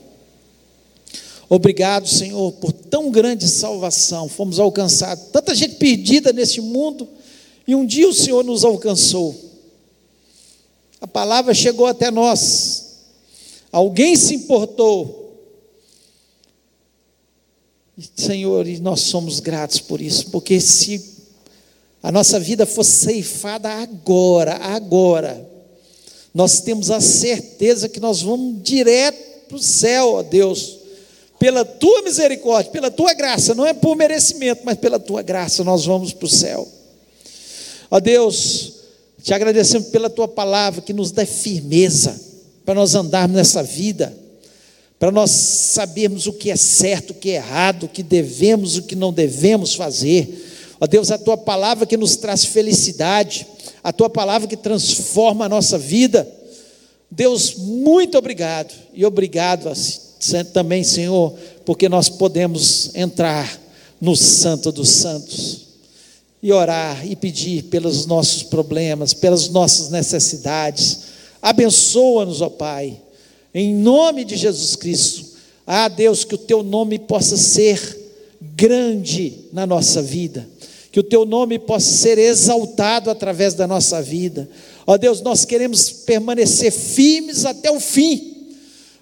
Obrigado, 1.53 2.07
Senhor, 2.07 2.53
por 2.53 2.71
tão 2.71 3.11
grande 3.11 3.45
salvação. 3.45 4.29
Fomos 4.29 4.57
alcançados. 4.57 5.25
Tanta 5.33 5.53
gente 5.53 5.75
perdida 5.75 6.31
neste 6.31 6.61
mundo. 6.61 7.05
E 7.67 7.75
um 7.75 7.85
dia 7.85 8.07
o 8.07 8.13
Senhor 8.13 8.41
nos 8.41 8.63
alcançou. 8.63 9.35
A 11.01 11.05
palavra 11.05 11.53
chegou 11.53 11.87
até 11.87 12.09
nós. 12.09 12.99
Alguém 13.69 14.15
se 14.15 14.33
importou. 14.33 15.43
Senhor, 18.15 18.65
e 18.65 18.79
nós 18.79 19.01
somos 19.01 19.41
gratos 19.41 19.81
por 19.81 19.99
isso, 19.99 20.31
porque 20.31 20.57
se 20.61 21.17
a 22.01 22.13
nossa 22.13 22.39
vida 22.39 22.65
fosse 22.65 22.91
ceifada 22.91 23.69
agora, 23.69 24.53
agora, 24.55 25.49
nós 26.33 26.61
temos 26.61 26.89
a 26.89 27.01
certeza 27.01 27.89
que 27.89 27.99
nós 27.99 28.21
vamos 28.21 28.63
direto 28.63 29.49
para 29.49 29.57
o 29.57 29.61
céu, 29.61 30.13
ó 30.13 30.23
Deus 30.23 30.80
pela 31.41 31.65
tua 31.65 32.03
misericórdia, 32.03 32.71
pela 32.71 32.91
tua 32.91 33.15
graça, 33.15 33.55
não 33.55 33.65
é 33.65 33.73
por 33.73 33.95
merecimento, 33.95 34.61
mas 34.63 34.77
pela 34.77 34.99
tua 34.99 35.23
graça, 35.23 35.63
nós 35.63 35.83
vamos 35.83 36.13
para 36.13 36.27
o 36.27 36.29
céu. 36.29 36.67
Ó 37.89 37.99
Deus, 37.99 38.73
te 39.23 39.33
agradecemos 39.33 39.87
pela 39.87 40.07
tua 40.07 40.27
palavra 40.27 40.83
que 40.83 40.93
nos 40.93 41.09
dá 41.09 41.25
firmeza 41.25 42.15
para 42.63 42.75
nós 42.75 42.93
andarmos 42.93 43.35
nessa 43.35 43.63
vida, 43.63 44.15
para 44.99 45.09
nós 45.09 45.31
sabermos 45.31 46.27
o 46.27 46.33
que 46.33 46.51
é 46.51 46.55
certo, 46.55 47.09
o 47.09 47.15
que 47.15 47.31
é 47.31 47.37
errado, 47.37 47.85
o 47.85 47.89
que 47.89 48.03
devemos, 48.03 48.77
o 48.77 48.83
que 48.83 48.95
não 48.95 49.11
devemos 49.11 49.73
fazer. 49.73 50.47
Ó 50.79 50.85
Deus, 50.85 51.09
a 51.09 51.17
tua 51.17 51.37
palavra 51.37 51.87
que 51.87 51.97
nos 51.97 52.15
traz 52.17 52.45
felicidade, 52.45 53.47
a 53.83 53.91
tua 53.91 54.11
palavra 54.11 54.47
que 54.47 54.55
transforma 54.55 55.45
a 55.45 55.49
nossa 55.49 55.79
vida. 55.79 56.31
Deus, 57.09 57.55
muito 57.55 58.15
obrigado 58.15 58.75
e 58.93 59.03
obrigado 59.03 59.69
assim 59.69 60.10
também, 60.53 60.83
Senhor, 60.83 61.33
porque 61.65 61.89
nós 61.89 62.09
podemos 62.09 62.91
entrar 62.95 63.59
no 63.99 64.15
Santo 64.15 64.71
dos 64.71 64.89
Santos 64.89 65.61
e 66.41 66.51
orar 66.51 67.05
e 67.05 67.15
pedir 67.15 67.63
pelos 67.63 68.05
nossos 68.05 68.43
problemas, 68.43 69.13
pelas 69.13 69.49
nossas 69.49 69.89
necessidades. 69.89 71.01
Abençoa-nos, 71.41 72.41
ó 72.41 72.49
Pai, 72.49 72.99
em 73.53 73.73
nome 73.75 74.23
de 74.23 74.35
Jesus 74.35 74.75
Cristo. 74.75 75.25
Ah, 75.65 75.87
Deus, 75.87 76.23
que 76.23 76.35
o 76.35 76.39
teu 76.39 76.63
nome 76.63 76.97
possa 76.97 77.37
ser 77.37 77.99
grande 78.55 79.45
na 79.53 79.67
nossa 79.67 80.01
vida, 80.01 80.47
que 80.91 80.99
o 80.99 81.03
teu 81.03 81.25
nome 81.25 81.59
possa 81.59 81.89
ser 81.89 82.17
exaltado 82.17 83.09
através 83.09 83.53
da 83.53 83.67
nossa 83.67 84.01
vida. 84.01 84.49
Ó 84.85 84.97
Deus, 84.97 85.21
nós 85.21 85.45
queremos 85.45 85.91
permanecer 85.91 86.71
firmes 86.71 87.45
até 87.45 87.71
o 87.71 87.79
fim 87.79 88.30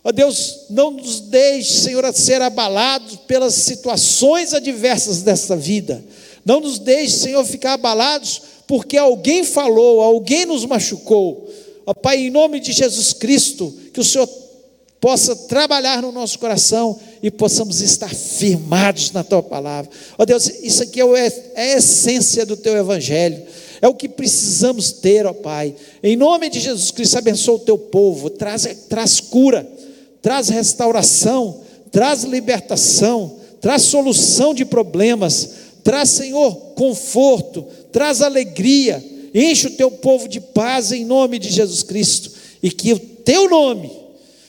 Ó 0.04 0.12
Deus, 0.12 0.62
não 0.70 0.92
nos 0.92 1.20
deixe, 1.20 1.74
Senhor, 1.74 2.06
a 2.06 2.14
ser 2.14 2.42
abalados 2.42 3.18
pelas 3.28 3.54
situações 3.56 4.54
adversas 4.54 5.22
desta 5.22 5.56
vida. 5.56 6.04
Não 6.46 6.60
nos 6.60 6.80
deixe, 6.80 7.18
Senhor, 7.18 7.44
ficar 7.46 7.74
abalados 7.74 8.42
porque 8.66 8.98
alguém 8.98 9.44
falou, 9.44 10.02
alguém 10.02 10.46
nos 10.46 10.64
machucou. 10.66 11.50
Ó 11.86 11.94
Pai, 11.94 12.18
em 12.18 12.30
nome 12.30 12.60
de 12.60 12.72
Jesus 12.72 13.14
Cristo, 13.14 13.76
que 13.92 14.00
o 14.00 14.04
Senhor 14.04 14.30
possa 15.02 15.36
trabalhar 15.36 16.02
no 16.02 16.12
nosso 16.12 16.38
coração 16.40 17.00
e 17.24 17.32
possamos 17.32 17.82
estar 17.82 18.14
firmados 18.14 19.12
na 19.12 19.24
tua 19.24 19.42
palavra. 19.42 19.90
Ó 20.18 20.26
Deus, 20.26 20.48
isso 20.62 20.84
aqui 20.84 21.02
é, 21.02 21.52
é 21.56 21.74
a 21.74 21.78
essência 21.78 22.46
do 22.46 22.56
teu 22.56 22.78
evangelho. 22.78 23.42
É 23.82 23.88
o 23.88 23.94
que 23.94 24.10
precisamos 24.10 24.92
ter, 24.92 25.26
ó 25.26 25.34
Pai. 25.34 25.74
Em 26.04 26.16
nome 26.16 26.50
de 26.50 26.60
Jesus 26.60 26.92
Cristo, 26.92 27.18
abençoa 27.18 27.56
o 27.56 27.60
teu 27.60 27.78
povo, 27.78 28.30
traz, 28.30 28.68
traz 28.90 29.20
cura, 29.20 29.68
traz 30.22 30.50
restauração, 30.50 31.62
traz 31.92 32.24
libertação, 32.24 33.38
traz 33.62 33.84
solução 33.84 34.54
de 34.54 34.66
problemas, 34.66 35.50
traz, 35.84 36.10
Senhor, 36.10 36.56
conforto, 36.76 37.66
traz 37.92 38.22
alegria, 38.22 39.04
enche 39.34 39.68
o 39.68 39.76
teu 39.76 39.92
povo 39.92 40.28
de 40.28 40.40
paz 40.40 40.92
em 40.92 41.06
nome 41.06 41.40
de 41.40 41.50
Jesus 41.50 41.84
Cristo, 41.84 42.32
e 42.62 42.70
que 42.70 42.94
o 42.94 43.00
teu 43.00 43.50
nome, 43.50 43.92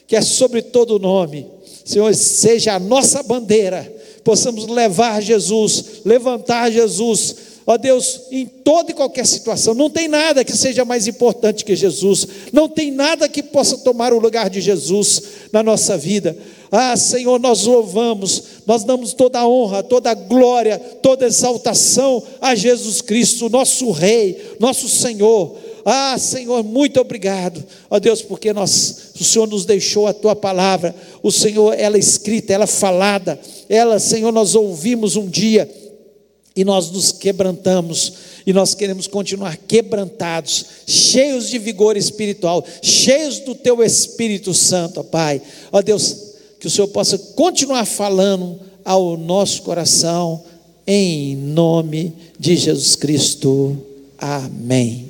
que 0.07 0.17
é 0.17 0.21
sobre 0.21 0.63
todo 0.63 0.99
nome, 0.99 1.47
Senhor, 1.85 2.15
seja 2.15 2.75
a 2.75 2.79
nossa 2.81 3.23
bandeira, 3.23 3.91
possamos 4.23 4.67
levar 4.67 5.23
Jesus, 5.23 5.85
levantar 6.05 6.71
Jesus, 6.71 7.37
ó 7.67 7.77
Deus, 7.77 8.23
em 8.31 8.47
toda 8.47 8.91
e 8.91 8.95
qualquer 8.95 9.27
situação. 9.27 9.75
Não 9.75 9.91
tem 9.91 10.09
nada 10.09 10.45
que 10.45 10.57
seja 10.57 10.85
mais 10.85 11.07
importante 11.07 11.65
que 11.65 11.77
Jesus, 11.77 12.27
não 12.53 12.69
tem 12.69 12.91
nada 12.91 13.29
que 13.29 13.43
possa 13.43 13.79
tomar 13.79 14.13
o 14.13 14.19
lugar 14.19 14.51
de 14.51 14.61
Jesus 14.61 15.23
na 15.53 15.63
nossa 15.63 15.97
vida. 15.97 16.37
Ah, 16.73 16.97
Senhor, 16.97 17.41
nós 17.41 17.65
louvamos, 17.65 18.43
nós 18.65 18.85
damos 18.85 19.13
toda 19.13 19.41
a 19.41 19.49
honra, 19.49 19.83
toda 19.83 20.11
a 20.11 20.15
glória, 20.15 20.79
toda 20.79 21.25
a 21.25 21.29
exaltação 21.29 22.23
a 22.41 22.55
Jesus 22.55 23.01
Cristo, 23.01 23.51
nosso 23.51 23.91
Rei, 23.91 24.55
nosso 24.61 24.89
Senhor. 24.89 25.57
Ah, 25.85 26.17
Senhor, 26.19 26.63
muito 26.63 27.01
obrigado, 27.01 27.65
ó 27.89 27.99
Deus, 27.99 28.23
porque 28.23 28.53
nós, 28.53 29.13
o 29.19 29.25
Senhor 29.25 29.49
nos 29.49 29.65
deixou 29.65 30.07
a 30.07 30.13
tua 30.13 30.37
palavra, 30.37 30.95
o 31.23 31.33
Senhor, 31.33 31.75
ela 31.77 31.97
é 31.97 31.99
escrita, 31.99 32.53
ela 32.53 32.65
é 32.65 32.69
falada, 32.69 33.41
ela, 33.69 33.99
Senhor, 33.99 34.31
nós 34.31 34.55
ouvimos 34.55 35.17
um 35.17 35.27
dia 35.27 35.69
e 36.55 36.65
nós 36.65 36.91
nos 36.91 37.13
quebrantamos, 37.13 38.13
e 38.47 38.53
nós 38.53 38.75
queremos 38.75 39.07
continuar 39.07 39.57
quebrantados, 39.57 40.65
cheios 40.87 41.49
de 41.49 41.59
vigor 41.59 41.97
espiritual, 41.97 42.65
cheios 42.83 43.39
do 43.39 43.55
Teu 43.55 43.83
Espírito 43.83 44.53
Santo, 44.53 45.01
ó 45.01 45.03
Pai. 45.03 45.41
Ó 45.71 45.81
Deus, 45.81 46.17
que 46.59 46.67
o 46.67 46.71
Senhor 46.71 46.89
possa 46.89 47.17
continuar 47.19 47.85
falando 47.85 48.61
ao 48.85 49.17
nosso 49.17 49.63
coração, 49.63 50.43
em 50.87 51.37
nome 51.37 52.13
de 52.39 52.57
Jesus 52.57 52.97
Cristo. 52.97 53.77
Amém. 54.19 55.07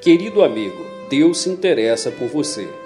Querido 0.00 0.44
amigo, 0.44 0.86
Deus 1.10 1.38
se 1.38 1.48
interessa 1.50 2.12
por 2.12 2.28
você. 2.28 2.85